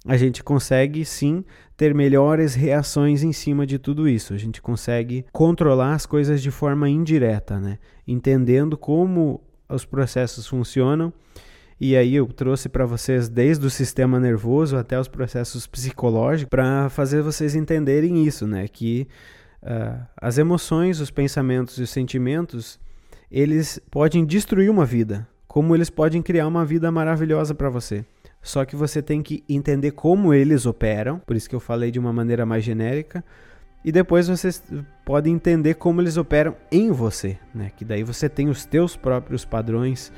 a 0.06 0.16
gente 0.16 0.44
consegue 0.44 1.04
sim 1.04 1.44
ter 1.76 1.92
melhores 1.92 2.54
reações 2.54 3.24
em 3.24 3.32
cima 3.32 3.66
de 3.66 3.80
tudo 3.80 4.08
isso. 4.08 4.32
A 4.32 4.36
gente 4.36 4.62
consegue 4.62 5.24
controlar 5.32 5.94
as 5.94 6.06
coisas 6.06 6.40
de 6.40 6.52
forma 6.52 6.88
indireta, 6.88 7.58
né? 7.58 7.78
Entendendo 8.06 8.76
como 8.76 9.40
os 9.68 9.84
processos 9.84 10.46
funcionam. 10.46 11.12
E 11.80 11.96
aí 11.96 12.14
eu 12.14 12.26
trouxe 12.26 12.68
para 12.68 12.86
vocês 12.86 13.28
desde 13.28 13.66
o 13.66 13.70
sistema 13.70 14.20
nervoso 14.20 14.76
até 14.76 14.98
os 14.98 15.08
processos 15.08 15.66
psicológicos 15.66 16.48
para 16.48 16.88
fazer 16.88 17.22
vocês 17.22 17.54
entenderem 17.54 18.24
isso, 18.24 18.46
né? 18.46 18.68
Que 18.68 19.08
uh, 19.62 20.06
as 20.16 20.38
emoções, 20.38 21.00
os 21.00 21.10
pensamentos 21.10 21.78
e 21.78 21.82
os 21.82 21.90
sentimentos 21.90 22.78
eles 23.30 23.80
podem 23.90 24.24
destruir 24.24 24.70
uma 24.70 24.86
vida, 24.86 25.26
como 25.48 25.74
eles 25.74 25.90
podem 25.90 26.22
criar 26.22 26.46
uma 26.46 26.64
vida 26.64 26.90
maravilhosa 26.92 27.52
para 27.52 27.68
você. 27.68 28.04
Só 28.40 28.64
que 28.64 28.76
você 28.76 29.02
tem 29.02 29.22
que 29.22 29.42
entender 29.48 29.90
como 29.90 30.32
eles 30.32 30.66
operam, 30.66 31.18
por 31.18 31.34
isso 31.34 31.48
que 31.48 31.56
eu 31.56 31.60
falei 31.60 31.90
de 31.90 31.98
uma 31.98 32.12
maneira 32.12 32.46
mais 32.46 32.62
genérica. 32.62 33.24
E 33.84 33.92
depois 33.92 34.28
você 34.28 34.50
pode 35.04 35.28
entender 35.28 35.74
como 35.74 36.00
eles 36.00 36.16
operam 36.16 36.56
em 36.72 36.90
você, 36.90 37.38
né? 37.54 37.70
Que 37.76 37.84
daí 37.84 38.02
você 38.02 38.28
tem 38.28 38.48
os 38.48 38.64
teus 38.64 38.96
próprios 38.96 39.44
padrões, 39.44 40.10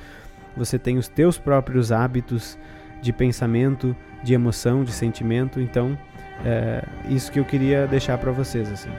você 0.56 0.78
tem 0.78 0.98
os 0.98 1.08
teus 1.08 1.36
próprios 1.36 1.90
hábitos, 1.90 2.56
de 3.02 3.12
pensamento, 3.12 3.94
de 4.22 4.34
emoção, 4.34 4.84
de 4.84 4.92
sentimento. 4.92 5.60
Então, 5.60 5.98
é 6.44 6.84
isso 7.08 7.30
que 7.30 7.40
eu 7.40 7.44
queria 7.44 7.86
deixar 7.86 8.18
para 8.18 8.32
vocês 8.32 8.70
assim. 8.70 8.90